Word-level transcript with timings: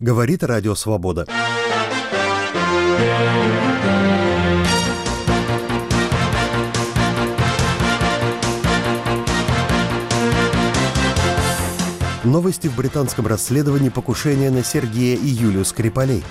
Говорит 0.00 0.44
Радио 0.44 0.76
Свобода. 0.76 1.26
Новости 12.22 12.68
в 12.68 12.76
британском 12.76 13.26
расследовании 13.26 13.88
покушения 13.88 14.52
на 14.52 14.62
Сергея 14.62 15.16
и 15.16 15.26
Юлию 15.26 15.64
Скрипалей. 15.64 16.22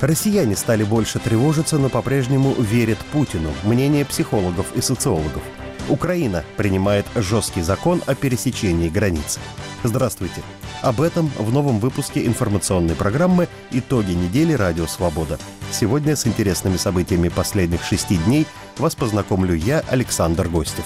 Россияне 0.00 0.56
стали 0.56 0.82
больше 0.82 1.18
тревожиться, 1.18 1.76
но 1.76 1.90
по-прежнему 1.90 2.54
верят 2.54 2.98
Путину, 3.12 3.50
мнение 3.64 4.06
психологов 4.06 4.74
и 4.74 4.80
социологов. 4.80 5.42
Украина 5.88 6.44
принимает 6.56 7.06
жесткий 7.14 7.62
закон 7.62 8.02
о 8.06 8.14
пересечении 8.14 8.88
границ. 8.88 9.38
Здравствуйте. 9.82 10.42
Об 10.82 11.00
этом 11.00 11.30
в 11.38 11.52
новом 11.52 11.78
выпуске 11.78 12.26
информационной 12.26 12.94
программы 12.94 13.48
«Итоги 13.70 14.12
недели. 14.12 14.52
Радио 14.52 14.86
Свобода». 14.86 15.38
Сегодня 15.70 16.16
с 16.16 16.26
интересными 16.26 16.76
событиями 16.76 17.28
последних 17.28 17.82
шести 17.84 18.16
дней 18.16 18.46
вас 18.78 18.94
познакомлю 18.94 19.54
я, 19.54 19.82
Александр 19.88 20.48
Гостев. 20.48 20.84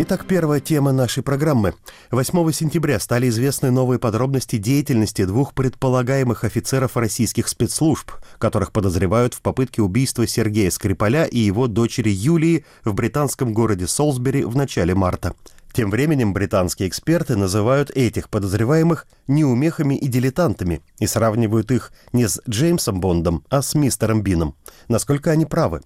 Итак, 0.00 0.26
первая 0.26 0.60
тема 0.60 0.92
нашей 0.92 1.24
программы. 1.24 1.74
8 2.12 2.52
сентября 2.52 3.00
стали 3.00 3.28
известны 3.30 3.72
новые 3.72 3.98
подробности 3.98 4.54
деятельности 4.54 5.24
двух 5.24 5.54
предполагаемых 5.54 6.44
офицеров 6.44 6.96
российских 6.96 7.48
спецслужб, 7.48 8.12
которых 8.38 8.70
подозревают 8.70 9.34
в 9.34 9.40
попытке 9.42 9.82
убийства 9.82 10.24
Сергея 10.24 10.70
Скрипаля 10.70 11.24
и 11.24 11.40
его 11.40 11.66
дочери 11.66 12.10
Юлии 12.10 12.64
в 12.84 12.94
британском 12.94 13.52
городе 13.52 13.88
Солсбери 13.88 14.44
в 14.44 14.54
начале 14.54 14.94
марта. 14.94 15.34
Тем 15.72 15.90
временем 15.90 16.32
британские 16.32 16.88
эксперты 16.88 17.34
называют 17.34 17.90
этих 17.90 18.28
подозреваемых 18.28 19.04
неумехами 19.26 19.96
и 19.96 20.06
дилетантами 20.06 20.80
и 21.00 21.08
сравнивают 21.08 21.72
их 21.72 21.90
не 22.12 22.28
с 22.28 22.40
Джеймсом 22.48 23.00
Бондом, 23.00 23.44
а 23.50 23.62
с 23.62 23.74
мистером 23.74 24.22
Бином. 24.22 24.54
Насколько 24.86 25.32
они 25.32 25.44
правы? 25.44 25.80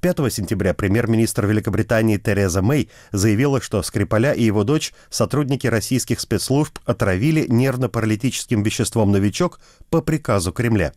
5 0.00 0.32
сентября 0.32 0.74
премьер-министр 0.74 1.46
Великобритании 1.46 2.18
Тереза 2.18 2.62
Мэй 2.62 2.88
заявила, 3.10 3.60
что 3.60 3.82
Скрипаля 3.82 4.32
и 4.32 4.44
его 4.44 4.62
дочь 4.62 4.92
сотрудники 5.10 5.66
российских 5.66 6.20
спецслужб 6.20 6.78
отравили 6.84 7.46
нервно-паралитическим 7.48 8.62
веществом 8.62 9.10
«Новичок» 9.10 9.58
по 9.90 10.00
приказу 10.00 10.52
Кремля. 10.52 10.92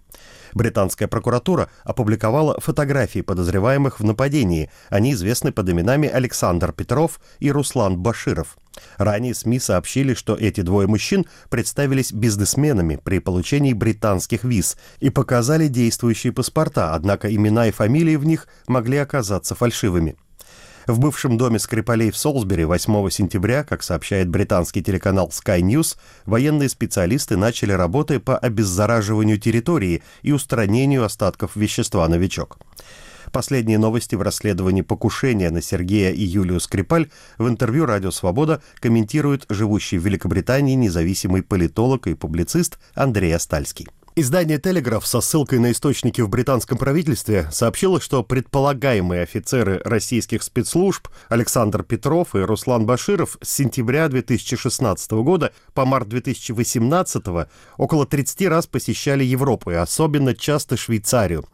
Британская 0.53 1.07
прокуратура 1.07 1.69
опубликовала 1.83 2.59
фотографии 2.59 3.21
подозреваемых 3.21 3.99
в 3.99 4.03
нападении. 4.03 4.69
Они 4.89 5.13
известны 5.13 5.51
под 5.51 5.69
именами 5.69 6.07
Александр 6.07 6.71
Петров 6.71 7.19
и 7.39 7.51
Руслан 7.51 7.97
Баширов. 7.97 8.57
Ранее 8.97 9.33
СМИ 9.33 9.59
сообщили, 9.59 10.13
что 10.13 10.35
эти 10.35 10.61
двое 10.61 10.87
мужчин 10.87 11.25
представились 11.49 12.11
бизнесменами 12.11 12.99
при 13.03 13.19
получении 13.19 13.73
британских 13.73 14.43
виз 14.43 14.77
и 14.99 15.09
показали 15.09 15.67
действующие 15.67 16.33
паспорта, 16.33 16.93
однако 16.93 17.33
имена 17.33 17.67
и 17.67 17.71
фамилии 17.71 18.15
в 18.15 18.25
них 18.25 18.47
могли 18.67 18.97
оказаться 18.97 19.55
фальшивыми. 19.55 20.15
В 20.87 20.99
бывшем 20.99 21.37
доме 21.37 21.59
Скрипалей 21.59 22.09
в 22.09 22.17
Солсбери 22.17 22.65
8 22.65 23.09
сентября, 23.11 23.63
как 23.63 23.83
сообщает 23.83 24.29
британский 24.29 24.81
телеканал 24.81 25.29
Sky 25.29 25.61
News, 25.61 25.95
военные 26.25 26.69
специалисты 26.69 27.37
начали 27.37 27.71
работы 27.71 28.19
по 28.19 28.37
обеззараживанию 28.37 29.39
территории 29.39 30.01
и 30.23 30.31
устранению 30.31 31.05
остатков 31.05 31.55
вещества 31.55 32.07
«Новичок». 32.07 32.57
Последние 33.31 33.77
новости 33.77 34.15
в 34.15 34.21
расследовании 34.21 34.81
покушения 34.81 35.49
на 35.51 35.61
Сергея 35.61 36.11
и 36.11 36.21
Юлию 36.21 36.59
Скрипаль 36.59 37.09
в 37.37 37.47
интервью 37.47 37.85
«Радио 37.85 38.11
Свобода» 38.11 38.61
комментирует 38.79 39.45
живущий 39.47 39.97
в 39.97 40.05
Великобритании 40.05 40.75
независимый 40.75 41.41
политолог 41.41 42.07
и 42.07 42.13
публицист 42.13 42.77
Андрей 42.93 43.33
Астальский. 43.33 43.87
Издание 44.17 44.59
«Телеграф» 44.59 45.07
со 45.07 45.21
ссылкой 45.21 45.59
на 45.59 45.71
источники 45.71 46.19
в 46.19 46.27
британском 46.27 46.77
правительстве 46.77 47.47
сообщило, 47.49 48.01
что 48.01 48.23
предполагаемые 48.23 49.21
офицеры 49.21 49.81
российских 49.85 50.43
спецслужб 50.43 51.07
Александр 51.29 51.83
Петров 51.83 52.35
и 52.35 52.39
Руслан 52.39 52.85
Баширов 52.85 53.37
с 53.41 53.49
сентября 53.49 54.09
2016 54.09 55.11
года 55.11 55.53
по 55.73 55.85
март 55.85 56.09
2018 56.09 57.23
около 57.77 58.05
30 58.05 58.47
раз 58.49 58.67
посещали 58.67 59.23
Европу 59.23 59.71
и 59.71 59.75
особенно 59.75 60.35
часто 60.35 60.75
Швейцарию. 60.75 61.45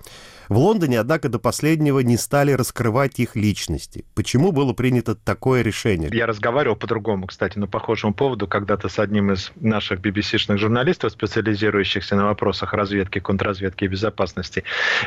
В 0.50 0.58
Лондоне, 0.58 1.00
однако, 1.00 1.28
до 1.28 1.40
последнего 1.40 2.00
не 2.00 2.16
стали 2.16 2.53
раскрывать 2.53 3.19
их 3.19 3.35
личности. 3.35 4.06
Почему 4.16 4.52
было 4.52 4.74
принято 4.74 5.16
такое 5.16 5.62
решение? 5.62 6.09
Я 6.13 6.25
разговаривал 6.25 6.78
по-другому, 6.78 7.28
кстати, 7.28 7.59
на 7.59 7.68
похожем 7.68 8.13
поводу 8.13 8.47
когда-то 8.47 8.88
с 8.88 8.97
одним 8.97 9.34
из 9.34 9.52
наших 9.56 10.00
BBC-шных 10.00 10.58
журналистов, 10.58 11.12
специализирующихся 11.12 12.16
на 12.16 12.25
вопросах 12.25 12.74
разведки, 12.74 13.19
контрразведки 13.19 13.84
и 13.84 13.88
безопасности. 13.88 14.63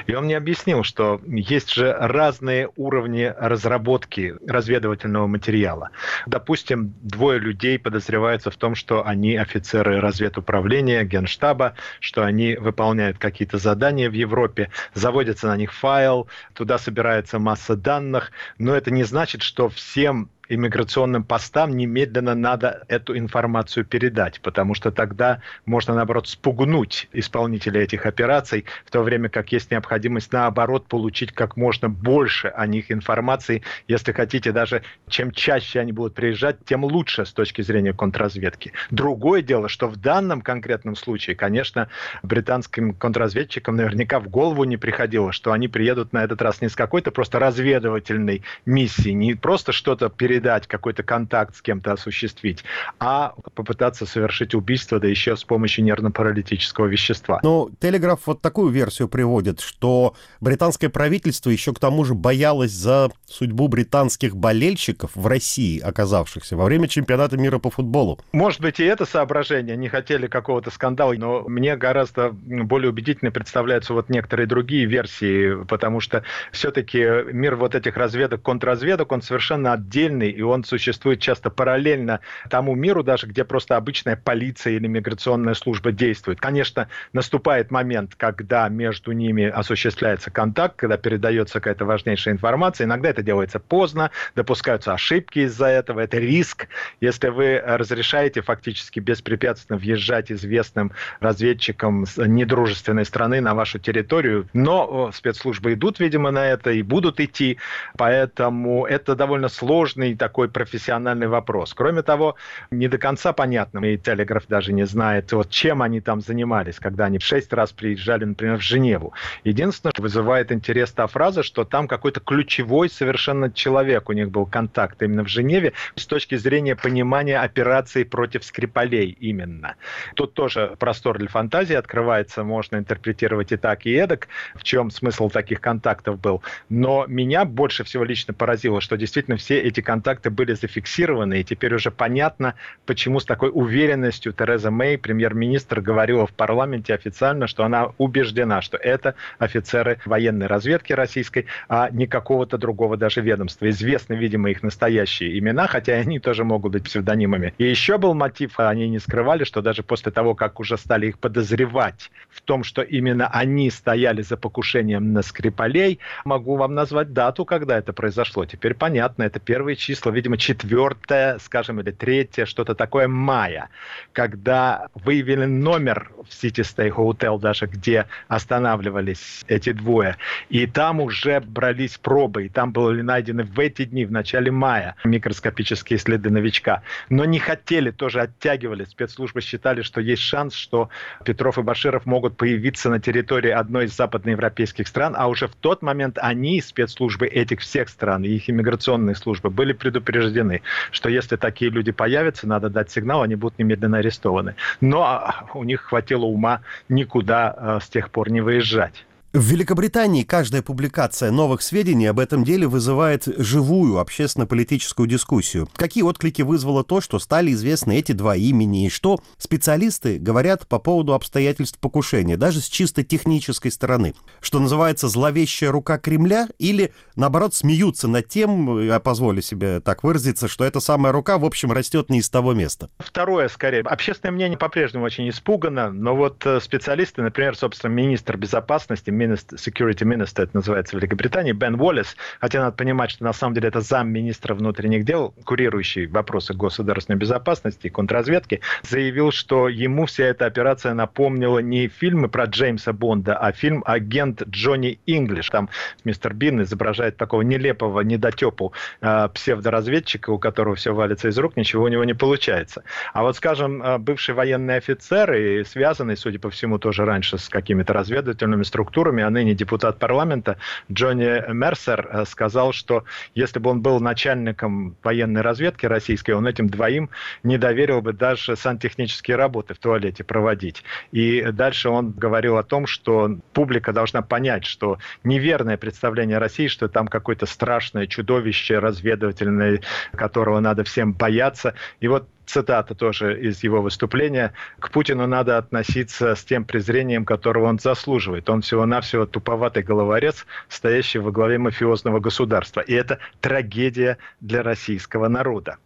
И 0.06 0.14
он 0.14 0.24
мне 0.24 0.36
объяснил, 0.36 0.82
что 0.82 1.20
есть 1.26 1.72
же 1.72 1.96
разные 1.98 2.68
уровни 2.76 3.32
разработки 3.38 4.34
разведывательного 4.46 5.26
материала. 5.26 5.90
Допустим, 6.26 6.94
двое 7.00 7.38
людей 7.38 7.78
подозреваются 7.78 8.50
в 8.50 8.56
том, 8.56 8.74
что 8.74 9.06
они 9.06 9.36
офицеры 9.36 10.00
разведуправления, 10.00 11.04
генштаба, 11.04 11.74
что 11.98 12.24
они 12.24 12.56
выполняют 12.56 13.18
какие-то 13.18 13.56
задания 13.56 14.10
в 14.10 14.12
Европе, 14.12 14.70
заводят 14.92 15.29
заводится 15.30 15.48
на 15.48 15.56
них 15.56 15.72
файл, 15.72 16.28
туда 16.54 16.78
собирается 16.78 17.38
масса 17.38 17.76
данных, 17.76 18.32
но 18.58 18.74
это 18.74 18.90
не 18.90 19.04
значит, 19.04 19.42
что 19.42 19.68
всем 19.68 20.28
иммиграционным 20.50 21.22
постам 21.22 21.76
немедленно 21.76 22.34
надо 22.34 22.82
эту 22.88 23.16
информацию 23.16 23.84
передать, 23.86 24.40
потому 24.40 24.74
что 24.74 24.90
тогда 24.90 25.40
можно, 25.64 25.94
наоборот, 25.94 26.26
спугнуть 26.26 27.08
исполнителей 27.12 27.82
этих 27.82 28.04
операций, 28.04 28.64
в 28.84 28.90
то 28.90 29.02
время 29.02 29.28
как 29.28 29.52
есть 29.52 29.70
необходимость, 29.70 30.32
наоборот, 30.32 30.86
получить 30.88 31.32
как 31.32 31.56
можно 31.56 31.88
больше 31.88 32.48
о 32.48 32.66
них 32.66 32.90
информации. 32.90 33.62
Если 33.86 34.10
хотите, 34.12 34.50
даже 34.50 34.82
чем 35.08 35.30
чаще 35.30 35.78
они 35.78 35.92
будут 35.92 36.14
приезжать, 36.14 36.56
тем 36.64 36.84
лучше 36.84 37.24
с 37.24 37.32
точки 37.32 37.62
зрения 37.62 37.92
контрразведки. 37.92 38.72
Другое 38.90 39.42
дело, 39.42 39.68
что 39.68 39.86
в 39.86 39.96
данном 39.96 40.42
конкретном 40.42 40.96
случае, 40.96 41.36
конечно, 41.36 41.88
британским 42.24 42.92
контрразведчикам 42.92 43.76
наверняка 43.76 44.18
в 44.18 44.28
голову 44.28 44.64
не 44.64 44.76
приходило, 44.76 45.30
что 45.30 45.52
они 45.52 45.68
приедут 45.68 46.12
на 46.12 46.24
этот 46.24 46.42
раз 46.42 46.60
не 46.60 46.68
с 46.68 46.74
какой-то 46.74 47.12
просто 47.12 47.38
разведывательной 47.38 48.42
миссией, 48.66 49.14
не 49.14 49.34
просто 49.34 49.70
что-то 49.70 50.08
передать 50.08 50.39
передать, 50.40 50.66
какой-то 50.66 51.02
контакт 51.02 51.56
с 51.56 51.62
кем-то 51.62 51.92
осуществить, 51.92 52.64
а 52.98 53.34
попытаться 53.54 54.06
совершить 54.06 54.54
убийство, 54.54 54.98
да 54.98 55.06
еще 55.06 55.36
с 55.36 55.44
помощью 55.44 55.84
нервно-паралитического 55.84 56.86
вещества. 56.86 57.40
Ну, 57.42 57.70
Телеграф 57.80 58.20
вот 58.26 58.40
такую 58.40 58.70
версию 58.70 59.08
приводит, 59.08 59.60
что 59.60 60.14
британское 60.40 60.90
правительство 60.90 61.50
еще 61.50 61.72
к 61.72 61.78
тому 61.78 62.04
же 62.04 62.14
боялось 62.14 62.72
за 62.72 63.10
судьбу 63.26 63.68
британских 63.68 64.36
болельщиков 64.36 65.10
в 65.14 65.26
России, 65.26 65.78
оказавшихся 65.78 66.56
во 66.56 66.64
время 66.64 66.88
чемпионата 66.88 67.36
мира 67.36 67.58
по 67.58 67.70
футболу. 67.70 68.18
Может 68.32 68.60
быть, 68.60 68.80
и 68.80 68.84
это 68.84 69.04
соображение, 69.04 69.76
не 69.76 69.88
хотели 69.88 70.26
какого-то 70.26 70.70
скандала, 70.70 71.12
но 71.14 71.42
мне 71.48 71.76
гораздо 71.76 72.30
более 72.30 72.90
убедительно 72.90 73.30
представляются 73.30 73.94
вот 73.94 74.08
некоторые 74.08 74.46
другие 74.46 74.86
версии, 74.86 75.64
потому 75.64 76.00
что 76.00 76.22
все-таки 76.52 76.98
мир 77.32 77.56
вот 77.56 77.74
этих 77.74 77.96
разведок, 77.96 78.42
контрразведок, 78.42 79.12
он 79.12 79.22
совершенно 79.22 79.72
отдельный, 79.72 80.29
и 80.30 80.42
он 80.42 80.64
существует 80.64 81.20
часто 81.20 81.50
параллельно 81.50 82.20
тому 82.48 82.74
миру, 82.74 83.02
даже 83.02 83.26
где 83.26 83.44
просто 83.44 83.76
обычная 83.76 84.16
полиция 84.16 84.74
или 84.74 84.86
миграционная 84.86 85.54
служба 85.54 85.92
действует. 85.92 86.40
Конечно, 86.40 86.88
наступает 87.12 87.70
момент, 87.70 88.14
когда 88.16 88.68
между 88.68 89.12
ними 89.12 89.44
осуществляется 89.44 90.30
контакт, 90.30 90.76
когда 90.76 90.96
передается 90.96 91.54
какая-то 91.54 91.84
важнейшая 91.84 92.34
информация. 92.34 92.84
Иногда 92.84 93.10
это 93.10 93.22
делается 93.22 93.58
поздно, 93.58 94.10
допускаются 94.34 94.92
ошибки 94.92 95.40
из-за 95.40 95.66
этого, 95.66 96.00
это 96.00 96.18
риск. 96.18 96.68
Если 97.00 97.28
вы 97.28 97.62
разрешаете 97.64 98.42
фактически 98.42 99.00
беспрепятственно 99.00 99.78
въезжать 99.78 100.30
известным 100.32 100.92
разведчикам 101.20 102.04
недружественной 102.16 103.04
страны 103.04 103.40
на 103.40 103.54
вашу 103.54 103.78
территорию, 103.78 104.48
но 104.52 105.10
спецслужбы 105.12 105.74
идут, 105.74 106.00
видимо, 106.00 106.30
на 106.30 106.46
это 106.46 106.70
и 106.70 106.82
будут 106.82 107.20
идти, 107.20 107.58
поэтому 107.96 108.86
это 108.86 109.14
довольно 109.14 109.48
сложный 109.48 110.14
такой 110.20 110.50
профессиональный 110.50 111.28
вопрос. 111.28 111.72
Кроме 111.72 112.02
того, 112.02 112.36
не 112.70 112.88
до 112.88 112.98
конца 112.98 113.32
понятно, 113.32 113.82
и 113.86 113.96
Телеграф 113.96 114.44
даже 114.48 114.74
не 114.74 114.84
знает, 114.84 115.32
вот 115.32 115.48
чем 115.48 115.80
они 115.80 116.02
там 116.02 116.20
занимались, 116.20 116.78
когда 116.78 117.06
они 117.06 117.16
в 117.18 117.22
шесть 117.22 117.54
раз 117.54 117.72
приезжали, 117.72 118.26
например, 118.26 118.58
в 118.58 118.62
Женеву. 118.62 119.14
Единственное, 119.44 119.92
что 119.92 120.02
вызывает 120.02 120.52
интерес 120.52 120.92
та 120.92 121.06
фраза, 121.06 121.42
что 121.42 121.64
там 121.64 121.88
какой-то 121.88 122.20
ключевой 122.20 122.90
совершенно 122.90 123.50
человек, 123.50 124.10
у 124.10 124.12
них 124.12 124.30
был 124.30 124.44
контакт 124.44 125.02
именно 125.02 125.24
в 125.24 125.28
Женеве, 125.28 125.72
с 125.96 126.04
точки 126.06 126.34
зрения 126.34 126.76
понимания 126.76 127.40
операции 127.40 128.04
против 128.04 128.44
Скрипалей 128.44 129.16
именно. 129.20 129.76
Тут 130.16 130.34
тоже 130.34 130.76
простор 130.78 131.16
для 131.16 131.28
фантазии 131.28 131.74
открывается, 131.74 132.44
можно 132.44 132.76
интерпретировать 132.76 133.52
и 133.52 133.56
так, 133.56 133.86
и 133.86 133.92
эдак, 133.92 134.28
в 134.54 134.64
чем 134.64 134.90
смысл 134.90 135.30
таких 135.30 135.62
контактов 135.62 136.20
был. 136.20 136.42
Но 136.68 137.06
меня 137.08 137.46
больше 137.46 137.84
всего 137.84 138.04
лично 138.04 138.34
поразило, 138.34 138.82
что 138.82 138.98
действительно 138.98 139.38
все 139.38 139.58
эти 139.58 139.80
контакты 139.80 140.09
контакты 140.10 140.30
были 140.30 140.54
зафиксированы, 140.54 141.40
и 141.40 141.44
теперь 141.44 141.74
уже 141.74 141.90
понятно, 141.92 142.54
почему 142.84 143.20
с 143.20 143.24
такой 143.24 143.50
уверенностью 143.52 144.32
Тереза 144.32 144.70
Мэй, 144.70 144.98
премьер-министр, 144.98 145.80
говорила 145.80 146.26
в 146.26 146.32
парламенте 146.32 146.94
официально, 146.94 147.46
что 147.46 147.64
она 147.64 147.92
убеждена, 147.98 148.60
что 148.60 148.76
это 148.76 149.14
офицеры 149.38 149.98
военной 150.04 150.48
разведки 150.48 150.92
российской, 150.92 151.46
а 151.68 151.90
не 151.90 152.08
какого-то 152.08 152.58
другого 152.58 152.96
даже 152.96 153.20
ведомства. 153.20 153.68
Известны, 153.70 154.14
видимо, 154.14 154.50
их 154.50 154.64
настоящие 154.64 155.38
имена, 155.38 155.68
хотя 155.68 155.92
они 155.92 156.18
тоже 156.18 156.42
могут 156.42 156.72
быть 156.72 156.84
псевдонимами. 156.84 157.54
И 157.58 157.64
еще 157.64 157.96
был 157.96 158.14
мотив, 158.14 158.58
они 158.58 158.88
не 158.88 158.98
скрывали, 158.98 159.44
что 159.44 159.62
даже 159.62 159.84
после 159.84 160.10
того, 160.10 160.34
как 160.34 160.58
уже 160.58 160.76
стали 160.76 161.06
их 161.06 161.18
подозревать 161.20 162.10
в 162.30 162.40
том, 162.40 162.64
что 162.64 162.82
именно 162.82 163.28
они 163.28 163.70
стояли 163.70 164.22
за 164.22 164.36
покушением 164.36 165.12
на 165.12 165.22
Скрипалей, 165.22 166.00
могу 166.24 166.56
вам 166.56 166.74
назвать 166.74 167.12
дату, 167.12 167.44
когда 167.44 167.78
это 167.78 167.92
произошло. 167.92 168.44
Теперь 168.44 168.74
понятно, 168.74 169.22
это 169.22 169.38
первые 169.38 169.76
числа, 169.90 170.12
видимо, 170.12 170.36
четвертое, 170.36 171.38
скажем, 171.38 171.80
или 171.80 171.90
третье, 171.90 172.46
что-то 172.46 172.76
такое 172.76 173.08
мая, 173.08 173.70
когда 174.12 174.86
выявили 174.94 175.46
номер 175.46 176.12
в 176.16 176.28
City 176.28 176.62
Stay 176.62 176.90
Hotel, 176.90 177.40
даже 177.40 177.66
где 177.66 178.06
останавливались 178.28 179.44
эти 179.48 179.72
двое. 179.72 180.16
И 180.48 180.66
там 180.66 181.00
уже 181.00 181.40
брались 181.40 181.98
пробы, 181.98 182.46
и 182.46 182.48
там 182.48 182.70
были 182.70 183.02
найдены 183.02 183.42
в 183.42 183.58
эти 183.58 183.84
дни, 183.84 184.04
в 184.04 184.12
начале 184.12 184.52
мая, 184.52 184.94
микроскопические 185.02 185.98
следы 185.98 186.30
новичка. 186.30 186.82
Но 187.08 187.24
не 187.24 187.40
хотели, 187.40 187.90
тоже 187.90 188.20
оттягивали. 188.20 188.84
Спецслужбы 188.84 189.40
считали, 189.40 189.82
что 189.82 190.00
есть 190.00 190.22
шанс, 190.22 190.54
что 190.54 190.88
Петров 191.24 191.58
и 191.58 191.62
Баширов 191.62 192.06
могут 192.06 192.36
появиться 192.36 192.90
на 192.90 193.00
территории 193.00 193.50
одной 193.50 193.86
из 193.86 193.96
западноевропейских 193.96 194.86
стран, 194.86 195.14
а 195.16 195.26
уже 195.26 195.48
в 195.48 195.56
тот 195.56 195.82
момент 195.82 196.16
они, 196.20 196.60
спецслужбы 196.60 197.26
этих 197.26 197.60
всех 197.60 197.88
стран 197.88 198.22
их 198.22 198.48
иммиграционные 198.48 199.16
службы, 199.16 199.50
были 199.50 199.79
предупреждены, 199.80 200.62
что 200.92 201.08
если 201.08 201.36
такие 201.36 201.70
люди 201.70 201.90
появятся, 201.90 202.46
надо 202.46 202.70
дать 202.70 202.90
сигнал, 202.90 203.22
они 203.22 203.34
будут 203.34 203.58
немедленно 203.58 203.98
арестованы. 203.98 204.54
Но 204.80 205.02
а, 205.02 205.46
у 205.54 205.64
них 205.64 205.82
хватило 205.82 206.24
ума 206.24 206.60
никуда 206.88 207.50
а, 207.56 207.80
с 207.80 207.88
тех 207.88 208.10
пор 208.10 208.30
не 208.30 208.40
выезжать. 208.40 209.04
В 209.32 209.44
Великобритании 209.44 210.24
каждая 210.24 210.60
публикация 210.60 211.30
новых 211.30 211.62
сведений 211.62 212.06
об 212.06 212.18
этом 212.18 212.42
деле 212.42 212.66
вызывает 212.66 213.26
живую 213.26 214.00
общественно-политическую 214.00 215.06
дискуссию. 215.06 215.68
Какие 215.76 216.02
отклики 216.02 216.42
вызвало 216.42 216.82
то, 216.82 217.00
что 217.00 217.20
стали 217.20 217.52
известны 217.52 217.96
эти 217.96 218.10
два 218.10 218.34
имени, 218.34 218.86
и 218.86 218.88
что 218.88 219.20
специалисты 219.38 220.18
говорят 220.18 220.66
по 220.66 220.80
поводу 220.80 221.14
обстоятельств 221.14 221.78
покушения, 221.78 222.36
даже 222.36 222.60
с 222.60 222.68
чисто 222.68 223.04
технической 223.04 223.70
стороны. 223.70 224.16
Что 224.40 224.58
называется 224.58 225.06
зловещая 225.06 225.70
рука 225.70 225.98
Кремля, 225.98 226.48
или, 226.58 226.92
наоборот, 227.14 227.54
смеются 227.54 228.08
над 228.08 228.26
тем, 228.26 228.80
я 228.80 228.98
позволю 228.98 229.42
себе 229.42 229.78
так 229.78 230.02
выразиться, 230.02 230.48
что 230.48 230.64
эта 230.64 230.80
самая 230.80 231.12
рука, 231.12 231.38
в 231.38 231.44
общем, 231.44 231.70
растет 231.70 232.10
не 232.10 232.18
из 232.18 232.28
того 232.28 232.52
места. 232.52 232.90
Второе, 232.98 233.46
скорее. 233.46 233.82
Общественное 233.82 234.32
мнение 234.32 234.58
по-прежнему 234.58 235.04
очень 235.04 235.28
испугано, 235.30 235.92
но 235.92 236.16
вот 236.16 236.44
э, 236.46 236.58
специалисты, 236.60 237.22
например, 237.22 237.56
собственно, 237.56 237.92
министр 237.92 238.36
безопасности, 238.36 239.19
Minister, 239.20 239.56
Security 239.56 240.04
Minister, 240.04 240.44
это 240.44 240.50
называется 240.54 240.96
в 240.96 241.00
Великобритании, 241.00 241.52
Бен 241.52 241.80
Уоллес, 241.80 242.16
хотя 242.40 242.60
надо 242.60 242.76
понимать, 242.76 243.10
что 243.10 243.24
на 243.24 243.32
самом 243.32 243.54
деле 243.54 243.68
это 243.68 243.80
замминистра 243.80 244.54
внутренних 244.54 245.04
дел, 245.04 245.34
курирующий 245.44 246.06
вопросы 246.06 246.54
государственной 246.54 247.16
безопасности 247.18 247.86
и 247.88 247.90
контрразведки, 247.90 248.60
заявил, 248.82 249.32
что 249.32 249.68
ему 249.68 250.06
вся 250.06 250.24
эта 250.24 250.46
операция 250.46 250.94
напомнила 250.94 251.58
не 251.58 251.88
фильмы 251.88 252.28
про 252.28 252.44
Джеймса 252.44 252.92
Бонда, 252.92 253.36
а 253.36 253.52
фильм 253.52 253.82
«Агент 253.86 254.42
Джонни 254.48 254.98
Инглиш». 255.06 255.50
Там 255.50 255.68
мистер 256.04 256.34
Бин 256.34 256.62
изображает 256.62 257.16
такого 257.16 257.42
нелепого 257.42 258.00
недотепу 258.00 258.72
э, 259.00 259.28
псевдоразведчика, 259.34 260.30
у 260.30 260.38
которого 260.38 260.76
все 260.76 260.92
валится 260.94 261.28
из 261.28 261.38
рук, 261.38 261.56
ничего 261.56 261.84
у 261.84 261.88
него 261.88 262.04
не 262.04 262.14
получается. 262.14 262.84
А 263.12 263.22
вот, 263.22 263.36
скажем, 263.36 263.82
э, 263.82 263.98
бывший 263.98 264.34
военный 264.34 264.76
офицер 264.76 265.32
и 265.34 265.64
связанный, 265.64 266.16
судя 266.16 266.38
по 266.38 266.50
всему, 266.50 266.78
тоже 266.78 267.04
раньше 267.04 267.38
с 267.38 267.48
какими-то 267.48 267.92
разведывательными 267.92 268.62
структурами, 268.62 269.09
форуме, 269.10 269.26
а 269.26 269.30
ныне 269.30 269.54
депутат 269.54 269.98
парламента 269.98 270.56
Джонни 270.90 271.52
Мерсер 271.52 272.08
э, 272.10 272.24
сказал, 272.26 272.72
что 272.72 273.04
если 273.34 273.58
бы 273.58 273.70
он 273.70 273.80
был 273.80 274.00
начальником 274.00 274.96
военной 275.02 275.40
разведки 275.40 275.86
российской, 275.86 276.32
он 276.32 276.46
этим 276.46 276.68
двоим 276.68 277.10
не 277.42 277.58
доверил 277.58 278.02
бы 278.02 278.12
даже 278.12 278.56
сантехнические 278.56 279.36
работы 279.36 279.74
в 279.74 279.78
туалете 279.78 280.22
проводить. 280.24 280.84
И 281.12 281.42
дальше 281.52 281.88
он 281.88 282.12
говорил 282.12 282.56
о 282.56 282.62
том, 282.62 282.86
что 282.86 283.36
публика 283.52 283.92
должна 283.92 284.22
понять, 284.22 284.64
что 284.64 284.98
неверное 285.24 285.76
представление 285.76 286.38
России, 286.38 286.68
что 286.68 286.88
там 286.88 287.08
какое-то 287.08 287.46
страшное 287.46 288.06
чудовище 288.06 288.78
разведывательное, 288.78 289.80
которого 290.12 290.60
надо 290.60 290.84
всем 290.84 291.12
бояться. 291.12 291.74
И 292.00 292.08
вот 292.08 292.28
цитата 292.50 292.94
тоже 292.94 293.40
из 293.40 293.62
его 293.62 293.80
выступления, 293.80 294.52
к 294.78 294.90
Путину 294.90 295.26
надо 295.26 295.58
относиться 295.58 296.34
с 296.34 296.44
тем 296.44 296.64
презрением, 296.64 297.24
которого 297.24 297.66
он 297.66 297.78
заслуживает. 297.78 298.50
Он 298.50 298.62
всего-навсего 298.62 299.26
туповатый 299.26 299.82
головорез, 299.82 300.46
стоящий 300.68 301.18
во 301.18 301.30
главе 301.30 301.58
мафиозного 301.58 302.20
государства. 302.20 302.80
И 302.80 302.92
это 302.92 303.18
трагедия 303.40 304.18
для 304.40 304.62
российского 304.62 305.28
народа. 305.28 305.76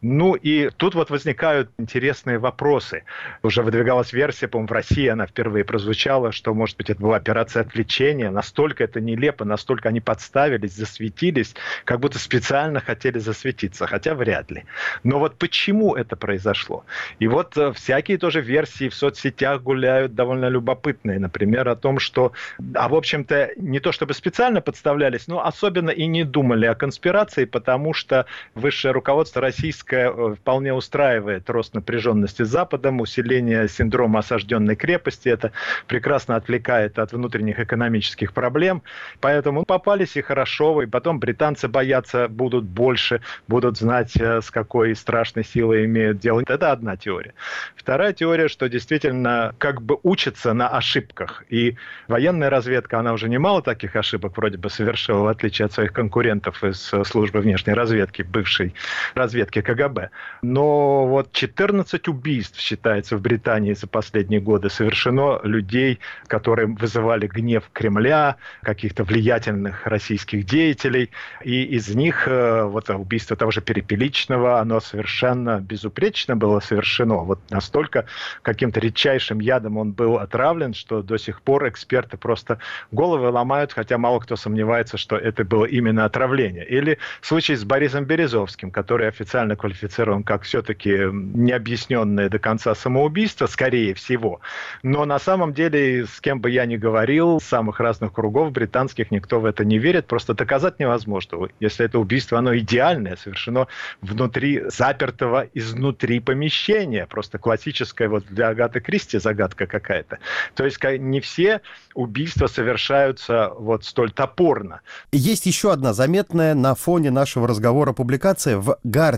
Ну 0.00 0.34
и 0.34 0.70
тут 0.70 0.94
вот 0.94 1.10
возникают 1.10 1.70
интересные 1.78 2.38
вопросы. 2.38 3.04
Уже 3.42 3.62
выдвигалась 3.62 4.12
версия, 4.12 4.48
по-моему, 4.48 4.68
в 4.68 4.72
России 4.72 5.06
она 5.08 5.26
впервые 5.26 5.64
прозвучала, 5.64 6.32
что, 6.32 6.54
может 6.54 6.76
быть, 6.76 6.90
это 6.90 7.00
была 7.00 7.16
операция 7.16 7.62
отвлечения. 7.62 8.30
Настолько 8.30 8.84
это 8.84 9.00
нелепо, 9.00 9.44
настолько 9.44 9.88
они 9.88 10.00
подставились, 10.00 10.74
засветились, 10.74 11.54
как 11.84 12.00
будто 12.00 12.18
специально 12.18 12.80
хотели 12.80 13.18
засветиться, 13.18 13.86
хотя 13.86 14.14
вряд 14.14 14.50
ли. 14.50 14.64
Но 15.04 15.18
вот 15.18 15.36
почему 15.36 15.94
это 15.94 16.16
произошло? 16.16 16.84
И 17.18 17.26
вот 17.28 17.56
э, 17.56 17.72
всякие 17.72 18.18
тоже 18.18 18.40
версии 18.40 18.88
в 18.88 18.94
соцсетях 18.94 19.62
гуляют 19.62 20.14
довольно 20.14 20.48
любопытные. 20.48 21.18
Например, 21.18 21.68
о 21.68 21.76
том, 21.76 21.98
что, 21.98 22.32
а 22.74 22.88
в 22.88 22.94
общем-то, 22.94 23.50
не 23.56 23.80
то 23.80 23.92
чтобы 23.92 24.14
специально 24.14 24.60
подставлялись, 24.60 25.28
но 25.28 25.44
особенно 25.44 25.90
и 25.90 26.06
не 26.06 26.24
думали 26.24 26.66
о 26.66 26.74
конспирации, 26.74 27.44
потому 27.44 27.92
что 27.94 28.26
высшее 28.54 28.92
руководство 28.92 29.42
российское 29.42 29.57
э, 29.64 30.34
вполне 30.34 30.72
устраивает 30.72 31.48
рост 31.50 31.74
напряженности 31.74 32.42
с 32.44 32.48
Западом, 32.48 33.00
усиление 33.00 33.68
синдрома 33.68 34.20
осажденной 34.20 34.76
крепости. 34.76 35.28
Это 35.28 35.52
прекрасно 35.86 36.36
отвлекает 36.36 36.98
от 36.98 37.12
внутренних 37.12 37.60
экономических 37.60 38.32
проблем. 38.32 38.82
Поэтому 39.20 39.64
попались 39.64 40.16
и 40.16 40.22
хорошо. 40.22 40.82
И 40.82 40.86
потом 40.86 41.18
британцы 41.18 41.68
боятся 41.68 42.28
будут 42.28 42.64
больше, 42.64 43.20
будут 43.48 43.78
знать, 43.78 44.16
э, 44.16 44.40
с 44.40 44.50
какой 44.50 44.94
страшной 44.94 45.44
силой 45.44 45.84
имеют 45.84 46.18
дело. 46.18 46.42
Это 46.46 46.72
одна 46.72 46.96
теория. 46.96 47.34
Вторая 47.76 48.12
теория, 48.12 48.48
что 48.48 48.68
действительно 48.68 49.54
как 49.58 49.82
бы 49.82 49.98
учатся 50.02 50.52
на 50.52 50.68
ошибках. 50.68 51.44
И 51.48 51.76
военная 52.06 52.50
разведка, 52.50 52.98
она 52.98 53.12
уже 53.12 53.28
немало 53.28 53.62
таких 53.62 53.96
ошибок 53.96 54.36
вроде 54.36 54.58
бы 54.58 54.70
совершила, 54.70 55.22
в 55.24 55.28
отличие 55.28 55.66
от 55.66 55.72
своих 55.72 55.92
конкурентов 55.92 56.62
из 56.64 56.92
э, 56.92 57.04
службы 57.04 57.40
внешней 57.40 57.74
разведки, 57.74 58.22
бывшей 58.22 58.74
разведки 59.14 59.47
разведки 59.48 59.60
КГБ. 59.60 60.10
Но 60.42 61.06
вот 61.06 61.32
14 61.32 62.08
убийств, 62.08 62.60
считается, 62.60 63.16
в 63.16 63.20
Британии 63.20 63.74
за 63.74 63.86
последние 63.86 64.40
годы 64.40 64.70
совершено 64.70 65.40
людей, 65.42 65.98
которые 66.26 66.66
вызывали 66.66 67.26
гнев 67.26 67.64
Кремля, 67.72 68.36
каких-то 68.62 69.04
влиятельных 69.04 69.86
российских 69.86 70.44
деятелей. 70.44 71.10
И 71.44 71.64
из 71.76 71.94
них 71.94 72.28
э, 72.28 72.64
вот 72.64 72.90
убийство 72.90 73.36
того 73.36 73.50
же 73.50 73.60
Перепеличного, 73.60 74.60
оно 74.60 74.80
совершенно 74.80 75.60
безупречно 75.60 76.36
было 76.36 76.60
совершено. 76.60 77.24
Вот 77.24 77.38
настолько 77.50 78.04
каким-то 78.42 78.80
редчайшим 78.80 79.40
ядом 79.40 79.78
он 79.78 79.92
был 79.92 80.16
отравлен, 80.16 80.74
что 80.74 81.02
до 81.02 81.18
сих 81.18 81.40
пор 81.42 81.68
эксперты 81.68 82.16
просто 82.16 82.58
головы 82.92 83.30
ломают, 83.30 83.72
хотя 83.72 83.98
мало 83.98 84.20
кто 84.20 84.36
сомневается, 84.36 84.96
что 84.96 85.16
это 85.16 85.44
было 85.44 85.64
именно 85.64 86.04
отравление. 86.04 86.66
Или 86.66 86.98
случай 87.20 87.56
с 87.56 87.64
Борисом 87.64 88.04
Березовским, 88.04 88.70
который 88.70 89.08
официально 89.08 89.27
квалифицирован 89.56 90.22
как 90.22 90.42
все-таки 90.42 91.08
необъясненное 91.12 92.28
до 92.28 92.38
конца 92.38 92.74
самоубийство, 92.74 93.46
скорее 93.46 93.94
всего. 93.94 94.40
Но 94.82 95.04
на 95.04 95.18
самом 95.18 95.52
деле, 95.52 96.06
с 96.06 96.20
кем 96.20 96.40
бы 96.40 96.50
я 96.50 96.66
ни 96.66 96.76
говорил, 96.76 97.40
с 97.40 97.44
самых 97.44 97.80
разных 97.80 98.12
кругов 98.12 98.52
британских, 98.52 99.10
никто 99.10 99.40
в 99.40 99.44
это 99.44 99.64
не 99.64 99.78
верит. 99.78 100.06
Просто 100.06 100.34
доказать 100.34 100.78
невозможно. 100.78 101.48
Если 101.60 101.84
это 101.84 101.98
убийство, 101.98 102.38
оно 102.38 102.56
идеальное, 102.56 103.16
совершено 103.16 103.66
внутри 104.00 104.62
запертого 104.68 105.46
изнутри 105.54 106.20
помещения. 106.20 107.06
Просто 107.06 107.38
классическая 107.38 108.08
вот 108.08 108.24
для 108.30 108.48
Агаты 108.48 108.80
Кристи 108.80 109.18
загадка 109.18 109.66
какая-то. 109.66 110.18
То 110.54 110.64
есть 110.64 110.82
не 110.82 111.20
все 111.20 111.60
убийства 111.94 112.46
совершаются 112.46 113.50
вот 113.58 113.84
столь 113.84 114.12
топорно. 114.12 114.80
Есть 115.12 115.46
еще 115.46 115.72
одна 115.72 115.92
заметная 115.92 116.54
на 116.54 116.74
фоне 116.74 117.10
нашего 117.10 117.46
разговора 117.46 117.92
публикация 117.92 118.56
в 118.58 118.78
Guardian 118.84 119.17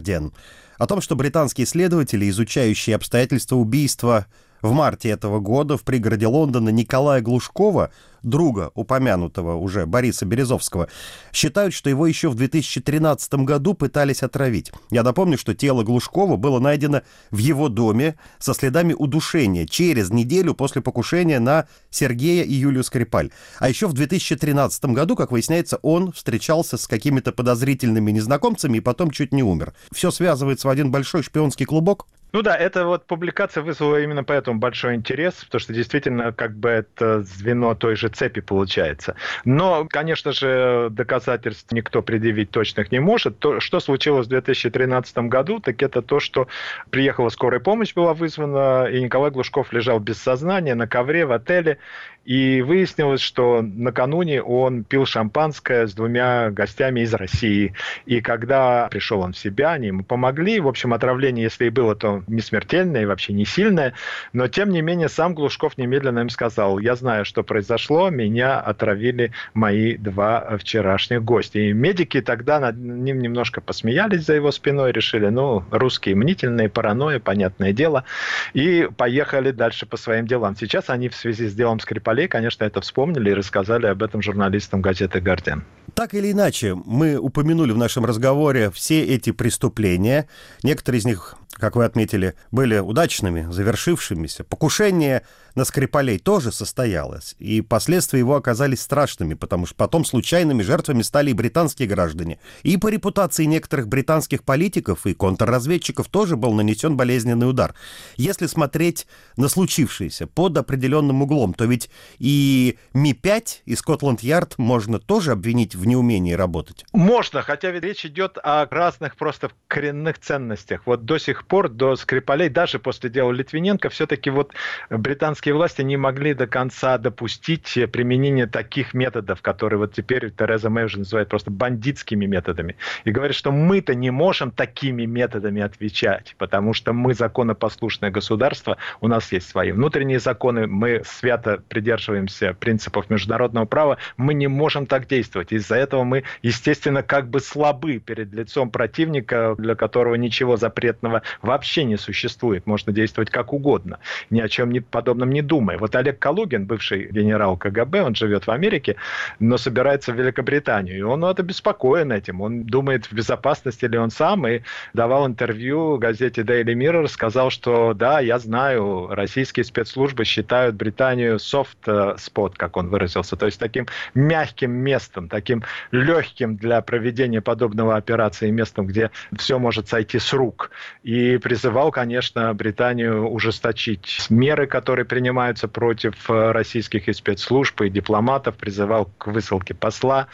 о 0.78 0.86
том, 0.86 1.00
что 1.00 1.14
британские 1.14 1.66
следователи, 1.66 2.28
изучающие 2.30 2.96
обстоятельства 2.96 3.56
убийства 3.56 4.26
в 4.62 4.72
марте 4.72 5.08
этого 5.08 5.40
года 5.40 5.76
в 5.76 5.82
пригороде 5.82 6.26
Лондона 6.26 6.68
Николая 6.70 7.20
Глушкова, 7.20 7.90
друга 8.22 8.70
упомянутого 8.74 9.54
уже 9.54 9.86
Бориса 9.86 10.26
Березовского, 10.26 10.88
считают, 11.32 11.72
что 11.72 11.88
его 11.88 12.06
еще 12.06 12.28
в 12.28 12.34
2013 12.34 13.34
году 13.34 13.74
пытались 13.74 14.22
отравить. 14.22 14.72
Я 14.90 15.02
напомню, 15.02 15.38
что 15.38 15.54
тело 15.54 15.82
Глушкова 15.82 16.36
было 16.36 16.58
найдено 16.58 17.02
в 17.30 17.38
его 17.38 17.68
доме 17.68 18.16
со 18.38 18.54
следами 18.54 18.92
удушения 18.92 19.66
через 19.66 20.10
неделю 20.10 20.54
после 20.54 20.82
покушения 20.82 21.40
на 21.40 21.66
Сергея 21.90 22.44
и 22.44 22.52
Юлию 22.52 22.84
Скрипаль. 22.84 23.30
А 23.58 23.68
еще 23.68 23.86
в 23.86 23.94
2013 23.94 24.84
году, 24.86 25.16
как 25.16 25.32
выясняется, 25.32 25.78
он 25.82 26.12
встречался 26.12 26.76
с 26.76 26.86
какими-то 26.86 27.32
подозрительными 27.32 28.10
незнакомцами 28.10 28.78
и 28.78 28.80
потом 28.80 29.10
чуть 29.10 29.32
не 29.32 29.42
умер. 29.42 29.74
Все 29.92 30.10
связывается 30.10 30.68
в 30.68 30.70
один 30.70 30.90
большой 30.90 31.22
шпионский 31.22 31.66
клубок? 31.66 32.06
Ну 32.32 32.42
да, 32.42 32.56
эта 32.56 32.84
вот 32.86 33.06
публикация 33.06 33.62
вызвала 33.62 34.00
именно 34.00 34.22
поэтому 34.24 34.58
большой 34.58 34.94
интерес, 34.94 35.34
потому 35.44 35.60
что 35.60 35.72
действительно 35.72 36.32
как 36.32 36.54
бы 36.54 36.68
это 36.68 37.22
звено 37.22 37.74
той 37.74 37.96
же 37.96 38.08
цепи 38.08 38.40
получается. 38.40 39.16
Но, 39.44 39.86
конечно 39.88 40.32
же, 40.32 40.88
доказательств 40.90 41.72
никто 41.72 42.02
предъявить 42.02 42.50
точных 42.50 42.92
не 42.92 43.00
может. 43.00 43.38
То, 43.38 43.60
что 43.60 43.80
случилось 43.80 44.26
в 44.26 44.30
2013 44.30 45.18
году, 45.28 45.60
так 45.60 45.82
это 45.82 46.02
то, 46.02 46.20
что 46.20 46.46
приехала 46.90 47.28
скорая 47.30 47.60
помощь, 47.60 47.94
была 47.94 48.14
вызвана, 48.14 48.86
и 48.86 49.02
Николай 49.02 49.30
Глушков 49.30 49.72
лежал 49.72 49.98
без 49.98 50.18
сознания 50.18 50.74
на 50.74 50.86
ковре 50.86 51.26
в 51.26 51.32
отеле, 51.32 51.78
и 52.24 52.62
выяснилось, 52.62 53.20
что 53.20 53.62
накануне 53.62 54.42
он 54.42 54.84
пил 54.84 55.06
шампанское 55.06 55.86
с 55.86 55.94
двумя 55.94 56.50
гостями 56.50 57.00
из 57.00 57.14
России. 57.14 57.74
И 58.06 58.20
когда 58.20 58.88
пришел 58.90 59.20
он 59.20 59.32
в 59.32 59.38
себя, 59.38 59.72
они 59.72 59.88
ему 59.88 60.04
помогли. 60.04 60.60
В 60.60 60.68
общем, 60.68 60.92
отравление, 60.92 61.44
если 61.44 61.66
и 61.66 61.70
было, 61.70 61.96
то 61.96 62.22
не 62.26 62.40
смертельное 62.40 63.02
и 63.02 63.06
вообще 63.06 63.32
не 63.32 63.44
сильное. 63.44 63.94
Но, 64.32 64.48
тем 64.48 64.70
не 64.70 64.82
менее, 64.82 65.08
сам 65.08 65.34
Глушков 65.34 65.78
немедленно 65.78 66.20
им 66.20 66.28
сказал, 66.28 66.78
я 66.78 66.94
знаю, 66.94 67.24
что 67.24 67.42
произошло, 67.42 68.10
меня 68.10 68.60
отравили 68.60 69.32
мои 69.54 69.96
два 69.96 70.56
вчерашних 70.58 71.24
гостя. 71.24 71.58
И 71.58 71.72
медики 71.72 72.20
тогда 72.20 72.60
над 72.60 72.76
ним 72.76 73.20
немножко 73.20 73.60
посмеялись 73.60 74.24
за 74.24 74.34
его 74.34 74.52
спиной, 74.52 74.92
решили, 74.92 75.28
ну, 75.28 75.64
русские 75.70 76.14
мнительные, 76.16 76.68
паранойя, 76.68 77.18
понятное 77.18 77.72
дело, 77.72 78.04
и 78.52 78.88
поехали 78.96 79.50
дальше 79.50 79.86
по 79.86 79.96
своим 79.96 80.26
делам. 80.26 80.54
Сейчас 80.54 80.90
они 80.90 81.08
в 81.08 81.16
связи 81.16 81.48
с 81.48 81.54
делом 81.54 81.80
Скрипаля 81.80 82.09
полей, 82.10 82.26
конечно, 82.26 82.64
это 82.64 82.80
вспомнили 82.80 83.30
и 83.30 83.34
рассказали 83.34 83.86
об 83.86 84.02
этом 84.02 84.20
журналистам 84.20 84.82
газеты 84.82 85.20
«Гардиан». 85.20 85.62
Так 85.94 86.12
или 86.12 86.32
иначе, 86.32 86.74
мы 86.74 87.16
упомянули 87.16 87.70
в 87.70 87.78
нашем 87.78 88.04
разговоре 88.04 88.72
все 88.72 89.04
эти 89.04 89.30
преступления. 89.30 90.26
Некоторые 90.64 90.98
из 90.98 91.04
них, 91.04 91.36
как 91.52 91.76
вы 91.76 91.84
отметили, 91.84 92.34
были 92.50 92.78
удачными, 92.78 93.46
завершившимися. 93.50 94.44
Покушение 94.44 95.22
на 95.54 95.64
Скрипалей 95.64 96.18
тоже 96.18 96.52
состоялось, 96.52 97.34
и 97.38 97.60
последствия 97.60 98.20
его 98.20 98.36
оказались 98.36 98.80
страшными, 98.80 99.34
потому 99.34 99.66
что 99.66 99.74
потом 99.74 100.04
случайными 100.04 100.62
жертвами 100.62 101.02
стали 101.02 101.30
и 101.30 101.34
британские 101.34 101.88
граждане. 101.88 102.38
И 102.62 102.76
по 102.76 102.88
репутации 102.88 103.44
некоторых 103.44 103.88
британских 103.88 104.44
политиков 104.44 105.06
и 105.06 105.14
контрразведчиков 105.14 106.08
тоже 106.08 106.36
был 106.36 106.52
нанесен 106.52 106.96
болезненный 106.96 107.48
удар. 107.48 107.74
Если 108.16 108.46
смотреть 108.46 109.06
на 109.36 109.48
случившееся 109.48 110.26
под 110.26 110.56
определенным 110.56 111.22
углом, 111.22 111.54
то 111.54 111.64
ведь 111.64 111.90
и 112.18 112.78
Ми-5, 112.94 113.62
и 113.64 113.74
Скотланд-Ярд 113.74 114.56
можно 114.58 114.98
тоже 114.98 115.32
обвинить 115.32 115.74
в 115.74 115.86
неумении 115.86 116.32
работать. 116.32 116.84
Можно, 116.92 117.42
хотя 117.42 117.70
ведь 117.70 117.82
речь 117.82 118.06
идет 118.06 118.38
о 118.42 118.66
разных 118.70 119.16
просто 119.16 119.50
коренных 119.66 120.18
ценностях. 120.20 120.82
Вот 120.86 121.04
до 121.04 121.18
сих 121.18 121.39
пор, 121.44 121.68
до 121.68 121.96
Скрипалей, 121.96 122.48
даже 122.48 122.78
после 122.78 123.10
дела 123.10 123.32
Литвиненко, 123.32 123.88
все-таки 123.88 124.30
вот 124.30 124.52
британские 124.88 125.54
власти 125.54 125.82
не 125.82 125.96
могли 125.96 126.34
до 126.34 126.46
конца 126.46 126.98
допустить 126.98 127.78
применение 127.92 128.46
таких 128.46 128.94
методов, 128.94 129.42
которые 129.42 129.78
вот 129.78 129.94
теперь 129.94 130.30
Тереза 130.30 130.70
Мэй 130.70 130.84
уже 130.84 130.98
называет 130.98 131.28
просто 131.28 131.50
бандитскими 131.50 132.26
методами. 132.26 132.76
И 133.04 133.10
говорит, 133.10 133.36
что 133.36 133.52
мы-то 133.52 133.94
не 133.94 134.10
можем 134.10 134.50
такими 134.50 135.04
методами 135.04 135.62
отвечать, 135.62 136.34
потому 136.38 136.72
что 136.72 136.92
мы 136.92 137.14
законопослушное 137.14 138.10
государство, 138.10 138.76
у 139.00 139.08
нас 139.08 139.32
есть 139.32 139.48
свои 139.48 139.72
внутренние 139.72 140.20
законы, 140.20 140.66
мы 140.66 141.02
свято 141.04 141.62
придерживаемся 141.68 142.54
принципов 142.54 143.10
международного 143.10 143.66
права, 143.66 143.98
мы 144.16 144.34
не 144.34 144.48
можем 144.48 144.86
так 144.86 145.06
действовать. 145.06 145.52
Из-за 145.52 145.76
этого 145.76 146.04
мы, 146.04 146.24
естественно, 146.42 147.02
как 147.02 147.28
бы 147.28 147.40
слабы 147.40 147.98
перед 147.98 148.32
лицом 148.32 148.70
противника, 148.70 149.54
для 149.58 149.74
которого 149.74 150.14
ничего 150.14 150.56
запретного 150.56 151.22
вообще 151.42 151.84
не 151.84 151.96
существует. 151.96 152.66
Можно 152.66 152.92
действовать 152.92 153.30
как 153.30 153.52
угодно, 153.52 153.98
ни 154.30 154.40
о 154.40 154.48
чем 154.48 154.70
не, 154.70 154.80
подобном 154.80 155.30
не 155.30 155.42
думая. 155.42 155.78
Вот 155.78 155.94
Олег 155.96 156.18
Калугин, 156.18 156.66
бывший 156.66 157.10
генерал 157.10 157.56
КГБ, 157.56 158.02
он 158.02 158.14
живет 158.14 158.46
в 158.46 158.50
Америке, 158.50 158.96
но 159.38 159.58
собирается 159.58 160.12
в 160.12 160.16
Великобританию. 160.16 160.98
И 160.98 161.02
он 161.02 161.20
вот 161.20 161.40
обеспокоен 161.40 162.12
этим. 162.12 162.40
Он 162.40 162.64
думает, 162.64 163.06
в 163.06 163.12
безопасности 163.12 163.84
ли 163.84 163.98
он 163.98 164.10
сам, 164.10 164.46
и 164.46 164.60
давал 164.94 165.26
интервью 165.26 165.98
газете 165.98 166.42
Daily 166.42 166.74
Mirror, 166.74 167.08
сказал, 167.08 167.50
что 167.50 167.94
да, 167.94 168.20
я 168.20 168.38
знаю, 168.38 169.08
российские 169.10 169.64
спецслужбы 169.64 170.24
считают 170.24 170.76
Британию 170.76 171.36
soft 171.36 171.84
spot, 171.84 172.54
как 172.56 172.76
он 172.76 172.88
выразился, 172.88 173.36
то 173.36 173.46
есть 173.46 173.58
таким 173.58 173.86
мягким 174.14 174.72
местом, 174.72 175.28
таким 175.28 175.62
легким 175.90 176.56
для 176.56 176.80
проведения 176.80 177.40
подобного 177.40 177.96
операции 177.96 178.50
местом, 178.50 178.86
где 178.86 179.10
все 179.36 179.58
может 179.58 179.88
сойти 179.88 180.18
с 180.18 180.32
рук. 180.32 180.70
И 181.02 181.19
призывал, 181.42 181.90
конечно, 181.90 182.52
Британию 182.54 183.28
ужесточить 183.28 184.26
меры, 184.30 184.66
которые 184.66 185.04
принимаются 185.04 185.68
против 185.68 186.30
э, 186.30 186.52
российских 186.52 187.08
и 187.08 187.12
спецслужб, 187.12 187.80
и 187.82 187.90
дипломатов, 187.90 188.56
призывал 188.56 189.10
к 189.18 189.28
высылке 189.28 189.74
посла 189.74 190.28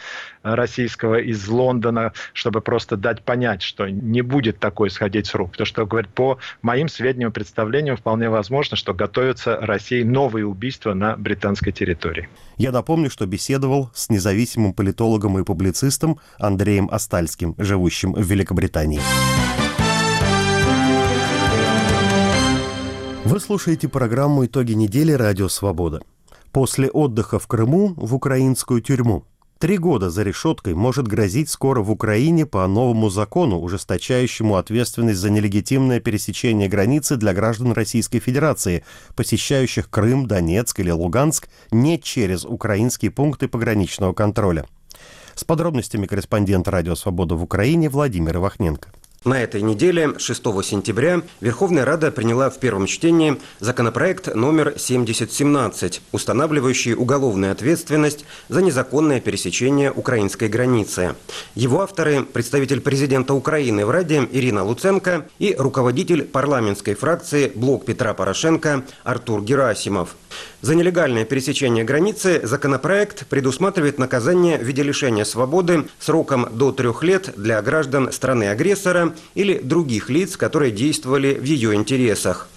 российского 0.55 1.19
из 1.19 1.47
Лондона, 1.47 2.13
чтобы 2.33 2.61
просто 2.61 2.97
дать 2.97 3.23
понять, 3.23 3.61
что 3.61 3.87
не 3.87 4.21
будет 4.21 4.59
такое 4.59 4.89
сходить 4.89 5.27
с 5.27 5.35
рук. 5.35 5.51
Потому 5.51 5.65
что, 5.65 5.85
говорит, 5.85 6.09
по 6.13 6.39
моим 6.61 6.87
сведениям 6.87 7.31
и 7.31 7.33
представлениям, 7.33 7.97
вполне 7.97 8.29
возможно, 8.29 8.77
что 8.77 8.93
готовятся 8.93 9.57
России 9.57 10.03
новые 10.03 10.45
убийства 10.45 10.93
на 10.93 11.15
британской 11.17 11.71
территории. 11.71 12.29
Я 12.57 12.71
напомню, 12.71 13.09
что 13.09 13.25
беседовал 13.25 13.89
с 13.93 14.09
независимым 14.09 14.73
политологом 14.73 15.37
и 15.39 15.43
публицистом 15.43 16.19
Андреем 16.39 16.89
Остальским, 16.91 17.55
живущим 17.57 18.13
в 18.13 18.21
Великобритании. 18.21 19.01
Вы 23.37 23.41
слушаете 23.41 23.87
программу 23.87 24.47
«Итоги 24.47 24.71
недели. 24.71 25.11
Радио 25.11 25.47
Свобода». 25.47 26.01
После 26.51 26.89
отдыха 26.89 27.37
в 27.37 27.45
Крыму 27.45 27.93
в 27.95 28.15
украинскую 28.15 28.81
тюрьму. 28.81 29.25
Три 29.59 29.77
года 29.77 30.09
за 30.09 30.23
решеткой 30.23 30.73
может 30.73 31.07
грозить 31.07 31.51
скоро 31.51 31.83
в 31.83 31.91
Украине 31.91 32.47
по 32.47 32.65
новому 32.65 33.11
закону, 33.11 33.59
ужесточающему 33.59 34.55
ответственность 34.55 35.19
за 35.19 35.29
нелегитимное 35.29 35.99
пересечение 35.99 36.67
границы 36.67 37.15
для 37.15 37.35
граждан 37.35 37.73
Российской 37.73 38.17
Федерации, 38.17 38.83
посещающих 39.15 39.87
Крым, 39.91 40.25
Донецк 40.25 40.79
или 40.79 40.89
Луганск 40.89 41.47
не 41.69 42.01
через 42.01 42.43
украинские 42.43 43.11
пункты 43.11 43.47
пограничного 43.47 44.13
контроля. 44.13 44.65
С 45.35 45.43
подробностями 45.43 46.07
корреспондент 46.07 46.67
«Радио 46.67 46.95
Свобода» 46.95 47.35
в 47.35 47.43
Украине 47.43 47.87
Владимир 47.87 48.39
Вахненко. 48.39 48.89
На 49.27 49.43
этой 49.43 49.61
неделе, 49.61 50.13
6 50.17 50.41
сентября, 50.63 51.21
Верховная 51.41 51.83
Рада 51.83 52.11
приняла 52.11 52.49
в 52.49 52.59
первом 52.59 52.85
чтении 52.85 53.37
законопроект 53.59 54.33
номер 54.33 54.75
7017, 54.77 56.01
устанавливающий 56.13 56.93
уголовную 56.93 57.51
ответственность 57.51 58.23
за 58.47 58.61
незаконное 58.61 59.19
пересечение 59.19 59.91
украинской 59.91 60.47
границы. 60.47 61.15
Его 61.55 61.81
авторы– 61.81 62.23
представитель 62.33 62.79
президента 62.79 63.33
Украины 63.33 63.85
в 63.85 63.89
Раде 63.89 64.25
Ирина 64.31 64.63
Луценко 64.63 65.25
и 65.39 65.53
руководитель 65.59 66.23
парламентской 66.23 66.93
фракции 66.93 67.51
«Блок 67.53 67.83
Петра 67.83 68.13
Порошенко» 68.13 68.85
Артур 69.03 69.41
Герасимов. 69.41 70.15
За 70.61 70.73
нелегальное 70.73 71.23
пересечение 71.23 71.83
границы 71.83 72.41
законопроект 72.43 73.27
предусматривает 73.27 73.99
наказание 73.99 74.57
в 74.57 74.63
виде 74.63 74.81
лишения 74.81 75.23
свободы 75.23 75.85
сроком 75.99 76.47
до 76.51 76.71
трех 76.71 77.03
лет 77.03 77.33
для 77.37 77.61
граждан 77.61 78.11
страны-агрессора 78.11 79.13
или 79.35 79.59
других 79.59 80.09
лиц, 80.09 80.35
которые 80.35 80.71
действовали 80.71 81.35
в 81.35 81.43
ее 81.43 81.75
интересах. 81.75 82.47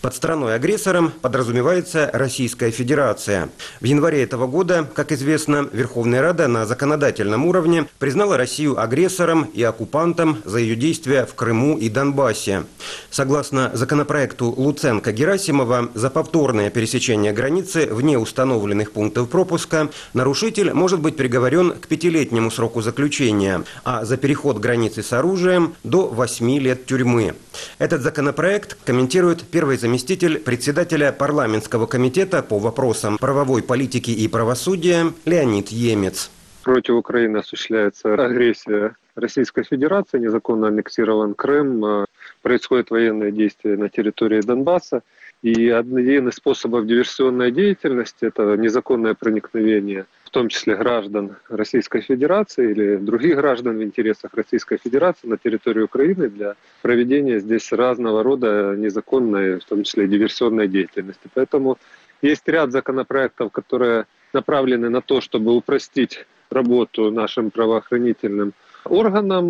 Под 0.00 0.14
страной-агрессором 0.14 1.12
подразумевается 1.20 2.08
Российская 2.14 2.70
Федерация. 2.70 3.50
В 3.82 3.84
январе 3.84 4.22
этого 4.22 4.46
года, 4.46 4.88
как 4.94 5.12
известно, 5.12 5.68
Верховная 5.72 6.22
Рада 6.22 6.48
на 6.48 6.64
законодательном 6.64 7.44
уровне 7.44 7.86
признала 7.98 8.38
Россию 8.38 8.80
агрессором 8.80 9.42
и 9.52 9.62
оккупантом 9.62 10.38
за 10.46 10.58
ее 10.58 10.74
действия 10.74 11.26
в 11.26 11.34
Крыму 11.34 11.76
и 11.76 11.90
Донбассе. 11.90 12.64
Согласно 13.10 13.72
законопроекту 13.74 14.54
Луценко-Герасимова, 14.56 15.90
за 15.92 16.08
повторное 16.08 16.70
пересечение 16.70 17.34
границы 17.34 17.86
вне 17.90 18.18
установленных 18.18 18.92
пунктов 18.92 19.28
пропуска 19.28 19.90
нарушитель 20.14 20.72
может 20.72 21.00
быть 21.00 21.16
приговорен 21.18 21.72
к 21.72 21.88
пятилетнему 21.88 22.50
сроку 22.50 22.80
заключения, 22.80 23.64
а 23.84 24.06
за 24.06 24.16
переход 24.16 24.60
границы 24.60 25.02
с 25.02 25.12
оружием– 25.12 25.74
до 25.84 26.06
восьми 26.08 26.58
лет 26.58 26.86
тюрьмы. 26.86 27.34
Этот 27.78 28.02
законопроект 28.02 28.76
комментирует 28.84 29.42
первый 29.44 29.76
заместитель 29.76 30.38
председателя 30.38 31.12
парламентского 31.12 31.86
комитета 31.86 32.42
по 32.42 32.58
вопросам 32.58 33.18
правовой 33.18 33.62
политики 33.62 34.10
и 34.10 34.28
правосудия 34.28 35.12
Леонид 35.24 35.68
Емец. 35.68 36.30
Против 36.62 36.94
Украины 36.94 37.38
осуществляется 37.38 38.14
агрессия 38.14 38.94
Российской 39.14 39.64
Федерации, 39.64 40.18
незаконно 40.18 40.68
аннексирован 40.68 41.34
Крым, 41.34 41.84
э, 41.84 42.04
происходят 42.42 42.90
военные 42.90 43.32
действия 43.32 43.76
на 43.76 43.88
территории 43.88 44.40
Донбасса. 44.40 45.02
И 45.42 45.70
один 45.70 46.28
из 46.28 46.34
способов 46.34 46.86
диверсионной 46.86 47.50
деятельности– 47.50 48.16
это 48.26 48.56
незаконное 48.56 49.14
проникновение, 49.14 50.04
в 50.30 50.32
том 50.32 50.48
числе 50.48 50.76
граждан 50.76 51.36
Российской 51.48 52.02
Федерации 52.02 52.70
или 52.70 52.96
других 52.96 53.34
граждан 53.34 53.78
в 53.78 53.82
интересах 53.82 54.32
Российской 54.34 54.78
Федерации 54.78 55.26
на 55.26 55.36
территорию 55.36 55.86
Украины 55.86 56.28
для 56.28 56.54
проведения 56.82 57.40
здесь 57.40 57.72
разного 57.72 58.22
рода 58.22 58.76
незаконной, 58.76 59.58
в 59.58 59.64
том 59.64 59.82
числе 59.82 60.06
диверсионной 60.06 60.68
деятельности. 60.68 61.28
Поэтому 61.34 61.78
есть 62.22 62.46
ряд 62.46 62.70
законопроектов, 62.70 63.50
которые 63.50 64.06
направлены 64.32 64.88
на 64.88 65.00
то, 65.00 65.20
чтобы 65.20 65.52
упростить 65.52 66.24
работу 66.48 67.10
нашим 67.10 67.50
правоохранительным 67.50 68.52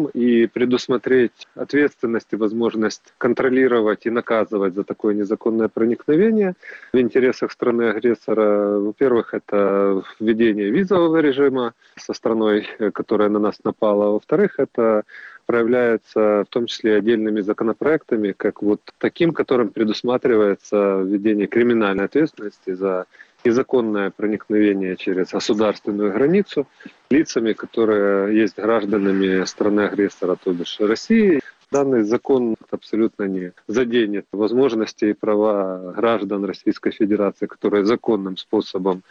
и 0.08 0.46
предусмотреть 0.46 1.46
ответственность 1.54 2.28
и 2.32 2.36
возможность 2.36 3.14
контролировать 3.18 4.06
и 4.06 4.10
наказывать 4.10 4.74
за 4.74 4.84
такое 4.84 5.14
незаконное 5.14 5.68
проникновение 5.68 6.54
в 6.92 6.98
интересах 6.98 7.52
страны-агрессора. 7.52 8.78
Во-первых, 8.78 9.34
это 9.34 10.02
введение 10.18 10.70
визового 10.70 11.18
режима 11.18 11.74
со 11.96 12.12
страной, 12.12 12.66
которая 12.92 13.28
на 13.28 13.38
нас 13.38 13.62
напала. 13.64 14.12
Во-вторых, 14.12 14.58
это 14.58 15.04
проявляется 15.46 16.44
в 16.44 16.46
том 16.48 16.66
числе 16.66 16.96
отдельными 16.96 17.40
законопроектами, 17.40 18.32
как 18.36 18.62
вот 18.62 18.80
таким, 18.98 19.32
которым 19.32 19.70
предусматривается 19.70 21.02
введение 21.02 21.46
криминальной 21.48 22.04
ответственности 22.04 22.72
за 22.72 23.06
незаконное 23.44 24.10
проникновение 24.10 24.96
через 24.96 25.32
государственную 25.32 26.12
границу 26.12 26.66
лицами, 27.10 27.52
которые 27.52 28.36
есть 28.36 28.56
гражданами 28.56 29.44
страны-агрессора, 29.44 30.36
то 30.42 30.52
бишь 30.52 30.78
России. 30.80 31.40
Данный 31.70 32.02
закон 32.02 32.56
абсолютно 32.70 33.24
не 33.24 33.52
заденет 33.68 34.26
возможности 34.32 35.04
и 35.04 35.12
права 35.12 35.92
граждан 35.96 36.44
Российской 36.44 36.90
Федерации, 36.90 37.46
которые 37.46 37.84
законным 37.84 38.36
способом 38.36 39.02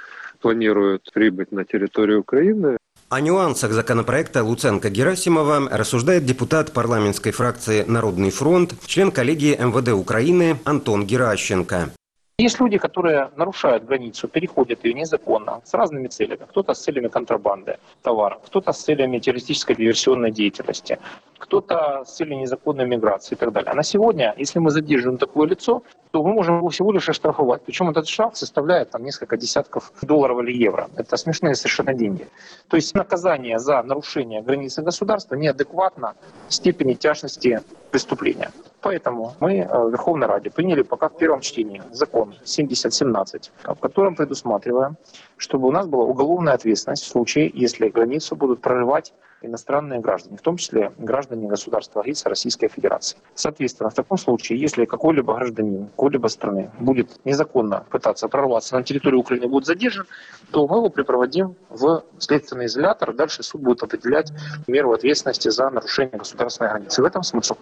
планируют 0.42 1.10
прибыть 1.14 1.54
на 1.54 1.64
территорию 1.64 2.20
Украины. 2.20 2.78
О 3.10 3.22
нюансах 3.22 3.72
законопроекта 3.72 4.44
Луценко-Герасимова 4.44 5.70
рассуждает 5.72 6.26
депутат 6.26 6.74
парламентской 6.74 7.32
фракции 7.32 7.86
«Народный 7.88 8.30
фронт», 8.30 8.76
член 8.86 9.12
коллегии 9.12 9.56
МВД 9.56 9.94
Украины 9.94 10.60
Антон 10.66 11.06
Геращенко. 11.06 11.92
Есть 12.40 12.58
люди, 12.62 12.78
которые 12.78 13.32
нарушают 13.36 13.84
границу, 13.84 14.30
переходят 14.30 14.86
ее 14.86 14.94
незаконно, 14.94 15.62
с 15.66 15.74
разными 15.74 16.08
целями. 16.08 16.46
Кто-то 16.50 16.74
с 16.74 16.82
целями 16.82 17.10
контрабанды 17.10 17.80
товаров, 18.02 18.40
кто-то 18.46 18.72
с 18.72 18.82
целями 18.82 19.20
террористической 19.20 19.76
диверсионной 19.76 20.32
деятельности, 20.32 21.00
кто-то 21.40 22.04
с 22.06 22.16
целью 22.16 22.38
незаконной 22.38 22.86
миграции 22.86 23.36
и 23.36 23.38
так 23.38 23.52
далее. 23.52 23.72
А 23.72 23.76
на 23.76 23.84
сегодня, 23.84 24.36
если 24.38 24.60
мы 24.60 24.70
задерживаем 24.70 25.18
такое 25.18 25.48
лицо, 25.48 25.82
то 26.12 26.24
мы 26.24 26.34
можем 26.34 26.58
его 26.58 26.70
всего 26.70 26.92
лишь 26.92 27.10
оштрафовать. 27.10 27.62
Причем 27.62 27.90
этот 27.90 28.08
штраф 28.08 28.38
составляет 28.38 28.92
там, 28.92 29.04
несколько 29.04 29.38
десятков 29.38 29.92
долларов 30.02 30.40
или 30.44 30.52
евро. 30.52 30.90
Это 30.96 31.18
смешные 31.18 31.56
совершенно 31.56 31.94
деньги. 31.94 32.28
То 32.68 32.78
есть 32.78 32.96
наказание 32.96 33.60
за 33.60 33.82
нарушение 33.84 34.42
границы 34.42 34.82
государства 34.82 35.36
неадекватно 35.36 36.16
степени 36.50 36.94
тяжести 36.94 37.62
преступления. 37.92 38.52
Поэтому 38.82 39.34
мы 39.40 39.60
э, 39.60 39.68
в 39.68 39.92
Верховной 39.92 40.28
Раде 40.28 40.50
приняли 40.50 40.84
пока 40.84 41.10
в 41.10 41.18
первом 41.18 41.42
чтении 41.42 41.82
закон 41.92 42.36
7017, 42.44 43.52
в 43.64 43.76
котором 43.76 44.16
предусматриваем, 44.16 44.96
чтобы 45.38 45.68
у 45.68 45.72
нас 45.72 45.88
была 45.88 46.06
уголовная 46.06 46.54
ответственность 46.54 47.04
в 47.04 47.08
случае, 47.08 47.52
если 47.54 47.90
границу 47.90 48.36
будут 48.36 48.62
прорывать 48.62 49.14
иностранные 49.42 50.00
граждане, 50.00 50.38
в 50.38 50.42
том 50.42 50.58
числе 50.58 50.92
граждане 50.98 51.48
государства 51.48 52.02
агрессора 52.02 52.32
Российской 52.32 52.68
Федерации. 52.68 53.18
Соответственно, 53.36 53.90
в 53.90 53.94
таком 53.94 54.18
случае, 54.18 54.60
если 54.60 54.86
какой-либо 54.86 55.34
гражданин 55.36 55.88
какой-либо 55.88 56.28
страны 56.28 56.72
будет 56.80 57.24
незаконно 57.26 57.86
пытаться 57.90 58.28
прорваться 58.28 58.76
на 58.76 58.84
территорию 58.84 59.20
Украины, 59.20 59.48
будет 59.48 59.66
задержан, 59.66 60.06
то 60.52 60.68
мы 60.68 60.78
его 60.78 60.90
припроводим 60.90 61.56
в 61.70 62.04
следственный 62.18 62.66
изолятор. 62.66 63.14
Дальше 63.14 63.44
суд 63.44 63.62
будет 63.62 63.84
определять 63.84 64.32
меру 64.68 64.94
ответственности 64.94 65.50
за 65.50 65.70
нарушение 65.70 66.18
государственной 66.18 66.70
границы. 66.70 67.02
В 67.02 67.06
этом 67.06 67.24
смысл. 67.24 67.56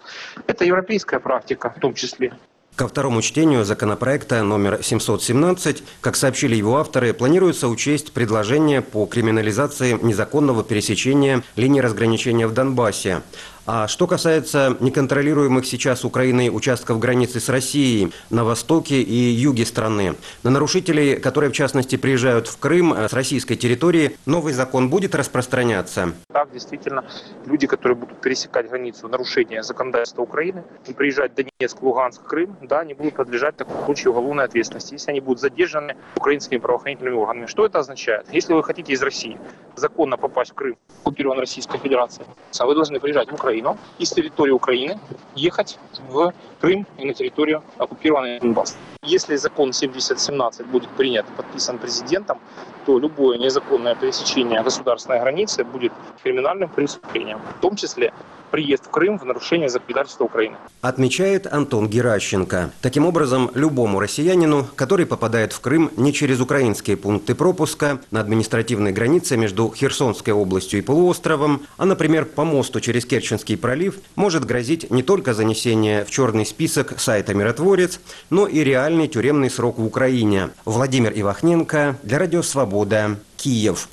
Это 0.46 0.64
европейская 0.64 1.20
практика 1.20 1.70
в 1.70 1.80
том 1.80 1.94
числе. 1.94 2.32
Ко 2.78 2.86
второму 2.86 3.22
чтению 3.22 3.64
законопроекта 3.64 4.40
номер 4.44 4.78
717, 4.84 5.82
как 6.00 6.14
сообщили 6.14 6.54
его 6.54 6.76
авторы, 6.76 7.12
планируется 7.12 7.66
учесть 7.66 8.12
предложение 8.12 8.82
по 8.82 9.04
криминализации 9.06 9.98
незаконного 10.00 10.62
пересечения 10.62 11.42
линии 11.56 11.80
разграничения 11.80 12.46
в 12.46 12.54
Донбассе. 12.54 13.22
А 13.70 13.86
что 13.86 14.06
касается 14.06 14.78
неконтролируемых 14.80 15.66
сейчас 15.66 16.02
Украиной 16.02 16.48
участков 16.48 16.98
границы 16.98 17.38
с 17.38 17.50
Россией 17.50 18.14
на 18.30 18.42
востоке 18.42 19.02
и 19.02 19.14
юге 19.14 19.66
страны, 19.66 20.14
на 20.42 20.48
нарушителей, 20.48 21.20
которые 21.20 21.50
в 21.50 21.52
частности 21.52 21.96
приезжают 21.96 22.46
в 22.46 22.58
Крым 22.58 22.94
э, 22.94 23.10
с 23.10 23.12
российской 23.12 23.56
территории, 23.56 24.16
новый 24.24 24.54
закон 24.54 24.88
будет 24.88 25.14
распространяться? 25.14 26.14
Так, 26.32 26.50
действительно, 26.50 27.04
люди, 27.44 27.66
которые 27.66 27.96
будут 27.96 28.22
пересекать 28.22 28.70
границу 28.70 29.06
нарушения 29.06 29.62
законодательства 29.62 30.22
Украины 30.22 30.64
приезжать 30.96 31.32
в 31.32 31.34
Донецк, 31.34 31.82
Луганск, 31.82 32.22
Крым, 32.24 32.56
да, 32.62 32.80
они 32.80 32.94
будут 32.94 33.16
подлежать 33.16 33.56
в 33.56 33.58
таком 33.58 33.84
случае 33.84 34.12
уголовной 34.12 34.44
ответственности, 34.44 34.94
если 34.94 35.10
они 35.10 35.20
будут 35.20 35.42
задержаны 35.42 35.94
украинскими 36.16 36.56
правоохранительными 36.56 37.16
органами. 37.16 37.44
Что 37.44 37.66
это 37.66 37.80
означает? 37.80 38.24
Если 38.32 38.54
вы 38.54 38.64
хотите 38.64 38.94
из 38.94 39.02
России 39.02 39.36
законно 39.76 40.16
попасть 40.16 40.52
в 40.52 40.54
Крым, 40.54 40.78
оккупированной 41.00 41.42
Российской 41.42 41.76
Федерацией, 41.78 42.26
вы 42.58 42.74
должны 42.74 42.98
приезжать 42.98 43.30
в 43.30 43.34
Украину, 43.34 43.57
Украину, 43.58 43.78
из 43.98 44.10
территории 44.10 44.52
Украины 44.52 44.98
ехать 45.34 45.78
в 46.08 46.32
Крым 46.60 46.86
и 46.98 47.04
на 47.04 47.14
территорию 47.14 47.62
оккупированной 47.76 48.40
Донбасс. 48.40 48.76
Если 49.02 49.36
закон 49.36 49.72
7017 49.72 50.66
будет 50.66 50.88
принят 50.90 51.26
и 51.28 51.36
подписан 51.36 51.78
президентом, 51.78 52.38
то 52.84 52.98
любое 52.98 53.38
незаконное 53.38 53.94
пересечение 53.94 54.62
государственной 54.62 55.20
границы 55.20 55.64
будет 55.64 55.92
криминальным 56.22 56.68
преступлением, 56.68 57.38
в 57.58 57.60
том 57.60 57.76
числе 57.76 58.12
приезд 58.50 58.86
в 58.86 58.90
Крым 58.90 59.18
в 59.18 59.24
нарушение 59.24 59.68
законодательства 59.68 60.24
Украины. 60.24 60.56
Отмечает 60.80 61.46
Антон 61.46 61.88
Геращенко. 61.88 62.70
Таким 62.80 63.06
образом, 63.06 63.50
любому 63.54 64.00
россиянину, 64.00 64.66
который 64.74 65.06
попадает 65.06 65.52
в 65.52 65.60
Крым 65.60 65.90
не 65.96 66.12
через 66.12 66.40
украинские 66.40 66.96
пункты 66.96 67.34
пропуска 67.34 68.00
на 68.10 68.20
административной 68.20 68.92
границе 68.92 69.36
между 69.36 69.72
Херсонской 69.74 70.32
областью 70.32 70.80
и 70.80 70.82
полуостровом, 70.82 71.62
а, 71.76 71.84
например, 71.84 72.24
по 72.24 72.44
мосту 72.44 72.80
через 72.80 73.04
Керченский 73.04 73.47
пролив, 73.56 73.96
может 74.16 74.44
грозить 74.44 74.90
не 74.90 75.02
только 75.02 75.34
занесение 75.34 76.04
в 76.04 76.10
черный 76.10 76.44
список 76.44 76.98
сайта 77.00 77.34
«Миротворец», 77.34 78.00
но 78.30 78.46
и 78.46 78.60
реальный 78.60 79.08
тюремный 79.08 79.50
срок 79.50 79.78
в 79.78 79.84
Украине. 79.84 80.50
Владимир 80.64 81.12
Ивахненко 81.14 81.98
для 82.02 82.18
Радио 82.18 82.42
Свобода, 82.42 83.18
Киев. 83.36 83.88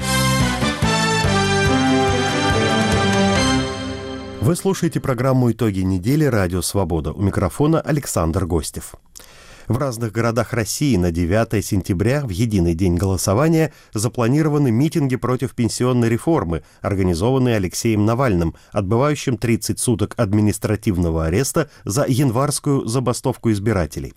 Вы 4.41 4.55
слушаете 4.55 4.99
программу 4.99 5.51
«Итоги 5.51 5.79
недели. 5.79 6.23
Радио 6.23 6.61
Свобода». 6.61 7.11
У 7.13 7.21
микрофона 7.23 7.81
Александр 7.81 8.45
Гостев. 8.45 8.93
В 9.67 9.77
разных 9.77 10.11
городах 10.11 10.53
России 10.53 10.95
на 10.95 11.11
9 11.11 11.65
сентября, 11.65 12.21
в 12.21 12.29
единый 12.29 12.75
день 12.75 12.95
голосования, 12.95 13.73
запланированы 13.93 14.69
митинги 14.69 15.15
против 15.15 15.55
пенсионной 15.55 16.07
реформы, 16.07 16.63
организованные 16.81 17.55
Алексеем 17.55 18.05
Навальным, 18.05 18.53
отбывающим 18.71 19.37
30 19.37 19.79
суток 19.79 20.13
административного 20.17 21.25
ареста 21.25 21.69
за 21.83 22.05
январскую 22.07 22.85
забастовку 22.85 23.51
избирателей. 23.51 24.13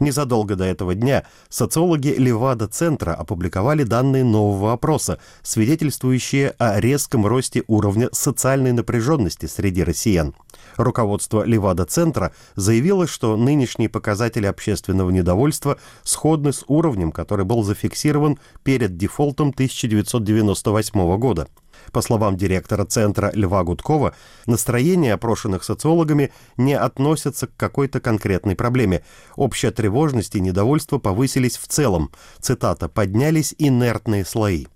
Незадолго 0.00 0.56
до 0.56 0.64
этого 0.64 0.94
дня 0.94 1.24
социологи 1.48 2.14
Левада-центра 2.16 3.14
опубликовали 3.14 3.82
данные 3.82 4.24
нового 4.24 4.72
опроса, 4.72 5.18
свидетельствующие 5.42 6.50
о 6.58 6.80
резком 6.80 7.26
росте 7.26 7.62
уровня 7.66 8.08
социальной 8.12 8.72
напряженности 8.72 9.46
среди 9.46 9.82
россиян. 9.82 10.34
Руководство 10.76 11.44
Левада-центра 11.44 12.32
заявило, 12.54 13.06
что 13.06 13.36
нынешние 13.36 13.88
показатели 13.88 14.46
общественного 14.46 15.10
недовольства 15.10 15.78
сходны 16.02 16.52
с 16.52 16.64
уровнем, 16.66 17.12
который 17.12 17.44
был 17.44 17.62
зафиксирован 17.62 18.38
перед 18.62 18.96
дефолтом 18.96 19.48
1998 19.48 21.16
года. 21.18 21.48
По 21.92 22.02
словам 22.02 22.36
директора 22.36 22.84
центра 22.84 23.30
Льва 23.34 23.64
Гудкова, 23.64 24.14
настроения 24.46 25.14
опрошенных 25.14 25.64
социологами 25.64 26.32
не 26.56 26.74
относятся 26.74 27.46
к 27.46 27.56
какой-то 27.56 28.00
конкретной 28.00 28.56
проблеме. 28.56 29.02
Общая 29.36 29.70
тревожность 29.70 30.34
и 30.34 30.40
недовольство 30.40 30.98
повысились 30.98 31.56
в 31.56 31.66
целом. 31.66 32.10
Цитата 32.40 32.88
«поднялись 32.88 33.54
инертные 33.58 34.24
слои». 34.24 34.66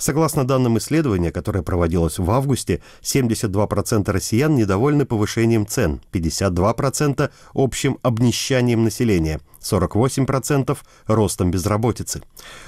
Согласно 0.00 0.46
данным 0.46 0.78
исследования, 0.78 1.30
которое 1.30 1.62
проводилось 1.62 2.18
в 2.18 2.30
августе, 2.30 2.80
72% 3.02 4.10
россиян 4.10 4.56
недовольны 4.56 5.04
повышением 5.04 5.66
цен, 5.66 6.00
52%– 6.10 7.30
общим 7.54 7.98
обнищанием 8.00 8.82
населения, 8.82 9.42
48%– 9.60 10.78
ростом 11.06 11.50
безработицы. 11.50 12.22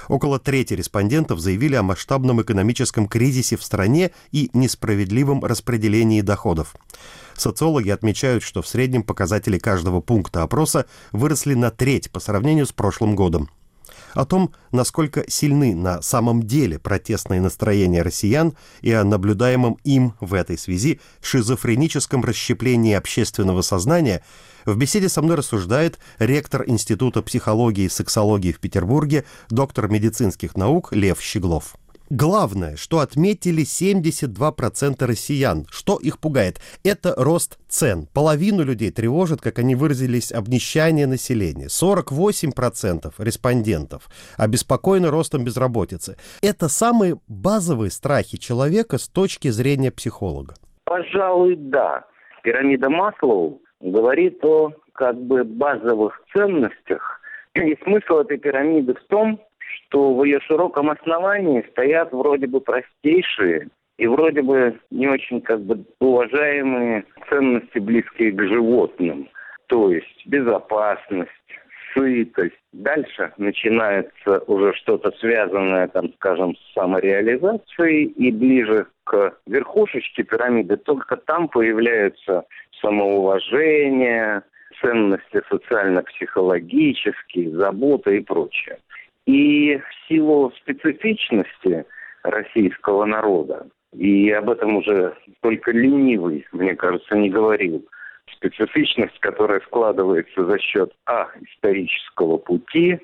Около 0.09 0.37
трети 0.37 0.75
респондентов 0.75 1.39
заявили 1.39 1.73
о 1.73 1.81
масштабном 1.81 2.39
экономическом 2.39 3.07
кризисе 3.07 3.57
в 3.57 3.63
стране 3.63 4.11
и 4.31 4.51
несправедливом 4.53 5.43
распределении 5.43 6.21
доходов. 6.21 6.75
Социологи 7.35 7.89
отмечают, 7.89 8.43
что 8.43 8.61
в 8.61 8.67
среднем 8.67 9.01
показатели 9.01 9.57
каждого 9.57 10.01
пункта 10.01 10.43
опроса 10.43 10.85
выросли 11.11 11.55
на 11.55 11.71
треть 11.71 12.11
по 12.11 12.19
сравнению 12.19 12.67
с 12.67 12.71
прошлым 12.71 13.15
годом. 13.15 13.49
О 14.13 14.25
том, 14.25 14.53
насколько 14.71 15.29
сильны 15.29 15.75
на 15.75 16.01
самом 16.01 16.43
деле 16.43 16.79
протестные 16.79 17.41
настроения 17.41 18.01
россиян 18.01 18.53
и 18.81 18.91
о 18.91 19.03
наблюдаемом 19.03 19.77
им 19.83 20.13
в 20.19 20.33
этой 20.33 20.57
связи 20.57 20.99
шизофреническом 21.21 22.23
расщеплении 22.23 22.93
общественного 22.93 23.61
сознания, 23.61 24.23
в 24.65 24.77
беседе 24.77 25.09
со 25.09 25.21
мной 25.21 25.37
рассуждает 25.37 25.99
ректор 26.19 26.63
Института 26.67 27.21
психологии 27.21 27.85
и 27.85 27.89
сексологии 27.89 28.51
в 28.51 28.59
Петербурге, 28.59 29.25
доктор 29.49 29.89
медицинских 29.89 30.55
наук 30.55 30.93
Лев 30.93 31.19
Щеглов. 31.21 31.75
Главное, 32.09 32.75
что 32.75 32.99
отметили 32.99 33.63
72% 33.63 35.05
россиян, 35.05 35.65
что 35.71 35.97
их 35.97 36.19
пугает, 36.19 36.59
это 36.83 37.13
рост 37.17 37.57
цен. 37.67 38.07
Половину 38.13 38.63
людей 38.63 38.91
тревожит, 38.91 39.41
как 39.41 39.59
они 39.59 39.75
выразились, 39.75 40.31
обнищание 40.31 41.07
населения. 41.07 41.67
48% 41.67 43.13
респондентов 43.17 44.09
обеспокоены 44.37 45.09
ростом 45.09 45.43
безработицы. 45.43 46.17
Это 46.41 46.67
самые 46.67 47.19
базовые 47.27 47.89
страхи 47.89 48.37
человека 48.37 48.97
с 48.97 49.07
точки 49.07 49.47
зрения 49.47 49.91
психолога. 49.91 50.55
Пожалуй, 50.83 51.55
да. 51.55 52.05
Пирамида 52.43 52.89
Маслоу 52.89 53.61
говорит 53.79 54.43
о 54.43 54.73
как 54.93 55.15
бы 55.19 55.43
базовых 55.43 56.21
ценностях. 56.33 57.21
И 57.55 57.77
смысл 57.83 58.19
этой 58.19 58.37
пирамиды 58.37 58.93
в 58.93 59.03
том, 59.07 59.39
что 59.73 60.13
в 60.13 60.23
ее 60.23 60.39
широком 60.41 60.89
основании 60.89 61.65
стоят 61.71 62.11
вроде 62.11 62.47
бы 62.47 62.61
простейшие 62.61 63.69
и 63.97 64.07
вроде 64.07 64.41
бы 64.41 64.79
не 64.91 65.07
очень 65.07 65.41
как 65.41 65.61
бы 65.61 65.83
уважаемые 65.99 67.05
ценности, 67.29 67.79
близкие 67.79 68.31
к 68.31 68.43
животным. 68.43 69.29
То 69.67 69.91
есть 69.91 70.25
безопасность, 70.25 71.31
сытость. 71.93 72.55
Дальше 72.71 73.31
начинается 73.37 74.39
уже 74.47 74.73
что-то 74.73 75.11
связанное, 75.19 75.87
там, 75.87 76.11
скажем, 76.15 76.55
с 76.55 76.73
самореализацией, 76.73 78.05
и 78.05 78.31
ближе 78.31 78.87
к 79.03 79.37
верхушечке 79.45 80.23
пирамиды 80.23 80.77
только 80.77 81.17
там 81.17 81.47
появляются 81.47 82.45
самоуважение, 82.81 84.43
ценности 84.81 85.41
социально-психологические, 85.49 87.51
забота 87.51 88.11
и 88.11 88.21
прочее. 88.21 88.79
И 89.25 89.77
в 89.77 90.07
силу 90.07 90.51
специфичности 90.57 91.85
российского 92.23 93.05
народа, 93.05 93.67
и 93.93 94.29
об 94.31 94.49
этом 94.49 94.77
уже 94.77 95.15
только 95.41 95.71
ленивый, 95.71 96.45
мне 96.51 96.75
кажется, 96.75 97.15
не 97.15 97.29
говорил, 97.29 97.85
специфичность, 98.31 99.19
которая 99.19 99.59
складывается 99.61 100.45
за 100.45 100.59
счет 100.59 100.91
А. 101.05 101.29
исторического 101.41 102.37
пути, 102.37 102.99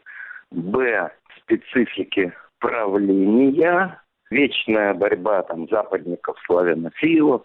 Б. 0.51 1.11
специфики 1.37 2.33
правления, 2.59 4.01
вечная 4.29 4.93
борьба 4.93 5.43
там 5.43 5.67
западников, 5.69 6.37
славянофилов, 6.45 7.43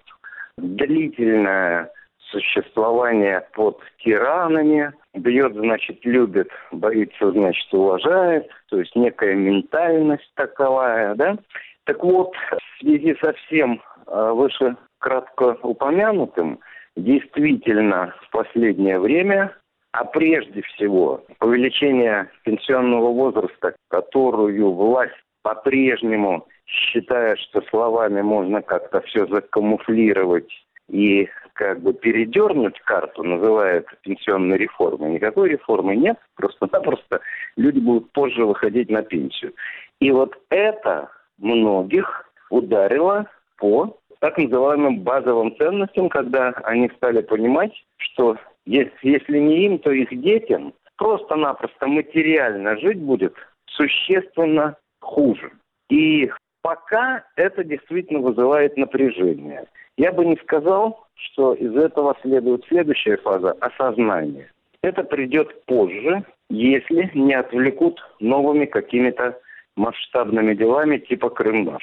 длительная 0.56 1.90
существование 2.30 3.46
под 3.54 3.80
тиранами. 3.98 4.92
Бьет, 5.14 5.54
значит, 5.54 6.04
любит, 6.04 6.50
боится, 6.72 7.30
значит, 7.30 7.72
уважает. 7.72 8.48
То 8.68 8.78
есть 8.80 8.94
некая 8.96 9.34
ментальность 9.34 10.30
таковая, 10.34 11.14
да. 11.14 11.36
Так 11.84 12.02
вот, 12.02 12.32
в 12.34 12.80
связи 12.80 13.16
со 13.22 13.32
всем 13.32 13.80
а, 14.06 14.32
выше 14.32 14.76
кратко 14.98 15.56
упомянутым, 15.62 16.58
действительно 16.96 18.14
в 18.22 18.30
последнее 18.30 18.98
время, 18.98 19.54
а 19.92 20.04
прежде 20.04 20.62
всего 20.62 21.24
увеличение 21.40 22.28
пенсионного 22.44 23.12
возраста, 23.12 23.76
которую 23.88 24.72
власть 24.72 25.14
по-прежнему 25.42 26.46
считает, 26.66 27.38
что 27.38 27.62
словами 27.70 28.22
можно 28.22 28.62
как-то 28.62 29.00
все 29.02 29.26
закамуфлировать 29.26 30.50
и 30.88 31.28
как 31.54 31.80
бы 31.80 31.94
передернуть 31.94 32.78
карту, 32.80 33.22
называют 33.22 33.86
пенсионной 34.02 34.58
реформой. 34.58 35.12
Никакой 35.12 35.50
реформы 35.50 35.96
нет, 35.96 36.18
просто-напросто 36.36 37.20
люди 37.56 37.78
будут 37.78 38.10
позже 38.12 38.44
выходить 38.44 38.90
на 38.90 39.02
пенсию. 39.02 39.54
И 40.00 40.10
вот 40.10 40.36
это 40.50 41.10
многих 41.38 42.30
ударило 42.50 43.26
по 43.56 43.96
так 44.18 44.36
называемым 44.38 45.00
базовым 45.00 45.56
ценностям, 45.56 46.08
когда 46.08 46.50
они 46.64 46.90
стали 46.96 47.22
понимать, 47.22 47.72
что 47.96 48.36
если 48.66 49.38
не 49.38 49.66
им, 49.66 49.78
то 49.78 49.90
их 49.90 50.08
детям 50.20 50.74
просто-напросто 50.96 51.86
материально 51.86 52.76
жить 52.78 52.98
будет 52.98 53.34
существенно 53.66 54.76
хуже. 55.00 55.52
И 55.90 56.30
пока 56.62 57.24
это 57.36 57.62
действительно 57.62 58.20
вызывает 58.20 58.76
напряжение. 58.76 59.66
Я 59.96 60.12
бы 60.12 60.24
не 60.24 60.36
сказал, 60.42 61.06
что 61.14 61.54
из 61.54 61.74
этого 61.76 62.16
следует 62.22 62.64
следующая 62.68 63.16
фаза– 63.18 63.52
осознание. 63.60 64.50
Это 64.82 65.04
придет 65.04 65.64
позже, 65.66 66.24
если 66.50 67.10
не 67.14 67.34
отвлекут 67.34 68.00
новыми 68.20 68.66
какими-то 68.66 69.38
масштабными 69.76 70.54
делами 70.54 70.98
типа 70.98 71.30
Крым-Наш. 71.30 71.82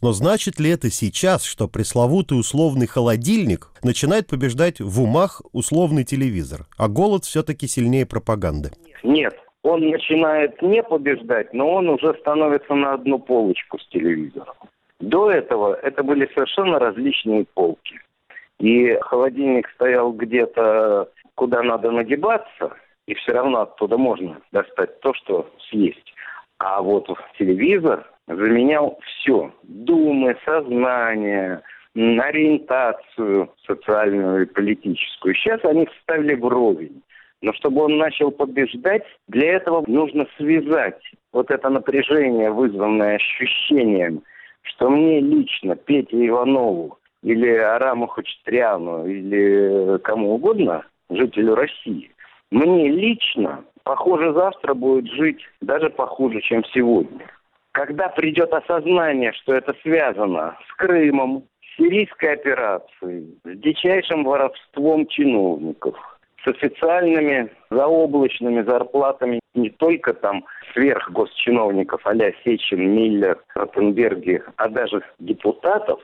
Но 0.00 0.12
значит 0.12 0.58
ли 0.58 0.70
это 0.70 0.90
сейчас, 0.90 1.44
что 1.44 1.68
пресловутый 1.68 2.38
условный 2.38 2.86
холодильник 2.86 3.68
начинает 3.82 4.26
побеждать 4.26 4.80
в 4.80 5.02
умах 5.02 5.42
условный 5.52 6.04
телевизор, 6.04 6.66
а 6.78 6.88
голод 6.88 7.24
все-таки 7.24 7.66
сильнее 7.66 8.06
пропаганды? 8.06 8.70
Нет, 9.02 9.34
он 9.62 9.90
начинает 9.90 10.60
не 10.62 10.82
побеждать, 10.82 11.52
но 11.52 11.74
он 11.74 11.88
уже 11.88 12.14
становится 12.20 12.74
на 12.74 12.94
одну 12.94 13.18
полочку 13.18 13.78
с 13.78 13.86
телевизором. 13.88 14.54
До 15.02 15.32
этого 15.32 15.74
это 15.74 16.04
были 16.04 16.30
совершенно 16.32 16.78
различные 16.78 17.44
полки. 17.54 18.00
И 18.60 18.96
холодильник 19.00 19.68
стоял 19.70 20.12
где-то, 20.12 21.10
куда 21.34 21.60
надо 21.64 21.90
нагибаться, 21.90 22.76
и 23.06 23.14
все 23.14 23.32
равно 23.32 23.62
оттуда 23.62 23.98
можно 23.98 24.40
достать 24.52 25.00
то, 25.00 25.12
что 25.14 25.50
съесть. 25.68 26.14
А 26.58 26.80
вот 26.80 27.08
телевизор 27.36 28.08
заменял 28.28 29.00
все. 29.04 29.52
Думы, 29.64 30.36
сознание, 30.44 31.62
ориентацию 31.96 33.50
социальную 33.66 34.44
и 34.44 34.46
политическую. 34.46 35.34
Сейчас 35.34 35.64
они 35.64 35.86
вставили 35.86 36.36
вровень. 36.36 37.02
Но 37.40 37.52
чтобы 37.54 37.82
он 37.82 37.96
начал 37.96 38.30
побеждать, 38.30 39.02
для 39.26 39.54
этого 39.54 39.82
нужно 39.88 40.28
связать 40.36 41.02
вот 41.32 41.50
это 41.50 41.68
напряжение, 41.70 42.52
вызванное 42.52 43.16
ощущением 43.16 44.22
что 44.62 44.90
мне 44.90 45.20
лично, 45.20 45.76
Пете 45.76 46.26
Иванову, 46.26 46.98
или 47.22 47.48
Араму 47.48 48.06
Хачатряну, 48.08 49.06
или 49.06 49.98
кому 49.98 50.34
угодно, 50.34 50.84
жителю 51.10 51.54
России, 51.54 52.10
мне 52.50 52.88
лично, 52.88 53.64
похоже, 53.84 54.32
завтра 54.32 54.74
будет 54.74 55.06
жить 55.12 55.40
даже 55.60 55.90
похуже, 55.90 56.40
чем 56.40 56.64
сегодня. 56.66 57.26
Когда 57.72 58.08
придет 58.08 58.52
осознание, 58.52 59.32
что 59.32 59.54
это 59.54 59.74
связано 59.82 60.58
с 60.68 60.74
Крымом, 60.76 61.44
с 61.60 61.76
сирийской 61.76 62.34
операцией, 62.34 63.38
с 63.44 63.58
дичайшим 63.58 64.24
воровством 64.24 65.06
чиновников– 65.06 65.96
с 66.44 66.48
официальными 66.48 67.50
заоблачными 67.70 68.62
зарплатами 68.62 69.40
не 69.54 69.70
только 69.70 70.14
там 70.14 70.44
сверх 70.72 71.10
госчиновников 71.10 72.00
а-ля 72.04 72.32
Сечин, 72.44 72.94
Миллер, 72.94 73.38
Ротенберги, 73.54 74.42
а 74.56 74.68
даже 74.68 75.02
депутатов, 75.18 76.00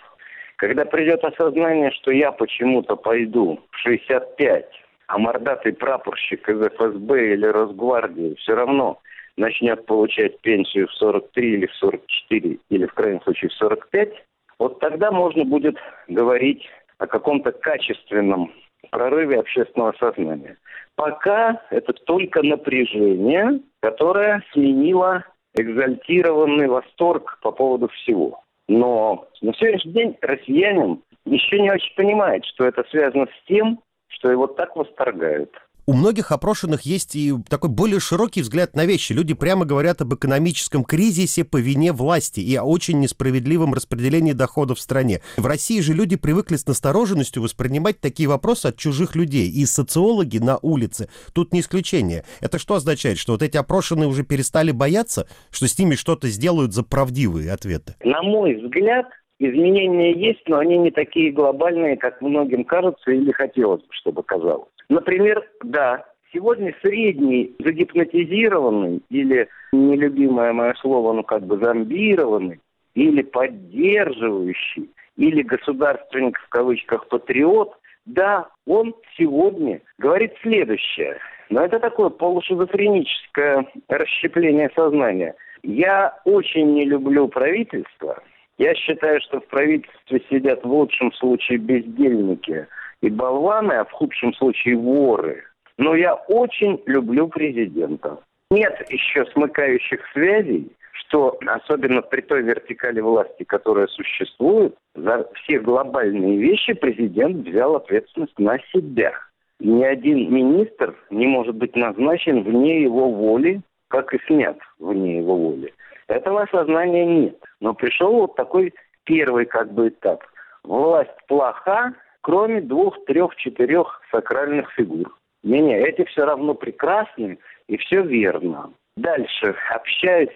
когда 0.57 0.85
придет 0.85 1.25
осознание, 1.25 1.91
что 1.93 2.11
я 2.11 2.33
почему-то 2.33 2.97
пойду 2.97 3.61
в 3.71 3.79
65, 3.79 4.67
а 5.07 5.19
мордатый 5.19 5.73
прапорщик 5.73 6.49
из 6.49 6.61
ФСБ 6.61 7.35
или 7.35 7.47
Росгвардии 7.47 8.35
все 8.37 8.55
равно 8.55 8.99
начнет 9.37 9.87
получать 9.87 10.41
пенсию 10.41 10.89
в 10.89 10.95
43 10.95 11.53
или 11.55 11.67
в 11.67 11.75
44, 11.75 12.59
или 12.69 12.87
в 12.87 12.95
крайнем 12.95 13.23
случае 13.23 13.51
в 13.51 13.55
45, 13.55 14.13
вот 14.59 14.81
тогда 14.81 15.11
можно 15.13 15.45
будет 15.45 15.77
говорить 16.09 16.69
о 16.99 17.07
каком-то 17.07 17.53
качественном 17.53 18.53
прорыве 18.91 19.41
общественного 19.41 19.93
сознания. 19.99 20.57
Пока 20.97 21.63
это 21.71 21.93
только 21.93 22.43
напряжение, 22.43 23.61
которое 23.81 24.43
сменило 24.53 25.25
экзальтированный 25.57 26.69
восторг 26.69 27.39
по 27.43 27.53
поводу 27.53 27.89
всего. 27.89 28.43
Но 28.69 29.29
на 29.41 29.55
сегодняшний 29.55 29.93
день 29.93 30.17
россиянин 30.21 31.03
еще 31.25 31.61
не 31.61 31.71
очень 31.71 31.95
понимает, 31.97 32.45
что 32.45 32.65
это 32.65 32.85
связано 32.91 33.27
с 33.27 33.47
тем, 33.47 33.81
что 34.09 34.31
его 34.31 34.47
так 34.47 34.77
восторгают 34.77 35.51
у 35.89 35.95
многих 35.95 36.33
опрошенных 36.33 36.83
есть 36.83 37.17
и 37.17 37.33
такой 37.49 37.71
более 37.71 37.99
широкий 37.99 38.43
взгляд 38.43 38.77
на 38.77 38.85
вещи. 38.85 39.15
Люди 39.15 39.33
прямо 39.33 39.65
говорят 39.65 40.03
об 40.03 40.13
экономическом 40.13 40.85
кризисе 40.85 41.47
по 41.47 41.57
вине 41.57 41.93
власти 41.93 42.41
и 42.41 42.55
о 42.57 42.65
очень 42.65 43.01
несправедливом 43.01 43.73
распределении 43.73 44.35
доходов 44.35 44.77
в 44.77 44.81
стране. 44.83 45.23
В 45.39 45.47
России 45.47 45.81
же 45.81 45.95
люди 45.95 46.17
привыкли 46.17 46.57
с 46.57 46.67
настороженностью 46.67 47.43
воспринимать 47.43 48.03
такие 48.03 48.29
вопросы 48.29 48.67
от 48.67 48.77
чужих 48.77 49.17
людей. 49.17 49.49
И 49.49 49.65
социологи 49.65 50.37
на 50.37 50.59
улице 50.61 51.09
тут 51.33 51.55
не 51.55 51.61
исключение. 51.61 52.25
Это 52.43 52.59
что 52.59 52.75
означает? 52.75 53.17
Что 53.17 53.33
вот 53.33 53.43
эти 53.43 53.57
опрошенные 53.57 54.09
уже 54.09 54.25
перестали 54.25 54.73
бояться, 54.73 55.27
что 55.51 55.67
с 55.67 55.79
ними 55.79 55.95
что-то 55.95 56.29
сделают 56.29 56.75
за 56.75 56.83
правдивые 56.83 57.51
ответы? 57.51 57.95
На 58.05 58.21
мой 58.21 58.57
взгляд, 58.57 59.07
изменения 59.39 60.13
есть, 60.13 60.47
но 60.49 60.59
они 60.59 60.77
не 60.77 60.91
такие 60.91 61.33
глобальные, 61.33 61.97
как 61.97 62.21
многим 62.21 62.65
кажется 62.65 63.11
или 63.11 63.33
хотелось 63.33 63.81
бы, 63.81 63.89
чтобы 63.93 64.23
казалось. 64.23 64.69
Например, 64.89 65.47
да, 65.63 66.05
сегодня 66.33 66.75
средний 66.83 67.55
загипнотизированный 67.59 69.03
или, 69.11 69.49
нелюбимое 69.73 70.53
мое 70.53 70.75
слово, 70.81 71.13
ну 71.13 71.23
как 71.23 71.43
бы 71.43 71.59
зомбированный, 71.59 72.61
или 72.95 73.23
поддерживающий, 73.23 74.91
или 75.17 75.43
государственник 75.43 76.39
в 76.39 76.49
кавычках 76.49 77.07
патриот, 77.09 77.75
да, 78.07 78.49
он 78.67 78.95
сегодня 79.17 79.83
говорит 79.99 80.33
следующее. 80.43 81.19
Но 81.51 81.63
это 81.63 81.79
такое 81.81 82.09
полушизофреническое 82.09 83.67
расщепление 83.89 84.71
сознания. 84.75 85.35
Я 85.63 86.19
очень 86.25 86.73
не 86.75 86.85
люблю 86.85 87.29
правительство. 87.29 88.23
Я 88.57 88.75
считаю, 88.75 89.21
что 89.21 89.41
в 89.41 89.47
правительстве 89.47 90.23
сидят 90.31 90.65
в 90.65 90.71
лучшем 90.71 91.13
случае 91.13 91.59
бездельники– 91.59 92.67
и 93.03 93.11
болваны, 93.11 93.73
а 93.73 93.85
в 93.85 93.93
худшем 93.93 94.35
случае 94.35 94.77
воры. 94.77 95.45
Но 95.77 95.95
я 95.95 96.15
очень 96.15 96.83
люблю 96.87 97.29
президента. 97.29 98.19
Нет 98.51 98.75
еще 98.91 99.27
смыкающих 99.27 100.01
связей, 100.13 100.73
что 100.93 101.39
особенно 101.47 102.03
при 102.03 102.23
той 102.23 102.43
вертикали 102.43 103.01
власти, 103.01 103.45
которая 103.45 103.87
существует, 103.87 104.75
за 104.95 105.29
все 105.35 105.61
глобальные 105.61 106.39
вещи 106.39 106.73
президент 106.73 107.47
взял 107.47 107.77
ответственность 107.77 108.39
на 108.39 108.59
себя. 108.73 109.13
Ни 109.61 109.85
один 109.85 110.33
министр 110.33 110.95
не 111.11 111.27
может 111.27 111.57
быть 111.57 111.77
назначен 111.77 112.43
вне 112.43 112.83
его 112.83 113.11
воли, 113.11 113.61
как 113.89 114.15
и 114.15 114.21
снят 114.27 114.57
вне 114.79 115.19
его 115.19 115.37
воли. 115.37 115.73
Этого 116.09 116.43
осознания 116.43 117.05
нет. 117.05 117.39
Но 117.61 117.75
пришел 117.75 118.13
вот 118.13 118.37
такой 118.37 118.73
первый 119.05 119.47
как 119.47 119.73
бы 119.73 119.89
этап. 119.89 120.23
Власть 120.65 121.11
плоха, 121.27 121.95
кроме 122.23 122.61
двух, 122.61 123.05
трех, 123.07 123.37
четырех 123.37 124.01
сакральных 124.11 124.71
фигур. 124.73 125.15
Не-не, 125.43 125.79
эти 125.79 126.05
все 126.05 126.25
равно 126.25 126.55
прекрасны 126.55 127.39
и 127.69 127.77
все 127.77 128.03
верно. 128.03 128.71
Дальше, 128.97 129.55
общаясь 129.71 130.31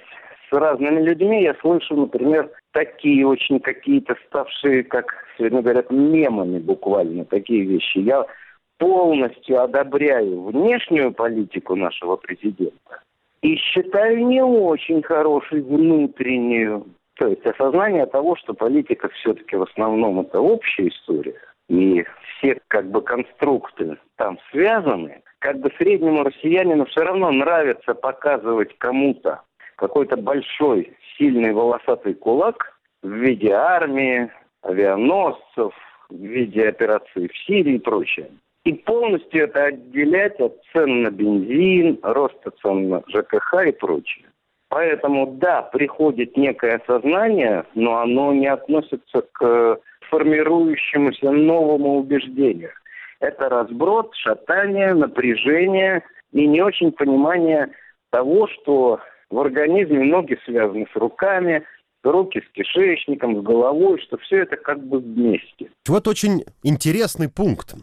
с 0.48 0.52
разными 0.52 1.00
людьми, 1.00 1.42
я 1.42 1.54
слышу, 1.60 1.96
например, 1.96 2.50
такие 2.72 3.26
очень 3.26 3.58
какие-то 3.58 4.16
ставшие, 4.26 4.84
как 4.84 5.12
сегодня 5.36 5.62
говорят, 5.62 5.90
мемами 5.90 6.58
буквально, 6.58 7.24
такие 7.24 7.64
вещи. 7.64 7.98
Я 7.98 8.24
полностью 8.78 9.62
одобряю 9.62 10.42
внешнюю 10.42 11.12
политику 11.12 11.74
нашего 11.74 12.16
президента 12.16 13.00
и 13.40 13.56
считаю 13.56 14.26
не 14.26 14.42
очень 14.42 15.02
хорошей 15.02 15.62
внутреннюю. 15.62 16.86
То 17.14 17.28
есть 17.28 17.44
осознание 17.44 18.06
того, 18.06 18.36
что 18.36 18.54
политика 18.54 19.08
все-таки 19.08 19.56
в 19.56 19.62
основном 19.62 20.20
это 20.20 20.40
общая 20.40 20.88
история, 20.88 21.38
и 21.72 22.04
все 22.36 22.60
как 22.68 22.90
бы 22.90 23.00
конструкты 23.00 23.96
там 24.16 24.38
связаны, 24.50 25.22
как 25.38 25.58
бы 25.58 25.72
среднему 25.78 26.22
россиянину 26.22 26.84
все 26.84 27.00
равно 27.00 27.30
нравится 27.30 27.94
показывать 27.94 28.76
кому-то 28.76 29.40
какой-то 29.76 30.16
большой, 30.16 30.94
сильный 31.16 31.52
волосатый 31.54 32.12
кулак 32.12 32.78
в 33.02 33.10
виде 33.10 33.52
армии, 33.52 34.30
авианосцев, 34.62 35.72
в 36.10 36.14
виде 36.14 36.68
операции 36.68 37.28
в 37.28 37.36
Сирии 37.46 37.76
и 37.76 37.78
прочее. 37.78 38.30
И 38.64 38.74
полностью 38.74 39.44
это 39.44 39.64
отделять 39.64 40.38
от 40.40 40.54
цен 40.72 41.02
на 41.02 41.10
бензин, 41.10 41.98
роста 42.02 42.52
цен 42.62 42.90
на 42.90 43.02
ЖКХ 43.08 43.66
и 43.66 43.72
прочее. 43.72 44.26
Поэтому, 44.68 45.26
да, 45.26 45.62
приходит 45.62 46.36
некое 46.36 46.82
сознание, 46.86 47.64
но 47.74 47.96
оно 47.96 48.32
не 48.34 48.46
относится 48.46 49.22
к 49.32 49.80
формирующемуся 50.12 51.30
новому 51.30 51.98
убеждению. 52.00 52.70
Это 53.20 53.48
разброд, 53.48 54.10
шатание, 54.14 54.92
напряжение 54.92 56.02
и 56.32 56.46
не 56.46 56.60
очень 56.60 56.92
понимание 56.92 57.70
того, 58.10 58.46
что 58.48 59.00
в 59.30 59.38
организме 59.40 60.04
ноги 60.04 60.38
связаны 60.44 60.86
с 60.92 60.96
руками, 60.96 61.62
руки 62.02 62.40
с 62.40 62.52
кишечником, 62.52 63.40
с 63.40 63.42
головой, 63.42 64.00
что 64.02 64.18
все 64.18 64.42
это 64.42 64.56
как 64.56 64.84
бы 64.86 64.98
вместе. 64.98 65.70
Вот 65.88 66.06
очень 66.06 66.44
интересный 66.62 67.30
пункт. 67.30 67.74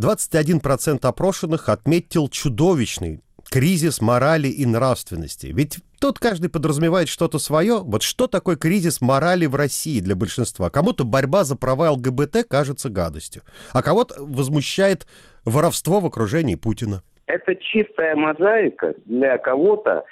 21% 0.00 1.00
опрошенных 1.02 1.68
отметил 1.68 2.28
чудовищный 2.28 3.20
кризис 3.54 4.00
морали 4.00 4.48
и 4.48 4.66
нравственности. 4.66 5.46
Ведь 5.54 5.76
тут 6.00 6.18
каждый 6.18 6.50
подразумевает 6.50 7.08
что-то 7.08 7.38
свое. 7.38 7.78
Вот 7.84 8.02
что 8.02 8.26
такое 8.26 8.56
кризис 8.56 9.00
морали 9.00 9.46
в 9.46 9.54
России 9.54 10.00
для 10.00 10.16
большинства? 10.16 10.70
Кому-то 10.70 11.04
борьба 11.04 11.44
за 11.44 11.56
права 11.56 11.92
ЛГБТ 11.92 12.48
кажется 12.50 12.90
гадостью, 12.90 13.42
а 13.72 13.80
кого-то 13.80 14.14
возмущает 14.18 15.06
воровство 15.44 16.00
в 16.00 16.06
окружении 16.06 16.56
Путина. 16.56 17.04
Это 17.26 17.54
чистая 17.54 18.16
мозаика. 18.16 18.94
Для 19.04 19.38
кого-то 19.38 20.02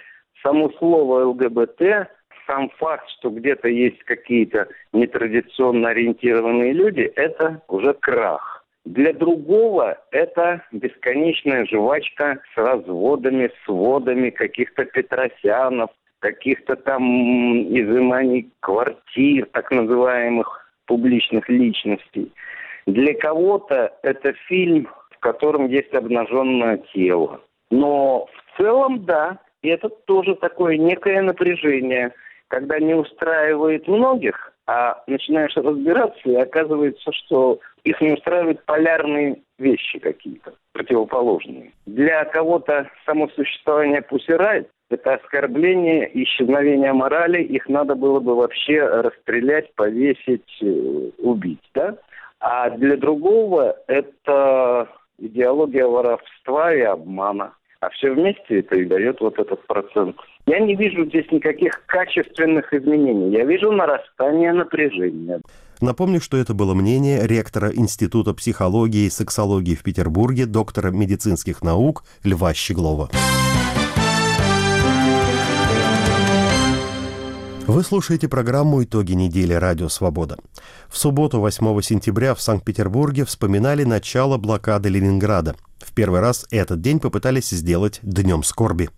само 0.44 0.70
слово 0.78 1.24
ЛГБТ 1.30 1.82
сам 2.46 2.70
факт, 2.78 3.08
что 3.18 3.30
где-то 3.30 3.66
есть 3.66 4.04
какие-то 4.04 4.68
нетрадиционно 4.92 5.88
ориентированные 5.88 6.72
люди, 6.72 7.10
это 7.16 7.60
уже 7.66 7.92
крах. 7.94 8.61
Для 8.84 9.12
другого 9.12 9.98
это 10.10 10.62
бесконечная 10.72 11.66
жвачка 11.66 12.40
с 12.52 12.56
разводами, 12.56 13.50
сводами 13.64 14.30
каких-то 14.30 14.84
Петросянов, 14.84 15.90
каких-то 16.18 16.76
там 16.76 17.02
изыманий 17.62 18.50
квартир, 18.60 19.46
так 19.52 19.70
называемых 19.70 20.66
публичных 20.86 21.48
личностей. 21.48 22.32
Для 22.86 23.14
кого-то 23.14 23.92
это 24.02 24.32
фильм, 24.48 24.88
в 25.10 25.18
котором 25.20 25.68
есть 25.68 25.94
обнаженное 25.94 26.78
тело. 26.92 27.40
Но 27.70 28.26
в 28.26 28.56
целом, 28.56 29.04
да, 29.04 29.38
и 29.62 29.68
это 29.68 29.88
тоже 29.88 30.34
такое 30.34 30.76
некое 30.76 31.22
напряжение, 31.22 32.12
когда 32.48 32.80
не 32.80 32.94
устраивает 32.94 33.86
многих, 33.86 34.52
а 34.66 35.02
начинаешь 35.06 35.56
разбираться, 35.56 36.28
и 36.28 36.34
оказывается, 36.34 37.12
что 37.12 37.60
их 37.84 38.00
не 38.00 38.12
устраивают 38.12 38.64
полярные 38.64 39.38
вещи 39.58 39.98
какие-то, 39.98 40.54
противоположные. 40.72 41.72
Для 41.86 42.24
кого-то 42.24 42.88
само 43.06 43.28
существование 43.28 44.02
пусирает, 44.02 44.68
это 44.90 45.14
оскорбление, 45.14 46.10
исчезновение 46.22 46.92
морали, 46.92 47.42
их 47.42 47.68
надо 47.68 47.94
было 47.94 48.20
бы 48.20 48.34
вообще 48.34 48.84
расстрелять, 48.84 49.74
повесить, 49.74 50.58
э, 50.62 51.10
убить, 51.18 51.62
да? 51.74 51.96
А 52.40 52.70
для 52.70 52.96
другого 52.96 53.76
это 53.86 54.88
идеология 55.18 55.86
воровства 55.86 56.74
и 56.74 56.80
обмана. 56.80 57.54
А 57.80 57.88
все 57.90 58.12
вместе 58.12 58.60
это 58.60 58.76
и 58.76 58.84
дает 58.84 59.20
вот 59.20 59.38
этот 59.38 59.66
процент. 59.66 60.16
Я 60.46 60.60
не 60.60 60.76
вижу 60.76 61.04
здесь 61.06 61.30
никаких 61.32 61.84
качественных 61.86 62.72
изменений. 62.72 63.30
Я 63.30 63.44
вижу 63.44 63.72
нарастание 63.72 64.52
напряжения. 64.52 65.40
Напомню, 65.82 66.20
что 66.20 66.36
это 66.36 66.54
было 66.54 66.74
мнение 66.74 67.26
ректора 67.26 67.74
Института 67.74 68.32
психологии 68.34 69.06
и 69.06 69.10
сексологии 69.10 69.74
в 69.74 69.82
Петербурге, 69.82 70.46
доктора 70.46 70.92
медицинских 70.92 71.60
наук 71.60 72.04
Льва 72.22 72.54
Щеглова. 72.54 73.10
Вы 77.66 77.82
слушаете 77.82 78.28
программу 78.28 78.84
«Итоги 78.84 79.14
недели. 79.14 79.54
Радио 79.54 79.88
Свобода». 79.88 80.36
В 80.88 80.96
субботу, 80.96 81.40
8 81.40 81.80
сентября, 81.82 82.36
в 82.36 82.40
Санкт-Петербурге 82.40 83.24
вспоминали 83.24 83.82
начало 83.82 84.36
блокады 84.36 84.88
Ленинграда. 84.88 85.56
В 85.80 85.92
первый 85.92 86.20
раз 86.20 86.46
этот 86.52 86.80
день 86.80 87.00
попытались 87.00 87.50
сделать 87.50 87.98
Днем 88.02 88.44
скорби. 88.44 88.88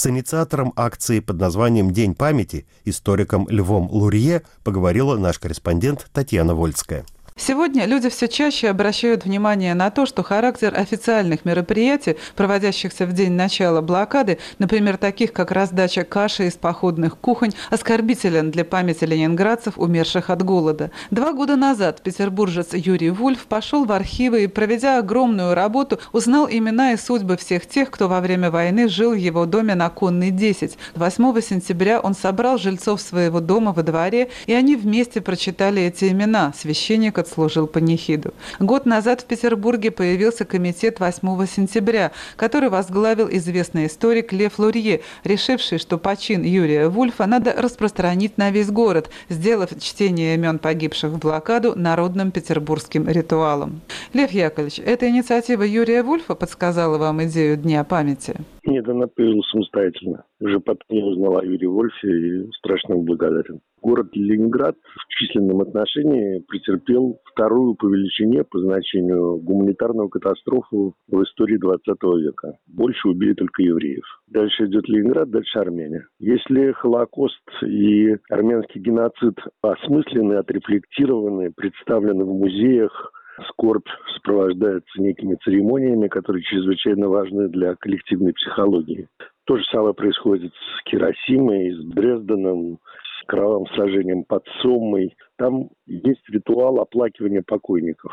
С 0.00 0.06
инициатором 0.06 0.72
акции 0.76 1.20
под 1.20 1.38
названием 1.38 1.90
«День 1.90 2.14
памяти» 2.14 2.64
историком 2.86 3.46
Львом 3.50 3.90
Лурье 3.90 4.40
поговорила 4.64 5.18
наш 5.18 5.38
корреспондент 5.38 6.08
Татьяна 6.14 6.54
Вольская. 6.54 7.04
Сегодня 7.42 7.86
люди 7.86 8.10
все 8.10 8.28
чаще 8.28 8.68
обращают 8.68 9.24
внимание 9.24 9.72
на 9.72 9.90
то, 9.90 10.04
что 10.04 10.22
характер 10.22 10.74
официальных 10.76 11.46
мероприятий, 11.46 12.16
проводящихся 12.36 13.06
в 13.06 13.14
день 13.14 13.32
начала 13.32 13.80
блокады, 13.80 14.36
например, 14.58 14.98
таких 14.98 15.32
как 15.32 15.50
раздача 15.50 16.04
каши 16.04 16.48
из 16.48 16.52
походных 16.56 17.16
кухонь, 17.16 17.52
оскорбителен 17.70 18.50
для 18.50 18.66
памяти 18.66 19.04
ленинградцев, 19.04 19.78
умерших 19.78 20.28
от 20.28 20.42
голода. 20.42 20.90
Два 21.10 21.32
года 21.32 21.56
назад 21.56 22.02
петербуржец 22.02 22.74
Юрий 22.74 23.08
Вульф 23.08 23.46
пошел 23.46 23.86
в 23.86 23.92
архивы 23.92 24.44
и, 24.44 24.46
проведя 24.46 24.98
огромную 24.98 25.54
работу, 25.54 25.98
узнал 26.12 26.46
имена 26.46 26.92
и 26.92 26.98
судьбы 26.98 27.38
всех 27.38 27.66
тех, 27.66 27.90
кто 27.90 28.06
во 28.06 28.20
время 28.20 28.50
войны 28.50 28.86
жил 28.86 29.12
в 29.12 29.18
его 29.18 29.46
доме 29.46 29.74
на 29.74 29.88
Конной 29.88 30.30
10. 30.30 30.76
8 30.94 31.40
сентября 31.40 32.00
он 32.00 32.14
собрал 32.14 32.58
жильцов 32.58 33.00
своего 33.00 33.40
дома 33.40 33.72
во 33.72 33.82
дворе, 33.82 34.28
и 34.44 34.52
они 34.52 34.76
вместе 34.76 35.22
прочитали 35.22 35.80
эти 35.80 36.10
имена. 36.10 36.52
Священник 36.54 37.18
служил 37.32 37.66
панихиду. 37.66 38.34
Год 38.58 38.86
назад 38.86 39.22
в 39.22 39.24
Петербурге 39.24 39.90
появился 39.90 40.44
комитет 40.44 41.00
8 41.00 41.46
сентября, 41.46 42.12
который 42.36 42.68
возглавил 42.68 43.28
известный 43.30 43.86
историк 43.86 44.32
Лев 44.32 44.58
Лурье, 44.58 45.00
решивший, 45.24 45.78
что 45.78 45.98
почин 45.98 46.42
Юрия 46.42 46.88
Вульфа 46.88 47.26
надо 47.26 47.54
распространить 47.56 48.38
на 48.38 48.50
весь 48.50 48.70
город, 48.70 49.10
сделав 49.28 49.70
чтение 49.80 50.34
имен 50.34 50.58
погибших 50.58 51.12
в 51.12 51.18
блокаду 51.18 51.74
народным 51.76 52.30
петербургским 52.30 53.08
ритуалом. 53.08 53.80
Лев 54.12 54.32
Яковлевич, 54.32 54.80
эта 54.80 55.08
инициатива 55.08 55.62
Юрия 55.62 56.02
Вульфа 56.02 56.34
подсказала 56.34 56.98
вам 56.98 57.22
идею 57.24 57.56
Дня 57.56 57.84
памяти? 57.84 58.36
Нет, 58.64 58.88
она 58.88 59.06
появилась 59.06 59.48
самостоятельно. 59.50 60.24
Уже 60.40 60.60
потом 60.60 60.84
я 60.88 61.04
узнал 61.04 61.38
о 61.38 61.44
Юрии 61.44 61.66
Вольфе 61.66 62.08
и 62.08 62.50
страшно 62.52 62.96
благодарен. 62.96 63.60
Город 63.82 64.08
Ленинград 64.12 64.76
в 64.76 65.08
численном 65.14 65.62
отношении 65.62 66.40
претерпел 66.46 67.18
вторую 67.24 67.74
по 67.74 67.86
величине, 67.86 68.44
по 68.44 68.58
значению, 68.58 69.38
гуманитарную 69.38 70.10
катастрофу 70.10 70.94
в 71.08 71.22
истории 71.22 71.56
20 71.56 71.86
века. 72.18 72.58
Больше 72.66 73.08
убили 73.08 73.32
только 73.32 73.62
евреев. 73.62 74.04
Дальше 74.26 74.66
идет 74.66 74.86
Ленинград, 74.88 75.30
дальше 75.30 75.58
Армения. 75.58 76.06
Если 76.18 76.72
Холокост 76.72 77.40
и 77.62 78.16
армянский 78.28 78.80
геноцид 78.80 79.38
осмыслены, 79.62 80.34
отрефлектированы, 80.34 81.50
представлены 81.50 82.24
в 82.24 82.34
музеях, 82.34 83.12
скорбь 83.48 83.88
сопровождается 84.14 85.00
некими 85.00 85.36
церемониями, 85.42 86.08
которые 86.08 86.42
чрезвычайно 86.42 87.08
важны 87.08 87.48
для 87.48 87.74
коллективной 87.76 88.32
психологии. 88.32 89.08
То 89.44 89.56
же 89.56 89.64
самое 89.64 89.94
происходит 89.94 90.52
с 90.52 90.84
Киросимой, 90.84 91.72
с 91.72 91.84
Дрезденом, 91.86 92.78
с 93.20 93.26
кровавым 93.26 93.66
сражением 93.74 94.24
под 94.24 94.44
Соммой. 94.62 95.16
Там 95.36 95.70
есть 95.86 96.28
ритуал 96.28 96.80
оплакивания 96.80 97.42
покойников. 97.46 98.12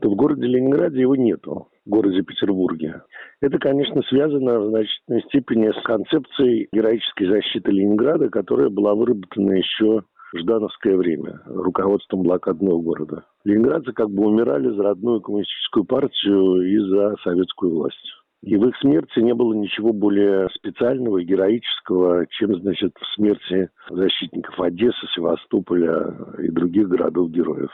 То 0.00 0.10
в 0.10 0.14
городе 0.14 0.46
Ленинграде 0.46 1.00
его 1.00 1.16
нету, 1.16 1.68
в 1.84 1.90
городе 1.90 2.22
Петербурге. 2.22 3.02
Это, 3.40 3.58
конечно, 3.58 4.00
связано 4.02 4.60
в 4.60 4.68
значительной 4.68 5.22
степени 5.22 5.70
с 5.72 5.82
концепцией 5.82 6.68
героической 6.72 7.26
защиты 7.26 7.72
Ленинграда, 7.72 8.30
которая 8.30 8.68
была 8.68 8.94
выработана 8.94 9.52
еще 9.52 10.04
ждановское 10.36 10.96
время 10.96 11.40
руководством 11.46 12.22
блокадного 12.22 12.80
города. 12.80 13.24
Ленинградцы 13.44 13.92
как 13.92 14.10
бы 14.10 14.26
умирали 14.26 14.68
за 14.74 14.82
родную 14.82 15.20
коммунистическую 15.20 15.84
партию 15.84 16.62
и 16.62 16.78
за 16.78 17.16
советскую 17.22 17.74
власть. 17.74 18.14
И 18.42 18.56
в 18.56 18.68
их 18.68 18.76
смерти 18.78 19.18
не 19.18 19.34
было 19.34 19.52
ничего 19.52 19.92
более 19.92 20.48
специального 20.50 21.18
и 21.18 21.24
героического, 21.24 22.26
чем, 22.30 22.54
значит, 22.60 22.92
в 22.96 23.14
смерти 23.14 23.70
защитников 23.90 24.60
Одессы, 24.60 25.06
Севастополя 25.14 26.14
и 26.38 26.48
других 26.48 26.88
городов-героев. 26.88 27.70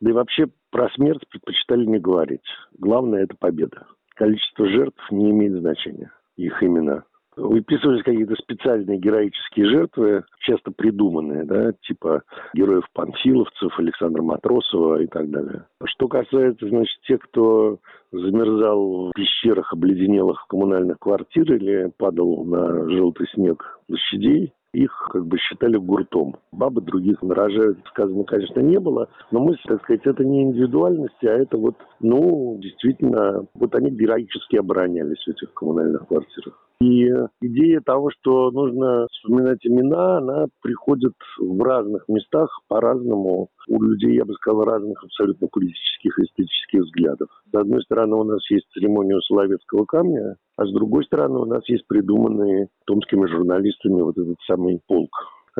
Да 0.00 0.10
и 0.10 0.12
вообще 0.12 0.48
про 0.70 0.88
смерть 0.90 1.22
предпочитали 1.28 1.84
не 1.84 1.98
говорить. 1.98 2.44
Главное– 2.78 3.22
это 3.24 3.36
победа. 3.38 3.86
Количество 4.16 4.66
жертв 4.66 5.00
не 5.12 5.30
имеет 5.30 5.60
значения, 5.60 6.12
их 6.36 6.60
имена 6.62 7.04
выписывались 7.40 8.02
какие-то 8.02 8.34
специальные 8.36 8.98
героические 8.98 9.66
жертвы, 9.66 10.24
часто 10.40 10.70
придуманные, 10.70 11.44
да, 11.44 11.72
типа 11.82 12.22
героев 12.54 12.84
панфиловцев, 12.92 13.78
Александра 13.78 14.22
Матросова 14.22 15.02
и 15.02 15.06
так 15.06 15.30
далее. 15.30 15.64
Что 15.84 16.08
касается, 16.08 16.68
значит, 16.68 17.00
тех, 17.02 17.20
кто 17.20 17.78
замерзал 18.12 19.10
в 19.10 19.12
пещерах, 19.14 19.72
обледенелых 19.72 20.46
коммунальных 20.48 20.98
квартир 20.98 21.52
или 21.54 21.92
падал 21.96 22.44
на 22.44 22.88
желтый 22.90 23.26
снег 23.34 23.80
площадей, 23.86 24.52
их 24.72 24.92
как 25.12 25.26
бы 25.26 25.36
считали 25.38 25.76
гуртом. 25.76 26.36
Бабы 26.52 26.80
других 26.80 27.22
нарожают, 27.22 27.78
сказано, 27.88 28.24
конечно, 28.24 28.60
не 28.60 28.78
было, 28.78 29.08
но 29.30 29.40
мысль, 29.40 29.62
так 29.64 29.82
сказать, 29.82 30.06
это 30.06 30.24
не 30.24 30.42
индивидуальности, 30.42 31.26
а 31.26 31.32
это 31.32 31.56
вот, 31.56 31.76
ну, 31.98 32.56
действительно, 32.60 33.46
вот 33.54 33.74
они 33.74 33.90
героически 33.90 34.56
оборонялись 34.56 35.22
в 35.24 35.28
этих 35.28 35.52
коммунальных 35.54 36.06
квартирах. 36.06 36.69
И 36.80 37.10
идея 37.42 37.80
того, 37.80 38.10
что 38.10 38.50
нужно 38.50 39.06
вспоминать 39.12 39.58
имена, 39.66 40.16
она 40.18 40.46
приходит 40.62 41.12
в 41.38 41.62
разных 41.62 42.08
местах 42.08 42.48
по-разному. 42.68 43.48
У 43.68 43.82
людей, 43.82 44.16
я 44.16 44.24
бы 44.24 44.32
сказал, 44.34 44.64
разных 44.64 45.04
абсолютно 45.04 45.46
политических 45.48 46.18
и 46.18 46.22
эстетических 46.22 46.80
взглядов. 46.80 47.28
С 47.52 47.54
одной 47.54 47.82
стороны, 47.82 48.16
у 48.16 48.24
нас 48.24 48.40
есть 48.50 48.66
церемония 48.72 49.20
Соловецкого 49.20 49.84
камня, 49.84 50.36
а 50.56 50.64
с 50.64 50.72
другой 50.72 51.04
стороны, 51.04 51.40
у 51.40 51.44
нас 51.44 51.68
есть 51.68 51.86
придуманный 51.86 52.68
томскими 52.86 53.26
журналистами 53.26 54.00
вот 54.00 54.16
этот 54.16 54.36
самый 54.46 54.80
полк 54.86 55.10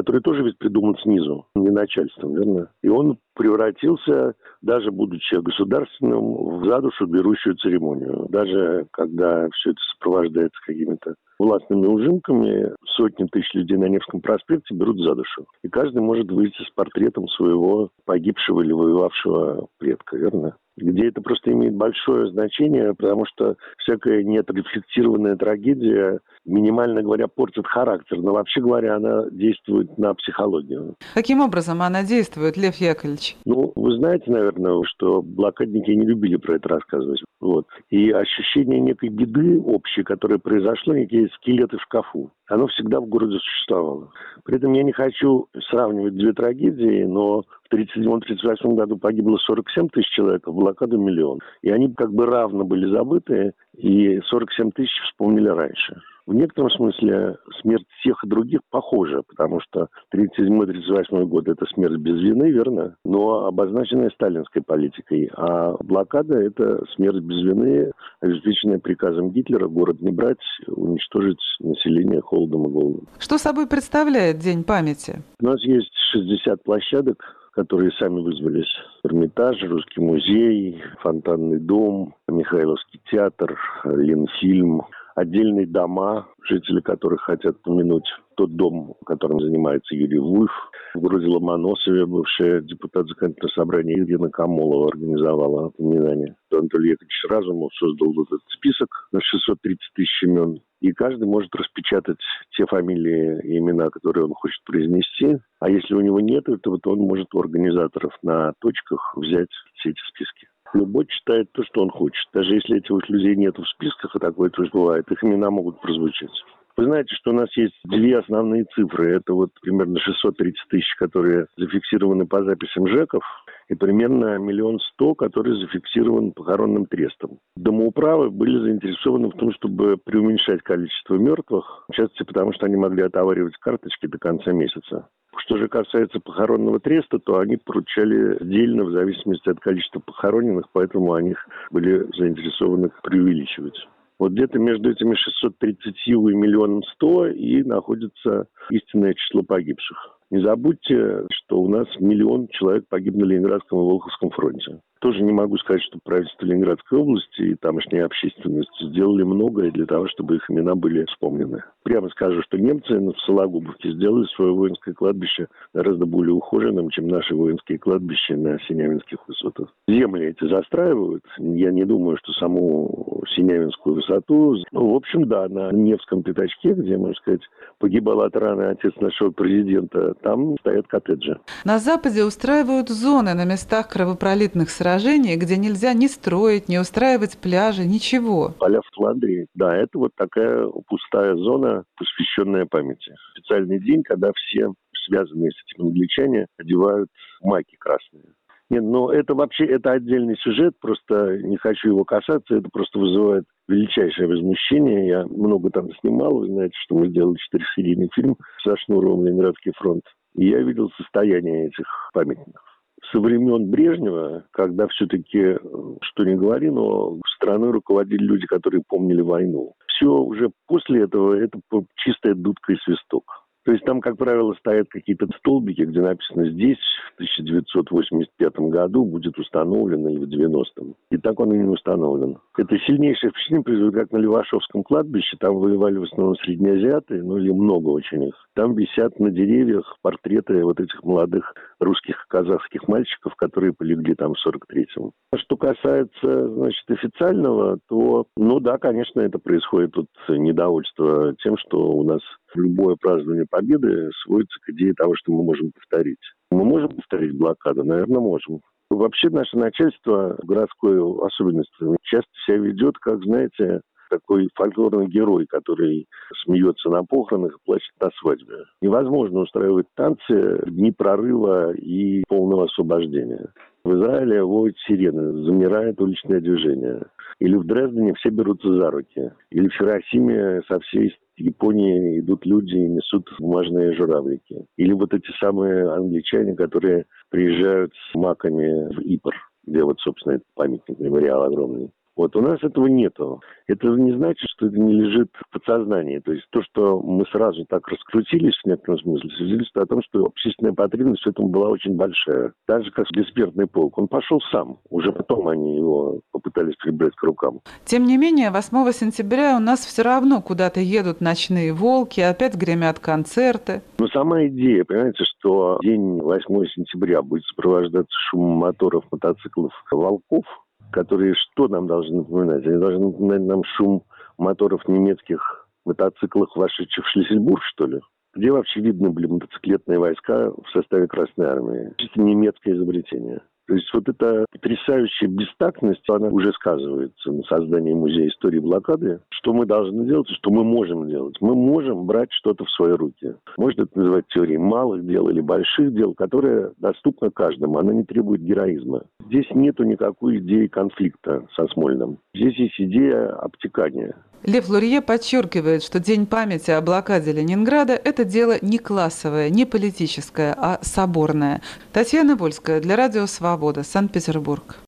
который 0.00 0.22
тоже 0.22 0.42
ведь 0.42 0.56
придуман 0.56 0.96
снизу, 1.02 1.46
не 1.54 1.68
начальством, 1.68 2.34
верно? 2.34 2.70
И 2.82 2.88
он 2.88 3.18
превратился, 3.34 4.34
даже 4.62 4.90
будучи 4.90 5.34
государственным, 5.34 6.58
в 6.60 6.64
задушу 6.64 7.06
берущую 7.06 7.56
церемонию. 7.56 8.26
Даже 8.30 8.86
когда 8.92 9.46
все 9.50 9.72
это 9.72 9.80
сопровождается 9.92 10.58
какими-то 10.66 11.14
властными 11.40 11.86
ужимками, 11.86 12.70
сотни 12.96 13.26
тысяч 13.26 13.52
людей 13.54 13.78
на 13.78 13.86
Невском 13.86 14.20
проспекте 14.20 14.74
берут 14.74 14.98
за 14.98 15.14
душу. 15.14 15.46
И 15.62 15.68
каждый 15.68 16.02
может 16.02 16.30
выйти 16.30 16.62
с 16.62 16.70
портретом 16.74 17.28
своего 17.28 17.90
погибшего 18.04 18.60
или 18.60 18.72
воевавшего 18.72 19.66
предка, 19.78 20.16
верно? 20.16 20.56
где 20.76 21.08
это 21.08 21.20
просто 21.20 21.52
имеет 21.52 21.74
большое 21.74 22.30
значение, 22.30 22.94
потому 22.94 23.26
что 23.26 23.56
всякая 23.78 24.22
неотрефлектированная 24.22 25.36
трагедия, 25.36 26.20
минимально 26.44 27.02
говоря, 27.02 27.28
портит 27.28 27.66
характер. 27.66 28.18
Но 28.18 28.32
вообще 28.32 28.60
говоря, 28.60 28.96
она 28.96 29.28
действует 29.30 29.96
на 29.98 30.14
психологию. 30.14 30.94
Каким 31.14 31.40
образом 31.40 31.82
она 31.82 32.02
действует, 32.02 32.56
Лев 32.56 32.76
Яковлевич? 32.76 33.36
Ну, 33.44 33.72
вы 33.74 33.96
знаете, 33.96 34.30
наверное, 34.30 34.82
что 34.84 35.22
блокадники 35.22 35.90
не 35.90 36.06
любили 36.06 36.36
про 36.36 36.56
это 36.56 36.68
рассказывать. 36.68 37.22
Вот. 37.40 37.66
И 37.88 38.10
ощущение 38.10 38.80
некой 38.80 39.08
беды 39.08 39.58
общей, 39.60 40.02
которая 40.02 40.38
произошла, 40.38 40.94
некие 40.94 41.29
скелеты 41.30 41.78
в 41.78 41.82
шкафу, 41.82 42.32
оно 42.50 42.66
всегда 42.66 43.00
в 43.00 43.06
городе 43.06 43.38
существовало. 43.38 44.10
При 44.44 44.56
этом 44.56 44.72
я 44.72 44.82
не 44.82 44.92
хочу 44.92 45.46
сравнивать 45.68 46.16
две 46.16 46.32
трагедии, 46.32 47.04
но 47.04 47.42
в 47.42 47.74
1937-1938 47.74 48.74
году 48.74 48.98
погибло 48.98 49.36
47 49.38 49.88
тысяч 49.88 50.10
человек, 50.10 50.46
а 50.46 50.50
в 50.50 50.54
блокаду 50.54 50.98
миллион. 50.98 51.38
И 51.62 51.70
они 51.70 51.92
как 51.94 52.12
бы 52.12 52.26
равно 52.26 52.64
были 52.64 52.90
забыты, 52.90 53.52
и 53.76 54.20
47 54.26 54.72
тысяч 54.72 54.92
вспомнили 55.04 55.48
раньше. 55.48 56.00
В 56.30 56.34
некотором 56.34 56.70
смысле 56.70 57.38
смерть 57.60 57.86
всех 57.98 58.20
других 58.24 58.60
похожа, 58.70 59.22
потому 59.26 59.58
что 59.60 59.88
37-38 60.14 61.24
год– 61.24 61.48
это 61.48 61.66
смерть 61.74 61.98
без 61.98 62.20
вины, 62.20 62.52
верно? 62.52 62.94
Но 63.04 63.46
обозначенная 63.46 64.10
сталинской 64.10 64.62
политикой. 64.62 65.28
А 65.36 65.74
блокада– 65.82 66.36
это 66.40 66.84
смерть 66.94 67.24
без 67.24 67.42
вины, 67.42 67.90
обеспеченная 68.20 68.78
приказом 68.78 69.30
Гитлера 69.30 69.66
город 69.66 70.00
не 70.00 70.12
брать, 70.12 70.38
уничтожить 70.68 71.40
население 71.58 72.20
холодом 72.40 72.66
и 72.66 72.70
голодом. 72.70 73.06
Что 73.18 73.38
собой 73.38 73.66
представляет 73.66 74.38
День 74.38 74.64
памяти? 74.64 75.22
У 75.40 75.46
нас 75.46 75.62
есть 75.62 75.92
60 76.12 76.62
площадок, 76.62 77.22
которые 77.52 77.90
сами 77.92 78.20
вызвались. 78.20 78.70
Эрмитаж, 79.04 79.62
Русский 79.64 80.00
музей, 80.00 80.82
Фонтанный 81.00 81.58
дом, 81.58 82.14
Михайловский 82.28 83.00
театр, 83.10 83.58
Ленфильм, 83.84 84.82
отдельные 85.14 85.66
дома, 85.66 86.28
жители 86.48 86.80
которых 86.80 87.22
хотят 87.22 87.60
помянуть 87.62 88.06
тот 88.36 88.54
дом, 88.56 88.94
которым 89.04 89.40
занимается 89.40 89.94
Юрий 89.94 90.18
Вульф. 90.18 90.50
В 90.94 91.00
городе 91.00 91.26
Ломоносове 91.26 92.06
бывшая 92.06 92.62
депутат 92.62 93.06
законодательного 93.06 93.52
собрания 93.52 93.98
Ирина 93.98 94.30
Камолова 94.30 94.88
организовала 94.88 95.66
упоминание. 95.66 96.36
Анатолий 96.50 96.90
Яковлевич 96.90 97.24
Разумов 97.28 97.70
создал 97.74 98.12
вот 98.12 98.28
этот 98.28 98.48
список 98.48 98.88
на 99.12 99.20
630 99.20 99.78
тысяч 99.94 100.22
имен. 100.22 100.60
И 100.80 100.92
каждый 100.92 101.26
может 101.26 101.54
распечатать 101.54 102.20
те 102.56 102.64
фамилии 102.66 103.40
и 103.44 103.58
имена, 103.58 103.90
которые 103.90 104.24
он 104.24 104.32
хочет 104.32 104.62
произнести. 104.64 105.38
А 105.60 105.68
если 105.68 105.94
у 105.94 106.00
него 106.00 106.20
нет, 106.20 106.44
то 106.44 106.70
вот 106.70 106.86
он 106.86 107.00
может 107.00 107.34
у 107.34 107.40
организаторов 107.40 108.16
на 108.22 108.52
точках 108.60 109.14
взять 109.16 109.50
все 109.74 109.90
эти 109.90 110.00
списки. 110.08 110.49
Любой 110.72 111.06
читает 111.06 111.50
то, 111.52 111.64
что 111.64 111.82
он 111.82 111.90
хочет. 111.90 112.26
Даже 112.32 112.54
если 112.54 112.78
этих 112.78 113.08
людей 113.08 113.36
нет 113.36 113.58
в 113.58 113.66
списках, 113.66 114.14
а 114.14 114.18
такое 114.18 114.50
тоже 114.50 114.70
бывает, 114.72 115.10
их 115.10 115.22
имена 115.24 115.50
могут 115.50 115.80
прозвучать. 115.80 116.30
Вы 116.76 116.84
знаете, 116.86 117.14
что 117.16 117.32
у 117.32 117.34
нас 117.34 117.54
есть 117.56 117.74
две 117.84 118.18
основные 118.18 118.64
цифры. 118.74 119.16
Это 119.16 119.34
вот 119.34 119.50
примерно 119.60 119.98
630 119.98 120.56
тысяч, 120.70 120.94
которые 120.96 121.46
зафиксированы 121.56 122.26
по 122.26 122.42
записям 122.42 122.88
ЖЭКов, 122.88 123.22
и 123.68 123.74
примерно 123.74 124.38
миллион 124.38 124.78
сто, 124.80 125.14
который 125.14 125.60
зафиксирован 125.60 126.32
похоронным 126.32 126.86
трестом. 126.86 127.38
Домоуправы 127.56 128.30
были 128.30 128.58
заинтересованы 128.58 129.28
в 129.28 129.36
том, 129.36 129.52
чтобы 129.52 129.96
преуменьшать 129.96 130.62
количество 130.62 131.16
мертвых, 131.16 131.84
в 131.88 131.92
частности 131.92 132.22
потому, 132.22 132.52
что 132.52 132.66
они 132.66 132.76
могли 132.76 133.02
отоваривать 133.02 133.56
карточки 133.58 134.06
до 134.06 134.18
конца 134.18 134.52
месяца. 134.52 135.08
Что 135.36 135.56
же 135.56 135.68
касается 135.68 136.20
похоронного 136.20 136.80
треста, 136.80 137.18
то 137.18 137.38
они 137.38 137.56
поручали 137.56 138.36
отдельно 138.40 138.84
в 138.84 138.92
зависимости 138.92 139.48
от 139.48 139.60
количества 139.60 140.00
похороненных, 140.00 140.66
поэтому 140.72 141.12
они 141.14 141.34
были 141.70 142.06
заинтересованы 142.16 142.90
преувеличивать. 143.02 143.76
Вот 144.18 144.32
где-то 144.32 144.58
между 144.58 144.90
этими 144.90 145.14
630 145.14 145.96
и 146.06 146.12
миллионом 146.12 146.82
100 146.82 147.28
и 147.28 147.62
находится 147.62 148.48
истинное 148.68 149.14
число 149.14 149.42
погибших. 149.42 150.18
Не 150.30 150.42
забудьте, 150.42 151.24
что 151.32 151.60
у 151.60 151.68
нас 151.68 151.88
миллион 151.98 152.48
человек 152.48 152.86
погиб 152.88 153.14
на 153.14 153.24
Ленинградском 153.24 153.78
и 153.78 153.82
Волховском 153.82 154.30
фронте. 154.30 154.80
Тоже 155.00 155.22
не 155.22 155.32
могу 155.32 155.56
сказать, 155.56 155.82
что 155.82 155.98
правительство 156.04 156.44
Ленинградской 156.44 156.98
области 156.98 157.40
и 157.40 157.54
тамошняя 157.54 158.04
общественность 158.04 158.70
сделали 158.82 159.22
многое 159.22 159.70
для 159.70 159.86
того, 159.86 160.06
чтобы 160.08 160.36
их 160.36 160.50
имена 160.50 160.74
были 160.74 161.06
вспомнены. 161.06 161.62
Прямо 161.82 162.10
скажу, 162.10 162.42
что 162.42 162.58
немцы 162.58 162.98
в 162.98 163.18
Сологубовке 163.24 163.92
сделали 163.92 164.26
свое 164.36 164.52
воинское 164.52 164.92
кладбище 164.92 165.48
гораздо 165.72 166.04
более 166.04 166.34
ухоженным, 166.34 166.90
чем 166.90 167.08
наши 167.08 167.34
воинские 167.34 167.78
кладбища 167.78 168.36
на 168.36 168.58
Синявинских 168.68 169.26
высотах. 169.26 169.72
Земли 169.88 170.26
эти 170.26 170.46
застраивают. 170.46 171.24
Я 171.38 171.70
не 171.70 171.86
думаю, 171.86 172.18
что 172.18 172.32
саму 172.32 173.22
Синявинскую 173.34 173.94
высоту... 173.94 174.56
Ну, 174.70 174.92
в 174.92 174.96
общем, 174.96 175.26
да, 175.26 175.48
на 175.48 175.70
Невском 175.72 176.22
пятачке, 176.22 176.74
где, 176.74 176.98
можно 176.98 177.14
сказать, 177.14 177.40
погибал 177.78 178.20
от 178.20 178.36
раны 178.36 178.64
отец 178.64 178.92
нашего 179.00 179.30
президента, 179.30 180.12
там 180.22 180.58
стоят 180.58 180.86
коттеджи. 180.88 181.38
На 181.64 181.78
Западе 181.78 182.22
устраивают 182.22 182.90
зоны 182.90 183.32
на 183.32 183.46
местах 183.46 183.88
кровопролитных 183.88 184.68
сражений 184.68 184.89
сражений, 184.90 185.36
где 185.36 185.56
нельзя 185.56 185.94
ни 185.94 186.06
строить, 186.06 186.68
ни 186.68 186.76
устраивать 186.76 187.38
пляжи, 187.38 187.84
ничего. 187.84 188.52
Поля 188.58 188.80
в 188.80 188.94
Фландрии, 188.94 189.46
да, 189.54 189.76
это 189.76 189.98
вот 189.98 190.10
такая 190.16 190.66
пустая 190.88 191.36
зона, 191.36 191.84
посвященная 191.96 192.66
памяти. 192.66 193.12
Специальный 193.32 193.78
день, 193.80 194.02
когда 194.02 194.32
все 194.34 194.72
связанные 195.06 195.50
с 195.50 195.54
этим 195.64 195.86
англичане 195.86 196.46
одевают 196.58 197.08
маки 197.42 197.76
красные. 197.78 198.24
Нет, 198.68 198.82
ну 198.82 199.08
это 199.08 199.34
вообще 199.34 199.64
это 199.64 199.92
отдельный 199.92 200.36
сюжет, 200.36 200.74
просто 200.80 201.38
не 201.38 201.56
хочу 201.56 201.88
его 201.88 202.04
касаться, 202.04 202.56
это 202.56 202.68
просто 202.72 202.98
вызывает 202.98 203.44
величайшее 203.68 204.28
возмущение. 204.28 205.08
Я 205.08 205.26
много 205.26 205.70
там 205.70 205.88
снимал, 206.00 206.34
вы 206.38 206.46
знаете, 206.46 206.74
что 206.84 206.96
мы 206.96 207.08
сделали 207.08 207.36
четырехсерийный 207.38 208.10
фильм 208.14 208.36
со 208.62 208.76
Шнуровым 208.76 209.26
«Ленинградский 209.26 209.72
фронт». 209.76 210.02
И 210.34 210.48
я 210.48 210.60
видел 210.60 210.90
состояние 210.96 211.68
этих 211.68 211.86
памятников 212.12 212.69
со 213.10 213.20
времен 213.20 213.70
Брежнева, 213.70 214.44
когда 214.52 214.86
все-таки, 214.88 215.56
что 216.02 216.24
не 216.24 216.36
говори, 216.36 216.70
но 216.70 217.18
страной 217.36 217.70
руководили 217.70 218.22
люди, 218.22 218.46
которые 218.46 218.82
помнили 218.86 219.20
войну. 219.20 219.74
Все 219.88 220.06
уже 220.06 220.50
после 220.66 221.02
этого 221.04 221.34
это 221.34 221.58
чистая 221.96 222.34
дудка 222.34 222.72
и 222.72 222.76
свисток. 222.84 223.24
То 223.64 223.72
есть 223.72 223.84
там, 223.84 224.00
как 224.00 224.16
правило, 224.16 224.54
стоят 224.54 224.88
какие-то 224.88 225.26
столбики, 225.38 225.82
где 225.82 226.00
написано 226.00 226.50
«здесь 226.50 226.78
в 227.12 227.14
1985 227.16 228.54
году 228.70 229.04
будет 229.04 229.38
установлено» 229.38 230.08
или 230.08 230.24
в 230.24 230.28
90-м. 230.28 230.94
И 231.10 231.18
так 231.18 231.38
он 231.40 231.52
и 231.52 231.58
не 231.58 231.68
установлен. 231.68 232.38
Это 232.60 232.78
сильнейшее 232.80 233.30
впечатление 233.30 233.64
производит, 233.64 233.94
как 233.94 234.12
на 234.12 234.18
Левашовском 234.18 234.82
кладбище. 234.82 235.38
Там 235.40 235.56
воевали 235.56 235.96
в 235.96 236.02
основном 236.02 236.36
среднеазиаты, 236.36 237.22
ну 237.22 237.38
или 237.38 237.50
много 237.50 237.88
очень 237.88 238.24
их. 238.24 238.34
Там 238.54 238.74
висят 238.74 239.18
на 239.18 239.30
деревьях 239.30 239.96
портреты 240.02 240.62
вот 240.62 240.78
этих 240.78 241.02
молодых 241.02 241.54
русских 241.78 242.26
казахских 242.28 242.86
мальчиков, 242.86 243.34
которые 243.36 243.72
полегли 243.72 244.14
там 244.14 244.34
в 244.34 244.46
43-м. 244.46 245.12
Что 245.36 245.56
касается, 245.56 246.48
значит, 246.48 246.84
официального, 246.90 247.78
то, 247.88 248.26
ну 248.36 248.60
да, 248.60 248.76
конечно, 248.76 249.22
это 249.22 249.38
происходит 249.38 249.92
тут 249.92 250.08
недовольство 250.28 251.34
тем, 251.42 251.56
что 251.56 251.78
у 251.78 252.04
нас 252.04 252.20
любое 252.54 252.96
празднование 253.00 253.46
победы 253.48 254.10
сводится 254.22 254.58
к 254.60 254.68
идее 254.68 254.92
того, 254.92 255.14
что 255.16 255.32
мы 255.32 255.44
можем 255.44 255.72
повторить. 255.72 256.20
Мы 256.50 256.64
можем 256.64 256.90
повторить 256.90 257.34
блокаду? 257.38 257.84
Наверное, 257.84 258.20
можем. 258.20 258.60
Вообще 258.90 259.30
наше 259.30 259.56
начальство 259.56 260.36
городской 260.42 260.98
особенностью 261.24 261.96
часто 262.02 262.28
себя 262.44 262.58
ведет, 262.58 262.98
как, 262.98 263.22
знаете, 263.22 263.82
такой 264.10 264.48
фольклорный 264.54 265.06
герой, 265.06 265.46
который 265.46 266.06
смеется 266.44 266.90
на 266.90 267.04
похоронах 267.04 267.54
и 267.54 267.64
плачет 267.64 267.92
на 268.00 268.10
свадьбе. 268.20 268.64
Невозможно 268.82 269.40
устраивать 269.40 269.86
танцы 269.94 270.62
дни 270.66 270.92
прорыва 270.92 271.72
и 271.72 272.22
полного 272.28 272.64
освобождения. 272.64 273.48
В 273.82 273.94
Израиле 273.94 274.44
воют 274.44 274.76
сирены, 274.86 275.42
замирает 275.44 276.00
уличное 276.00 276.40
движение. 276.40 277.02
Или 277.38 277.56
в 277.56 277.64
Дрездене 277.64 278.12
все 278.14 278.28
берутся 278.28 278.70
за 278.74 278.90
руки. 278.90 279.32
Или 279.50 279.68
в 279.68 279.72
Хиросиме 279.72 280.60
со 280.68 280.78
всей 280.80 281.14
Японии 281.40 282.20
идут 282.20 282.44
люди 282.44 282.76
и 282.76 282.88
несут 282.88 283.28
бумажные 283.38 283.94
журавлики. 283.94 284.66
Или 284.76 284.92
вот 284.92 285.14
эти 285.14 285.30
самые 285.40 285.90
англичане, 285.90 286.54
которые 286.54 287.06
приезжают 287.30 287.92
с 287.94 288.14
маками 288.14 288.94
в 288.94 289.00
Ипр, 289.00 289.34
где 289.66 289.82
вот, 289.82 289.98
собственно, 290.00 290.34
этот 290.34 290.46
памятник, 290.54 290.98
мемориал 290.98 291.44
огромный. 291.44 291.90
Вот 292.16 292.36
у 292.36 292.40
нас 292.40 292.62
этого 292.62 292.86
нету. 292.86 293.40
Это 293.66 293.86
не 293.88 294.12
значит, 294.12 294.48
что 294.50 294.66
это 294.66 294.78
не 294.78 294.94
лежит 294.94 295.30
в 295.34 295.52
подсознании. 295.52 296.18
То 296.18 296.32
есть 296.32 296.44
то, 296.50 296.62
что 296.62 297.00
мы 297.00 297.24
сразу 297.26 297.64
так 297.66 297.86
раскрутились 297.88 298.58
в 298.62 298.66
некотором 298.66 298.98
смысле, 298.98 299.30
свидетельствует 299.36 299.86
о 299.86 299.94
том, 299.94 300.02
что 300.02 300.26
общественная 300.26 300.72
потребность 300.72 301.22
в 301.22 301.28
этом 301.28 301.48
была 301.48 301.68
очень 301.68 301.96
большая. 301.96 302.52
Так 302.66 302.84
же, 302.84 302.90
как 302.90 303.06
бессмертный 303.12 303.66
полк. 303.66 303.96
Он 303.98 304.08
пошел 304.08 304.40
сам. 304.50 304.78
Уже 304.88 305.12
потом 305.12 305.48
они 305.48 305.76
его 305.76 306.20
попытались 306.32 306.76
прибрать 306.76 307.14
к 307.14 307.22
рукам. 307.22 307.60
Тем 307.84 308.04
не 308.04 308.16
менее, 308.16 308.50
8 308.50 308.90
сентября 308.92 309.56
у 309.56 309.60
нас 309.60 309.80
все 309.80 310.02
равно 310.02 310.42
куда-то 310.42 310.80
едут 310.80 311.20
ночные 311.20 311.72
волки, 311.72 312.20
опять 312.20 312.56
гремят 312.56 312.98
концерты. 312.98 313.82
Но 313.98 314.08
сама 314.08 314.46
идея, 314.46 314.84
понимаете, 314.84 315.24
что 315.24 315.78
день 315.82 316.20
8 316.20 316.66
сентября 316.74 317.22
будет 317.22 317.44
сопровождаться 317.44 318.16
шумом 318.30 318.58
моторов, 318.58 319.04
мотоциклов, 319.10 319.72
волков, 319.90 320.44
которые 320.92 321.34
что 321.34 321.68
нам 321.68 321.86
должны 321.86 322.18
напоминать? 322.18 322.66
Они 322.66 322.78
должны 322.78 323.06
напоминать 323.06 323.42
нам 323.42 323.62
шум 323.76 324.04
моторов 324.38 324.86
немецких 324.88 325.68
мотоциклах, 325.84 326.54
вошедших 326.56 327.04
в 327.04 327.08
Шлиссельбург, 327.10 327.62
что 327.62 327.86
ли? 327.86 328.00
Где 328.34 328.52
вообще 328.52 328.80
видны 328.80 329.10
были 329.10 329.26
мотоциклетные 329.26 329.98
войска 329.98 330.50
в 330.50 330.70
составе 330.72 331.08
Красной 331.08 331.46
Армии? 331.46 331.92
Чисто 331.96 332.20
немецкое 332.20 332.74
изобретение. 332.74 333.40
То 333.70 333.76
есть 333.76 333.88
вот 333.94 334.08
эта 334.08 334.46
потрясающая 334.50 335.28
бестактность, 335.28 336.02
она 336.10 336.26
уже 336.26 336.52
сказывается 336.54 337.30
на 337.30 337.44
создании 337.44 337.92
музея 337.92 338.26
истории 338.26 338.58
блокады. 338.58 339.20
Что 339.28 339.52
мы 339.52 339.64
должны 339.64 340.06
делать 340.06 340.28
что 340.28 340.50
мы 340.50 340.64
можем 340.64 341.08
делать? 341.08 341.36
Мы 341.40 341.54
можем 341.54 342.04
брать 342.04 342.32
что-то 342.32 342.64
в 342.64 342.70
свои 342.70 342.94
руки. 342.94 343.36
Можно 343.56 343.82
это 343.82 343.96
называть 343.96 344.24
теорией 344.26 344.58
малых 344.58 345.06
дел 345.06 345.28
или 345.28 345.40
больших 345.40 345.94
дел, 345.94 346.14
которая 346.14 346.72
доступна 346.78 347.30
каждому. 347.30 347.78
Она 347.78 347.92
не 347.92 348.02
требует 348.02 348.42
героизма. 348.42 349.02
Здесь 349.26 349.46
нету 349.54 349.84
никакой 349.84 350.38
идеи 350.38 350.66
конфликта 350.66 351.46
со 351.54 351.68
Смольным. 351.68 352.18
Здесь 352.34 352.56
есть 352.56 352.80
идея 352.80 353.28
обтекания. 353.36 354.16
Лев 354.42 354.70
Лурье 354.70 355.02
подчеркивает, 355.02 355.82
что 355.82 356.00
День 356.00 356.24
памяти 356.24 356.70
о 356.70 356.80
блокаде 356.80 357.30
Ленинграда– 357.30 357.92
это 358.04 358.24
дело 358.24 358.56
не 358.62 358.78
классовое, 358.78 359.50
не 359.50 359.66
политическое, 359.66 360.56
а 360.56 360.78
соборное. 360.80 361.60
Татьяна 361.92 362.36
Вольская 362.36 362.80
для 362.80 362.96
Радио 362.96 363.26
«Свобода», 363.26 363.59
Санкт-Петербург. 363.84 364.78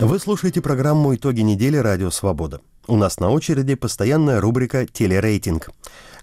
Вы 0.00 0.18
слушаете 0.18 0.60
программу 0.60 1.14
«Итоги 1.14 1.40
недели. 1.40 1.76
Радио 1.76 2.10
Свобода». 2.10 2.60
У 2.86 2.96
нас 2.96 3.20
на 3.20 3.30
очереди 3.30 3.74
постоянная 3.74 4.40
рубрика 4.40 4.86
«Телерейтинг». 4.86 5.70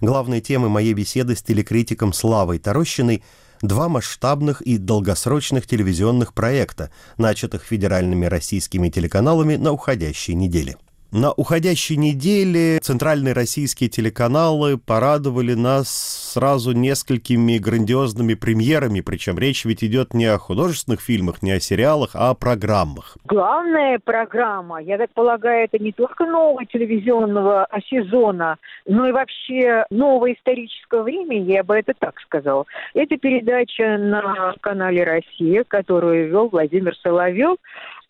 Главные 0.00 0.40
темы 0.40 0.68
моей 0.68 0.94
беседы 0.94 1.34
с 1.34 1.42
телекритиком 1.42 2.12
Славой 2.12 2.58
Тарощиной– 2.58 3.22
два 3.62 3.88
масштабных 3.88 4.60
и 4.62 4.78
долгосрочных 4.78 5.66
телевизионных 5.66 6.34
проекта, 6.34 6.90
начатых 7.16 7.64
федеральными 7.64 8.26
российскими 8.26 8.88
телеканалами 8.88 9.56
на 9.56 9.72
уходящей 9.72 10.34
неделе. 10.34 10.76
На 11.12 11.32
уходящей 11.32 11.96
неделе 11.96 12.78
центральные 12.80 13.32
российские 13.32 13.88
телеканалы 13.88 14.76
порадовали 14.76 15.54
нас 15.54 15.88
сразу 16.34 16.72
несколькими 16.72 17.58
грандиозными 17.58 18.34
премьерами, 18.34 19.00
причем 19.00 19.38
речь 19.38 19.64
ведь 19.64 19.84
идет 19.84 20.14
не 20.14 20.26
о 20.26 20.38
художественных 20.38 21.00
фильмах, 21.00 21.42
не 21.42 21.52
о 21.52 21.60
сериалах, 21.60 22.10
а 22.14 22.30
о 22.30 22.34
программах. 22.34 23.16
Главная 23.24 24.00
программа, 24.00 24.82
я 24.82 24.98
так 24.98 25.10
полагаю, 25.14 25.64
это 25.64 25.82
не 25.82 25.92
только 25.92 26.26
нового 26.26 26.66
телевизионного 26.66 27.68
сезона, 27.88 28.56
но 28.84 29.08
и 29.08 29.12
вообще 29.12 29.84
нового 29.90 30.32
исторического 30.32 31.04
времени, 31.04 31.52
я 31.52 31.62
бы 31.62 31.76
это 31.76 31.92
так 31.96 32.18
сказала. 32.20 32.66
Это 32.94 33.16
передача 33.16 33.96
на 33.96 34.54
канале 34.60 35.04
«Россия», 35.04 35.64
которую 35.66 36.28
вел 36.30 36.48
Владимир 36.48 36.96
Соловьев 36.96 37.56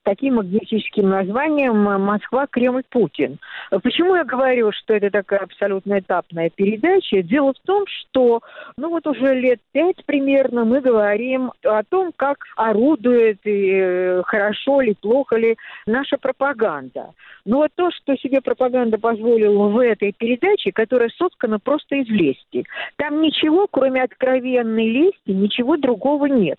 таким 0.07 0.37
магнетическим 0.37 1.11
названием 1.11 1.77
«Москва, 1.77 2.47
Кремль, 2.47 2.85
Путин». 2.89 3.39
Почему 3.83 4.15
я 4.15 4.25
говорю, 4.25 4.71
что 4.71 4.95
это 4.95 5.11
такая 5.11 5.41
абсолютно 5.41 5.99
этапная 5.99 6.49
передача? 6.49 7.23
Дело 7.23 7.53
в 7.53 7.67
том, 7.67 7.85
что 7.89 8.41
ну 8.79 8.91
вот 8.91 9.05
уже 9.09 9.35
лет 9.35 9.59
пять 9.73 10.05
примерно 10.07 10.65
мы 10.65 10.81
говорим 10.81 11.53
о 11.65 11.83
том, 11.83 12.13
как 12.15 12.45
орудует 12.57 13.41
и 13.45 13.73
э, 13.75 14.23
хорошо 14.25 14.81
ли, 14.81 14.95
плохо 14.95 15.37
ли 15.37 15.57
наша 15.87 16.19
пропаганда. 16.19 17.11
Но 17.45 17.59
вот 17.59 17.71
то, 17.75 17.91
что 17.91 18.17
себе 18.17 18.41
пропаганда 18.41 18.99
позволила 18.99 19.69
в 19.69 19.79
этой 19.79 20.13
передаче, 20.13 20.71
которая 20.71 21.09
соткана 21.19 21.59
просто 21.59 21.97
из 21.97 22.09
лести. 22.09 22.65
Там 22.95 23.21
ничего, 23.21 23.67
кроме 23.69 24.05
откровенной 24.05 24.89
лести, 24.89 25.31
ничего 25.31 25.77
другого 25.77 26.27
нет. 26.27 26.59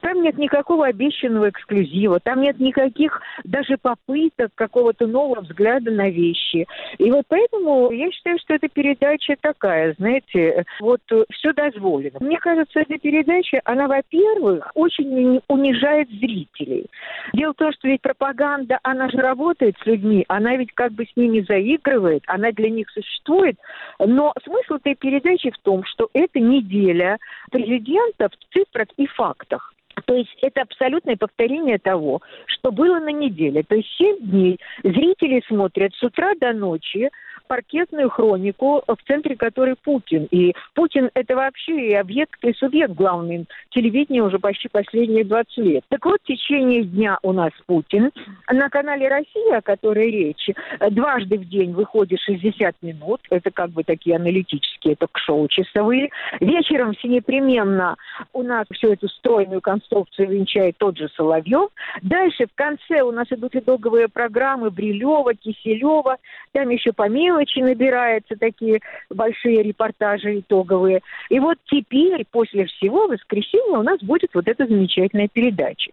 Там 0.00 0.22
нет 0.22 0.38
никакого 0.38 0.86
обещанного 0.86 1.50
эксклюзива, 1.50 2.20
там 2.20 2.40
нет 2.42 2.58
никаких 2.60 3.20
даже 3.44 3.76
попыток 3.76 4.50
какого-то 4.54 5.06
нового 5.06 5.40
взгляда 5.40 5.90
на 5.90 6.10
вещи. 6.10 6.66
И 6.98 7.10
вот 7.10 7.24
поэтому 7.28 7.90
я 7.90 8.10
считаю, 8.10 8.38
что 8.38 8.54
эта 8.54 8.68
передача 8.68 9.36
такая, 9.40 9.94
знаете, 9.98 10.64
вот 10.80 11.00
э, 11.10 11.24
все 11.32 11.52
дозволено. 11.52 12.18
Мне 12.20 12.38
кажется, 12.38 12.80
эта 12.80 12.98
передача, 12.98 13.60
она, 13.64 13.88
во-первых, 13.88 14.70
очень 14.74 15.40
унижает 15.48 16.08
зрителей. 16.10 16.86
Дело 17.32 17.52
в 17.52 17.56
том, 17.56 17.72
что 17.72 17.88
ведь 17.88 18.02
пропаганда, 18.02 18.78
она 18.82 19.08
же 19.08 19.18
работает 19.18 19.76
с 19.82 19.86
людьми, 19.86 20.24
она 20.28 20.56
ведь 20.56 20.72
как 20.72 20.92
бы 20.92 21.04
с 21.04 21.16
ними 21.16 21.40
заигрывает, 21.40 22.22
она 22.26 22.52
для 22.52 22.70
них 22.70 22.88
существует. 22.90 23.56
Но 23.98 24.32
смысл 24.44 24.74
этой 24.74 24.94
передачи 24.94 25.50
в 25.50 25.58
том, 25.58 25.84
что 25.84 26.08
это 26.12 26.40
неделя 26.40 27.18
президента 27.50 28.28
в 28.28 28.54
цифрах 28.54 28.88
и 28.96 29.06
фактах. 29.06 29.65
То 30.04 30.14
есть 30.14 30.36
это 30.42 30.62
абсолютное 30.62 31.16
повторение 31.16 31.78
того, 31.78 32.20
что 32.46 32.70
было 32.70 32.98
на 32.98 33.12
неделе. 33.12 33.62
То 33.62 33.76
есть 33.76 33.88
семь 33.96 34.18
дней 34.20 34.58
зрители 34.82 35.42
смотрят 35.48 35.94
с 35.94 36.02
утра 36.02 36.34
до 36.38 36.52
ночи 36.52 37.10
паркетную 37.46 38.10
хронику, 38.10 38.82
в 38.86 38.98
центре 39.06 39.36
которой 39.36 39.76
Путин. 39.76 40.28
И 40.30 40.54
Путин– 40.74 41.10
это 41.14 41.36
вообще 41.36 41.90
и 41.90 41.94
объект, 41.94 42.42
и 42.44 42.52
субъект 42.54 42.94
главный 42.94 43.46
телевидения 43.70 44.22
уже 44.22 44.38
почти 44.38 44.68
последние 44.68 45.24
20 45.24 45.56
лет. 45.58 45.84
Так 45.88 46.04
вот, 46.04 46.20
в 46.22 46.26
течение 46.26 46.84
дня 46.84 47.18
у 47.22 47.32
нас 47.32 47.52
Путин. 47.66 48.10
На 48.50 48.68
канале 48.68 49.08
«Россия», 49.08 49.58
о 49.58 49.62
которой 49.62 50.10
речь, 50.10 50.48
дважды 50.90 51.38
в 51.38 51.48
день 51.48 51.72
выходит 51.72 52.20
60 52.20 52.76
минут. 52.82 53.20
Это 53.30 53.50
как 53.50 53.70
бы 53.70 53.84
такие 53.84 54.16
аналитические 54.16 54.96
ток-шоу 54.96 55.48
часовые. 55.48 56.10
Вечером 56.40 56.94
все 56.94 57.08
непременно 57.08 57.96
у 58.32 58.42
нас 58.42 58.66
всю 58.72 58.92
эту 58.92 59.08
стройную 59.08 59.60
конструкцию 59.60 60.28
венчает 60.28 60.76
тот 60.78 60.96
же 60.96 61.08
Соловьев. 61.16 61.70
Дальше 62.02 62.46
в 62.46 62.54
конце 62.54 63.02
у 63.02 63.12
нас 63.12 63.26
идут 63.30 63.54
итоговые 63.54 64.08
программы 64.08 64.70
Брилева, 64.70 65.34
Киселева. 65.34 66.16
Там 66.52 66.68
еще 66.70 66.92
помимо 66.92 67.35
мелочи 67.36 67.60
набираются, 67.60 68.36
такие 68.36 68.80
большие 69.10 69.62
репортажи 69.62 70.40
итоговые. 70.40 71.00
И 71.28 71.38
вот 71.38 71.58
теперь, 71.66 72.24
после 72.30 72.66
всего, 72.66 73.06
в 73.06 73.10
воскресенье 73.10 73.78
у 73.78 73.82
нас 73.82 74.00
будет 74.02 74.30
вот 74.34 74.48
эта 74.48 74.66
замечательная 74.66 75.28
передача. 75.28 75.92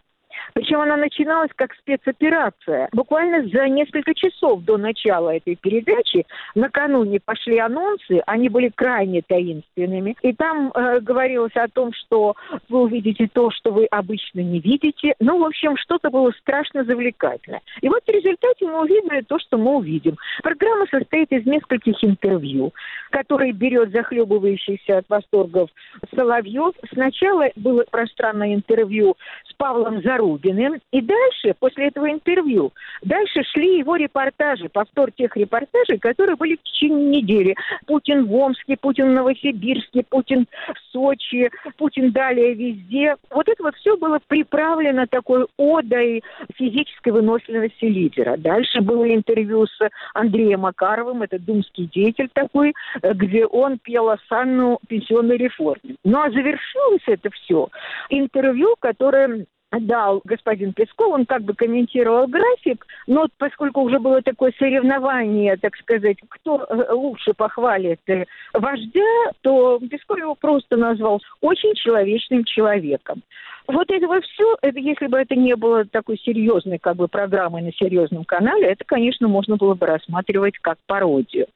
Причем 0.53 0.81
она 0.81 0.97
начиналась 0.97 1.51
как 1.55 1.73
спецоперация. 1.75 2.89
Буквально 2.91 3.47
за 3.47 3.67
несколько 3.67 4.13
часов 4.13 4.63
до 4.63 4.77
начала 4.77 5.35
этой 5.35 5.55
передачи 5.55 6.25
накануне 6.55 7.19
пошли 7.19 7.57
анонсы, 7.57 8.21
они 8.25 8.49
были 8.49 8.69
крайне 8.73 9.21
таинственными. 9.21 10.15
И 10.21 10.33
там 10.33 10.71
э, 10.73 10.99
говорилось 10.99 11.55
о 11.55 11.67
том, 11.67 11.91
что 11.93 12.35
вы 12.69 12.81
увидите 12.81 13.29
то, 13.31 13.51
что 13.51 13.71
вы 13.71 13.85
обычно 13.85 14.39
не 14.41 14.59
видите. 14.59 15.15
Ну, 15.19 15.39
в 15.39 15.45
общем, 15.45 15.77
что-то 15.77 16.09
было 16.09 16.31
страшно 16.39 16.83
завлекательное. 16.83 17.61
И 17.81 17.89
вот 17.89 18.03
в 18.05 18.09
результате 18.09 18.65
мы 18.65 18.81
увидели 18.81 19.21
то, 19.21 19.39
что 19.39 19.57
мы 19.57 19.75
увидим. 19.75 20.17
Программа 20.41 20.85
состоит 20.87 21.31
из 21.31 21.45
нескольких 21.45 22.03
интервью, 22.03 22.73
которые 23.09 23.53
берет 23.53 23.91
захлебывающийся 23.91 24.99
от 24.99 25.05
восторгов 25.09 25.69
Соловьев. 26.15 26.73
Сначала 26.91 27.49
было 27.55 27.83
пространное 27.89 28.55
интервью 28.55 29.15
с 29.49 29.53
Павлом 29.53 30.01
Зару 30.01 30.22
Зарубиным. 30.23 30.79
И 30.91 31.01
дальше, 31.01 31.53
после 31.59 31.87
этого 31.87 32.09
интервью, 32.09 32.71
дальше 33.01 33.43
шли 33.43 33.79
его 33.79 33.95
репортажи, 33.95 34.69
повтор 34.69 35.11
тех 35.11 35.35
репортажей, 35.35 35.99
которые 35.99 36.35
были 36.35 36.55
в 36.55 36.63
течение 36.63 37.21
недели. 37.21 37.55
Путин 37.85 38.25
в 38.25 38.35
Омске, 38.35 38.77
Путин 38.79 39.09
в 39.09 39.13
Новосибирске, 39.13 40.03
Путин 40.09 40.47
в 40.67 40.91
Сочи, 40.91 41.49
Путин 41.77 42.11
далее 42.11 42.53
везде. 42.53 43.15
Вот 43.29 43.47
это 43.47 43.63
вот 43.63 43.75
все 43.75 43.97
было 43.97 44.19
приправлено 44.27 45.07
такой 45.07 45.45
одой 45.57 46.23
физической 46.55 47.09
выносливости 47.09 47.85
лидера. 47.85 48.37
Дальше 48.37 48.81
было 48.81 49.13
интервью 49.13 49.65
с 49.65 49.89
Андреем 50.13 50.61
Макаровым, 50.61 51.23
это 51.23 51.39
думский 51.39 51.89
деятель 51.93 52.29
такой, 52.33 52.73
где 53.01 53.45
он 53.45 53.79
пел 53.79 54.09
осанну 54.09 54.79
пенсионной 54.87 55.37
реформе. 55.37 55.95
Ну 56.03 56.21
а 56.21 56.29
завершилось 56.29 57.03
это 57.07 57.29
все 57.31 57.67
интервью, 58.09 58.75
которое 58.79 59.45
дал 59.79 60.21
господин 60.23 60.73
Песков, 60.73 61.13
он 61.13 61.25
как 61.25 61.43
бы 61.43 61.53
комментировал 61.53 62.27
график, 62.27 62.85
но 63.07 63.27
поскольку 63.37 63.81
уже 63.81 63.99
было 63.99 64.21
такое 64.21 64.53
соревнование, 64.57 65.57
так 65.57 65.75
сказать, 65.77 66.17
кто 66.29 66.63
э, 66.63 66.93
лучше 66.93 67.33
похвалит 67.33 67.99
э, 68.07 68.25
вождя, 68.53 69.31
то 69.41 69.79
Песков 69.79 70.17
его 70.17 70.35
просто 70.35 70.77
назвал 70.77 71.21
очень 71.41 71.73
человечным 71.75 72.43
человеком. 72.43 73.23
Вот 73.67 73.89
это 73.89 74.07
вот 74.07 74.23
все, 74.25 74.57
это, 74.61 74.79
если 74.79 75.07
бы 75.07 75.17
это 75.17 75.35
не 75.35 75.55
было 75.55 75.85
такой 75.85 76.17
серьезной 76.17 76.79
как 76.79 76.97
бы 76.97 77.07
программой 77.07 77.61
на 77.61 77.71
серьезном 77.71 78.25
канале, 78.25 78.67
это, 78.67 78.83
конечно, 78.85 79.27
можно 79.27 79.55
было 79.55 79.73
бы 79.73 79.85
рассматривать 79.85 80.57
как 80.59 80.77
пародию. 80.85 81.47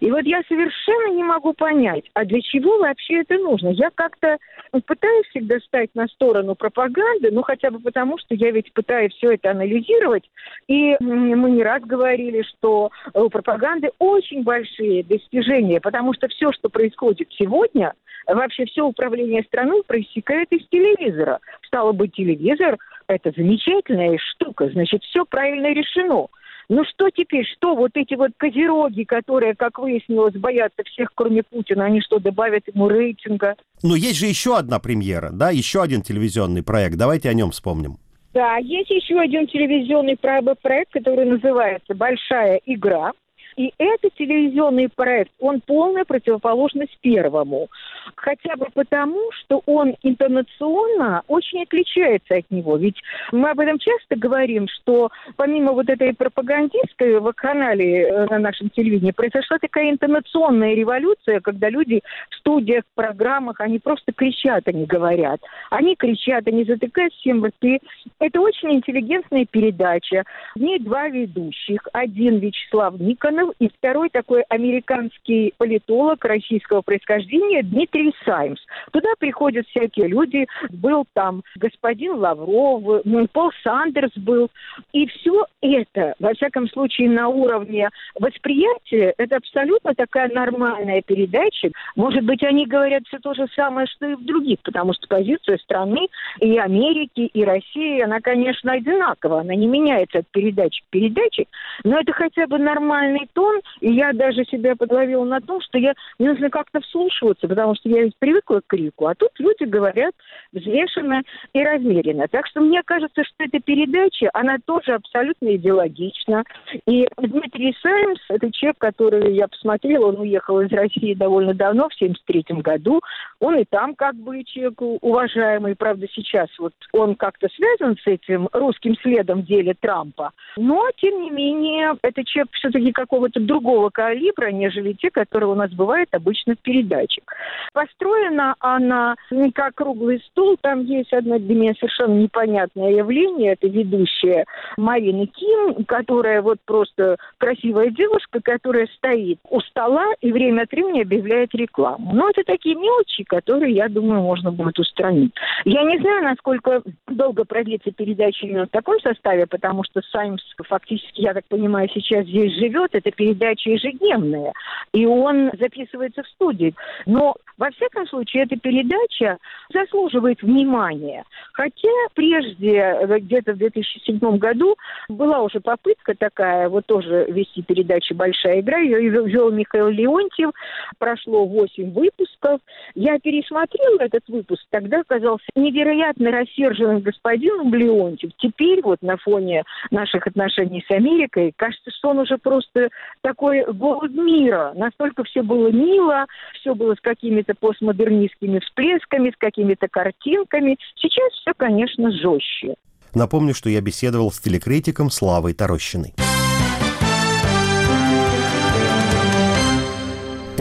И 0.00 0.10
вот 0.10 0.22
я 0.22 0.42
совершенно 0.48 1.14
не 1.14 1.22
могу 1.22 1.52
понять, 1.52 2.04
а 2.14 2.24
для 2.24 2.40
чего 2.40 2.78
вообще 2.78 3.20
это 3.20 3.38
нужно? 3.38 3.68
Я 3.68 3.90
как-то 3.94 4.38
пытаюсь 4.86 5.26
всегда 5.28 5.58
стать 5.60 5.90
на 5.94 6.08
сторону 6.08 6.54
пропаганды, 6.54 7.30
ну 7.30 7.42
хотя 7.42 7.70
бы 7.70 7.78
потому, 7.78 8.18
что 8.18 8.34
я 8.34 8.50
ведь 8.50 8.72
пытаюсь 8.72 9.12
все 9.14 9.32
это 9.32 9.52
анализировать, 9.52 10.28
и 10.66 10.96
мы 11.00 11.50
не 11.50 11.62
раз 11.62 11.82
говорили, 11.82 12.42
что 12.42 12.90
у 13.14 13.28
пропаганды 13.28 13.90
очень 13.98 14.42
большие 14.42 15.04
достижения, 15.04 15.80
потому 15.80 16.12
что 16.14 16.28
все, 16.28 16.52
что 16.52 16.68
происходит 16.68 17.28
сегодня, 17.38 17.94
вообще 18.26 18.64
все 18.66 18.82
управление 18.82 19.42
страной 19.44 19.82
проистекает 19.86 20.50
из 20.52 20.66
телевизора. 20.68 21.40
Стало 21.66 21.92
быть, 21.92 22.14
телевизор– 22.14 22.78
это 23.06 23.32
замечательная 23.36 24.18
штука, 24.18 24.70
значит, 24.70 25.02
все 25.04 25.24
правильно 25.24 25.72
решено. 25.72 26.28
Ну 26.68 26.84
что 26.84 27.10
теперь, 27.10 27.44
что 27.44 27.74
вот 27.74 27.90
эти 27.94 28.14
вот 28.14 28.30
козероги, 28.36 29.04
которые, 29.04 29.54
как 29.54 29.78
выяснилось, 29.78 30.34
боятся 30.34 30.82
всех, 30.84 31.10
кроме 31.14 31.42
Путина, 31.42 31.84
они 31.84 32.00
что, 32.00 32.18
добавят 32.18 32.62
ему 32.72 32.88
рейтинга? 32.88 33.56
Но 33.82 33.94
есть 33.94 34.18
же 34.18 34.26
еще 34.26 34.56
одна 34.56 34.78
премьера, 34.78 35.30
да, 35.32 35.50
еще 35.50 35.82
один 35.82 36.02
телевизионный 36.02 36.62
проект. 36.62 36.96
Давайте 36.96 37.28
о 37.28 37.34
нем 37.34 37.50
вспомним. 37.50 37.98
Да, 38.32 38.56
есть 38.56 38.88
еще 38.88 39.20
один 39.20 39.46
телевизионный 39.46 40.16
проект, 40.16 40.92
который 40.92 41.26
называется 41.26 41.94
«Большая 41.94 42.60
игра». 42.64 43.12
И 43.56 43.72
этот 43.78 44.14
телевизионный 44.14 44.88
проект, 44.88 45.32
он 45.40 45.60
полная 45.60 46.04
противоположность 46.04 46.96
первому. 47.00 47.68
Хотя 48.16 48.56
бы 48.56 48.66
потому, 48.74 49.20
что 49.32 49.62
он 49.66 49.94
интернационно 50.02 51.22
очень 51.28 51.62
отличается 51.62 52.36
от 52.36 52.50
него. 52.50 52.76
Ведь 52.76 52.96
мы 53.30 53.50
об 53.50 53.60
этом 53.60 53.78
часто 53.78 54.16
говорим, 54.16 54.68
что 54.68 55.10
помимо 55.36 55.72
вот 55.72 55.88
этой 55.88 56.14
пропагандистской 56.14 57.20
в 57.20 57.32
канале 57.32 58.02
э, 58.02 58.26
на 58.26 58.38
нашем 58.38 58.70
телевидении 58.70 59.12
произошла 59.12 59.58
такая 59.58 59.90
интернационная 59.90 60.74
революция, 60.74 61.40
когда 61.40 61.68
люди 61.68 62.00
в 62.30 62.34
студиях, 62.36 62.84
в 62.84 62.94
программах, 62.94 63.60
они 63.60 63.78
просто 63.78 64.12
кричат, 64.12 64.66
они 64.66 64.86
говорят. 64.86 65.40
Они 65.70 65.96
кричат, 65.96 66.46
они 66.46 66.64
затыкают 66.64 67.12
всем 67.14 67.44
рты. 67.44 67.80
Это 68.18 68.40
очень 68.40 68.74
интеллигентная 68.74 69.46
передача. 69.50 70.24
В 70.54 70.60
ней 70.60 70.78
два 70.78 71.08
ведущих. 71.08 71.86
Один 71.92 72.38
Вячеслав 72.38 72.98
Никонов, 72.98 73.41
Романов 73.42 73.54
и 73.58 73.68
второй 73.68 74.08
такой 74.10 74.42
американский 74.48 75.54
политолог 75.58 76.24
российского 76.24 76.82
происхождения 76.82 77.62
Дмитрий 77.62 78.14
Саймс. 78.24 78.60
Туда 78.92 79.08
приходят 79.18 79.66
всякие 79.68 80.08
люди. 80.08 80.46
Был 80.70 81.04
там 81.12 81.42
господин 81.56 82.14
Лавров, 82.14 83.02
ну, 83.04 83.26
Пол 83.32 83.50
Сандерс 83.62 84.12
был. 84.16 84.50
И 84.92 85.06
все 85.06 85.46
это, 85.60 86.14
во 86.18 86.34
всяком 86.34 86.68
случае, 86.68 87.10
на 87.10 87.28
уровне 87.28 87.88
восприятия, 88.18 89.14
это 89.18 89.36
абсолютно 89.36 89.94
такая 89.94 90.28
нормальная 90.28 91.02
передача. 91.02 91.70
Может 91.96 92.24
быть, 92.24 92.42
они 92.42 92.66
говорят 92.66 93.02
все 93.06 93.18
то 93.18 93.34
же 93.34 93.46
самое, 93.54 93.86
что 93.86 94.06
и 94.06 94.14
в 94.14 94.24
других, 94.24 94.58
потому 94.62 94.92
что 94.94 95.06
позиция 95.08 95.58
страны 95.58 96.08
и 96.40 96.58
Америки, 96.58 97.30
и 97.32 97.44
России, 97.44 98.00
она, 98.00 98.20
конечно, 98.20 98.72
одинакова. 98.72 99.40
Она 99.40 99.54
не 99.54 99.66
меняется 99.66 100.18
от 100.18 100.28
передачи 100.30 100.82
к 100.82 100.90
передаче, 100.90 101.46
но 101.84 101.98
это 101.98 102.12
хотя 102.12 102.46
бы 102.46 102.58
нормальный 102.58 103.28
тон, 103.32 103.60
И 103.80 103.92
я 103.92 104.12
даже 104.12 104.44
себя 104.44 104.76
подловила 104.76 105.24
на 105.24 105.40
том, 105.40 105.60
что 105.60 105.78
я, 105.78 105.94
мне 106.18 106.30
нужно 106.30 106.50
как-то 106.50 106.80
вслушиваться, 106.80 107.48
потому 107.48 107.74
что 107.74 107.88
я 107.88 108.04
ведь 108.04 108.16
привыкла 108.18 108.60
к 108.60 108.66
крику, 108.66 109.06
а 109.06 109.14
тут 109.14 109.30
люди 109.38 109.64
говорят 109.64 110.14
взвешенно 110.52 111.22
и 111.52 111.62
размеренно. 111.62 112.28
Так 112.28 112.46
что 112.46 112.60
мне 112.60 112.82
кажется, 112.84 113.24
что 113.24 113.44
эта 113.44 113.60
передача, 113.60 114.30
она 114.32 114.56
тоже 114.64 114.92
абсолютно 114.92 115.56
идеологична. 115.56 116.44
И 116.86 117.08
Дмитрий 117.18 117.76
Саймс, 117.80 118.20
это 118.28 118.50
человек, 118.52 118.78
который 118.78 119.34
я 119.34 119.48
посмотрела, 119.48 120.06
он 120.06 120.20
уехал 120.20 120.60
из 120.60 120.70
России 120.72 121.14
довольно 121.14 121.54
давно, 121.54 121.88
в 121.88 121.94
73 121.94 122.44
году. 122.60 123.00
Он 123.40 123.58
и 123.58 123.64
там 123.68 123.94
как 123.94 124.14
бы 124.14 124.44
человек 124.44 124.80
уважаемый, 124.80 125.74
правда, 125.74 126.06
сейчас 126.12 126.48
вот 126.58 126.72
он 126.92 127.14
как-то 127.14 127.48
связан 127.48 127.96
с 127.96 128.06
этим 128.06 128.48
русским 128.52 128.96
следом 129.02 129.42
в 129.42 129.46
деле 129.46 129.74
Трампа. 129.78 130.30
Но, 130.56 130.88
тем 130.96 131.22
не 131.22 131.30
менее, 131.30 131.94
это 132.02 132.24
человек 132.24 132.50
все-таки 132.52 132.92
какого-то 133.22 133.40
другого 133.40 133.90
калибра, 133.90 134.50
нежели 134.50 134.92
те, 134.94 135.10
которые 135.10 135.50
у 135.50 135.54
нас 135.54 135.70
бывают 135.70 136.08
обычно 136.12 136.54
в 136.54 136.58
передачах. 136.58 137.24
Построена 137.72 138.54
она 138.58 139.14
не 139.30 139.52
как 139.52 139.74
круглый 139.76 140.20
стол, 140.28 140.56
там 140.60 140.82
есть 140.82 141.12
одно 141.12 141.38
для 141.38 141.54
меня 141.54 141.72
совершенно 141.78 142.14
непонятное 142.14 142.90
явление, 142.90 143.52
это 143.52 143.68
ведущая 143.68 144.44
Марина 144.76 145.26
Ким, 145.26 145.84
которая 145.84 146.42
вот 146.42 146.58
просто 146.64 147.16
красивая 147.38 147.90
девушка, 147.90 148.40
которая 148.42 148.88
стоит 148.96 149.38
у 149.48 149.60
стола 149.60 150.06
и 150.20 150.32
время 150.32 150.62
от 150.62 150.72
времени 150.72 151.02
объявляет 151.02 151.54
рекламу. 151.54 152.12
Но 152.14 152.30
это 152.30 152.42
такие 152.44 152.74
мелочи, 152.74 153.24
которые, 153.24 153.74
я 153.74 153.88
думаю, 153.88 154.22
можно 154.22 154.50
будет 154.50 154.78
устранить. 154.78 155.32
Я 155.64 155.84
не 155.84 155.98
знаю, 155.98 156.24
насколько 156.24 156.82
долго 157.06 157.44
продлится 157.44 157.92
передача 157.92 158.46
именно 158.46 158.66
в 158.66 158.70
таком 158.70 158.98
составе, 159.00 159.46
потому 159.46 159.84
что 159.84 160.00
Саймс 160.10 160.42
фактически, 160.66 161.20
я 161.20 161.34
так 161.34 161.44
понимаю, 161.48 161.88
сейчас 161.92 162.26
здесь 162.26 162.54
живет. 162.54 162.94
Это 162.94 163.11
передача 163.14 163.70
ежедневная. 163.70 164.52
И 164.92 165.06
он 165.06 165.50
записывается 165.58 166.22
в 166.22 166.28
студии. 166.28 166.74
Но, 167.06 167.34
во 167.58 167.70
всяком 167.70 168.06
случае, 168.06 168.44
эта 168.44 168.56
передача 168.56 169.38
заслуживает 169.72 170.42
внимания. 170.42 171.24
Хотя 171.52 171.88
прежде, 172.14 172.76
э, 172.76 173.18
где-то 173.18 173.52
в 173.52 173.58
2007 173.58 174.38
году, 174.38 174.76
была 175.08 175.42
уже 175.42 175.60
попытка 175.60 176.14
такая, 176.14 176.68
вот 176.68 176.86
тоже 176.86 177.26
вести 177.28 177.62
передачу 177.62 178.14
«Большая 178.14 178.60
игра». 178.60 178.78
Ее 178.78 179.26
вел 179.26 179.50
Михаил 179.50 179.88
Леонтьев. 179.88 180.50
Прошло 180.98 181.44
8 181.46 181.92
выпусков. 181.92 182.60
Я 182.94 183.18
пересмотрела 183.18 184.00
этот 184.00 184.28
выпуск. 184.28 184.62
Тогда 184.70 185.00
оказался 185.00 185.46
невероятно 185.54 186.30
рассерженным 186.30 187.00
господином 187.00 187.74
Леонтьев. 187.74 188.32
Теперь 188.38 188.82
вот 188.82 189.02
на 189.02 189.16
фоне 189.16 189.64
наших 189.90 190.26
отношений 190.26 190.84
с 190.86 190.90
Америкой, 190.90 191.52
кажется, 191.56 191.90
что 191.90 192.10
он 192.10 192.18
уже 192.18 192.38
просто 192.38 192.88
такой 193.20 193.64
голод 193.64 194.12
мира. 194.12 194.72
Настолько 194.74 195.24
все 195.24 195.42
было 195.42 195.70
мило, 195.70 196.26
все 196.60 196.74
было 196.74 196.94
с 196.94 197.00
какими-то 197.00 197.54
постмодернистскими 197.54 198.58
всплесками, 198.60 199.30
с 199.30 199.36
какими-то 199.36 199.88
картинками. 199.88 200.76
Сейчас 200.96 201.32
все, 201.32 201.52
конечно, 201.56 202.10
жестче. 202.10 202.74
Напомню, 203.14 203.54
что 203.54 203.68
я 203.68 203.80
беседовал 203.80 204.32
с 204.32 204.38
телекритиком 204.38 205.10
Славой 205.10 205.52
Тарощиной. 205.52 206.14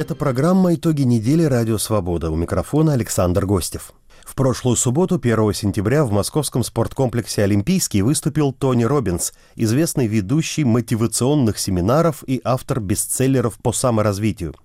Это 0.02 0.16
программа 0.16 0.74
«Итоги 0.74 1.04
недели. 1.04 1.44
Радио 1.44 1.78
Свобода». 1.78 2.32
У 2.32 2.36
микрофона 2.36 2.94
Александр 2.94 3.46
Гостев. 3.46 3.94
В 4.26 4.34
прошлую 4.34 4.76
субботу, 4.76 5.20
1 5.22 5.54
сентября, 5.54 6.06
в 6.06 6.12
московском 6.12 6.64
спорткомплексе 6.64 7.44
«Олимпийский» 7.44 8.02
выступил 8.02 8.52
Тони 8.52 8.84
Робинс, 8.84 9.32
известный 9.56 10.08
ведущий 10.08 10.64
мотивационных 10.64 11.60
семинаров 11.60 12.24
и 12.26 12.42
автор 12.44 12.80
бестселлеров 12.80 13.60
по 13.60 13.72
саморазвитию. 13.72 14.56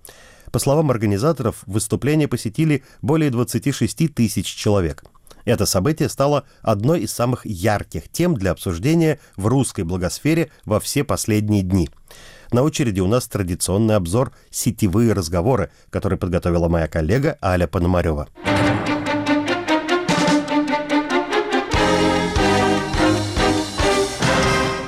По 0.51 0.57
словам 0.57 0.89
организаторов, 0.89 1.57
выступление 1.67 2.27
посетили 2.27 2.83
более 3.03 3.29
26 3.29 4.15
тысяч 4.15 4.47
человек. 4.47 5.03
Это 5.45 5.67
событие 5.67 6.09
стало 6.09 6.45
одной 6.63 7.01
из 7.01 7.13
самых 7.13 7.45
ярких 7.45 8.09
тем 8.09 8.33
для 8.33 8.49
обсуждения 8.49 9.19
в 9.35 9.45
русской 9.45 9.83
благосфере 9.83 10.49
во 10.65 10.79
все 10.79 11.03
последние 11.03 11.61
дни. 11.61 11.91
На 12.51 12.63
очереди 12.63 12.99
у 12.99 13.07
нас 13.07 13.27
традиционный 13.27 13.95
обзор 13.95 14.31
«Сетевые 14.49 15.13
разговоры», 15.13 15.69
который 15.89 16.17
подготовила 16.17 16.67
моя 16.67 16.87
коллега 16.87 17.37
Аля 17.41 17.67
Пономарева. 17.67 18.27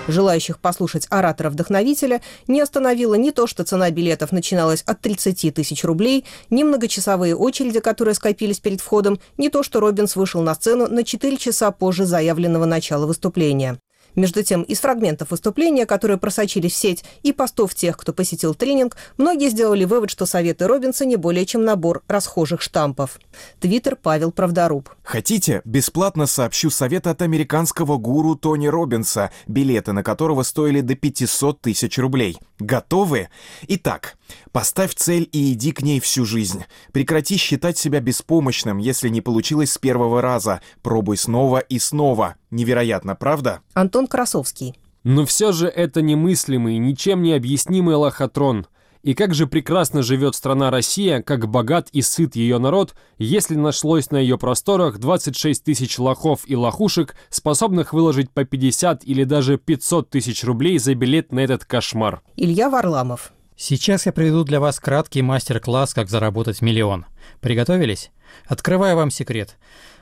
Желающих 0.08 0.58
послушать 0.58 1.06
оратора-вдохновителя 1.12 2.22
не 2.48 2.62
остановило 2.62 3.14
ни 3.14 3.30
то, 3.30 3.46
что 3.46 3.64
цена 3.64 3.92
билетов 3.92 4.32
начиналась 4.32 4.82
от 4.82 5.02
30 5.02 5.54
тысяч 5.54 5.84
рублей, 5.84 6.26
ни 6.50 6.64
многочасовые 6.64 7.36
очереди, 7.36 7.80
которые 7.80 8.16
скопились 8.16 8.60
перед 8.60 8.82
входом, 8.82 9.20
ни 9.38 9.50
то, 9.50 9.62
что 9.62 9.80
Робинс 9.80 10.16
вышел 10.16 10.42
на 10.42 10.56
сцену 10.56 10.88
на 10.88 11.04
4 11.04 11.38
часа 11.38 11.70
позже 11.72 12.06
заявленного 12.06 12.66
начала 12.66 13.06
выступления. 13.06 13.78
Между 14.16 14.44
тем, 14.44 14.64
из 14.64 14.80
фрагментов 14.80 15.32
выступления, 15.32 15.86
которые 15.86 16.18
просочились 16.18 16.74
в 16.74 16.76
сеть, 16.76 17.04
и 17.24 17.32
постов 17.34 17.76
тех, 17.76 17.98
кто 17.98 18.14
посетил 18.14 18.56
тренинг, 18.56 18.98
многие 19.18 19.50
сделали 19.50 19.86
вывод, 19.86 20.10
что 20.10 20.26
советы 20.26 20.68
Робинса 20.68 21.06
не 21.06 21.16
более 21.16 21.46
чем 21.46 21.64
набор 21.64 22.04
расхожих 22.08 22.62
штампов. 22.62 23.20
Твиттер 23.60 23.96
Павел 23.96 24.32
Правдоруб. 24.32 24.90
Хотите? 25.04 25.62
Бесплатно 25.66 26.26
сообщу 26.26 26.70
совет 26.70 27.08
от 27.08 27.22
американского 27.22 27.98
гуру 27.98 28.36
Тони 28.36 28.68
Робинса, 28.68 29.32
билеты 29.48 29.94
на 29.94 30.04
которого 30.04 30.44
стоили 30.44 30.82
до 30.82 30.96
500 30.96 31.62
тысяч 31.62 31.98
рублей. 31.98 32.38
Готовы? 32.60 33.30
Итак, 33.68 34.18
Поставь 34.52 34.96
цель 34.96 35.30
и 35.32 35.54
иди 35.54 35.72
к 35.72 35.82
ней 35.82 36.00
всю 36.00 36.26
жизнь. 36.26 36.66
Прекрати 36.92 37.38
считать 37.38 37.78
себя 37.78 38.00
беспомощным, 38.00 38.78
если 38.78 39.10
не 39.10 39.22
получилось 39.22 39.72
с 39.72 39.78
первого 39.78 40.22
раза. 40.22 40.62
Пробуй 40.82 41.18
снова 41.18 41.60
и 41.60 41.80
снова. 41.80 42.36
Невероятно, 42.52 43.16
правда? 43.16 43.62
Антон 43.74 44.08
Красовский. 44.08 44.76
Но 45.04 45.26
все 45.26 45.52
же 45.52 45.68
это 45.68 46.02
немыслимый, 46.02 46.78
ничем 46.78 47.22
не 47.22 47.34
объяснимый 47.34 47.96
лохотрон. 47.96 48.68
И 49.02 49.14
как 49.14 49.34
же 49.34 49.48
прекрасно 49.48 50.04
живет 50.04 50.36
страна 50.36 50.72
Россия, 50.72 51.22
как 51.22 51.48
богат 51.48 51.88
и 51.94 52.02
сыт 52.02 52.36
ее 52.36 52.58
народ, 52.58 52.96
если 53.18 53.56
нашлось 53.56 54.12
на 54.12 54.18
ее 54.18 54.38
просторах 54.38 55.00
26 55.00 55.64
тысяч 55.64 55.98
лохов 56.00 56.42
и 56.46 56.56
лохушек, 56.56 57.16
способных 57.30 57.94
выложить 57.94 58.30
по 58.30 58.44
50 58.44 59.06
или 59.06 59.24
даже 59.24 59.58
500 59.58 60.10
тысяч 60.10 60.44
рублей 60.44 60.78
за 60.80 60.96
билет 60.96 61.32
на 61.32 61.40
этот 61.40 61.64
кошмар. 61.64 62.22
Илья 62.36 62.70
Варламов. 62.70 63.32
Сейчас 63.56 64.06
я 64.06 64.12
приведу 64.12 64.44
для 64.44 64.60
вас 64.60 64.80
краткий 64.80 65.22
мастер-класс 65.22 65.94
«Как 65.94 66.10
заработать 66.10 66.62
миллион». 66.62 67.06
Приготовились? 67.42 68.12
Открываю 68.46 68.96
вам 68.96 69.12
секрет. 69.12 69.58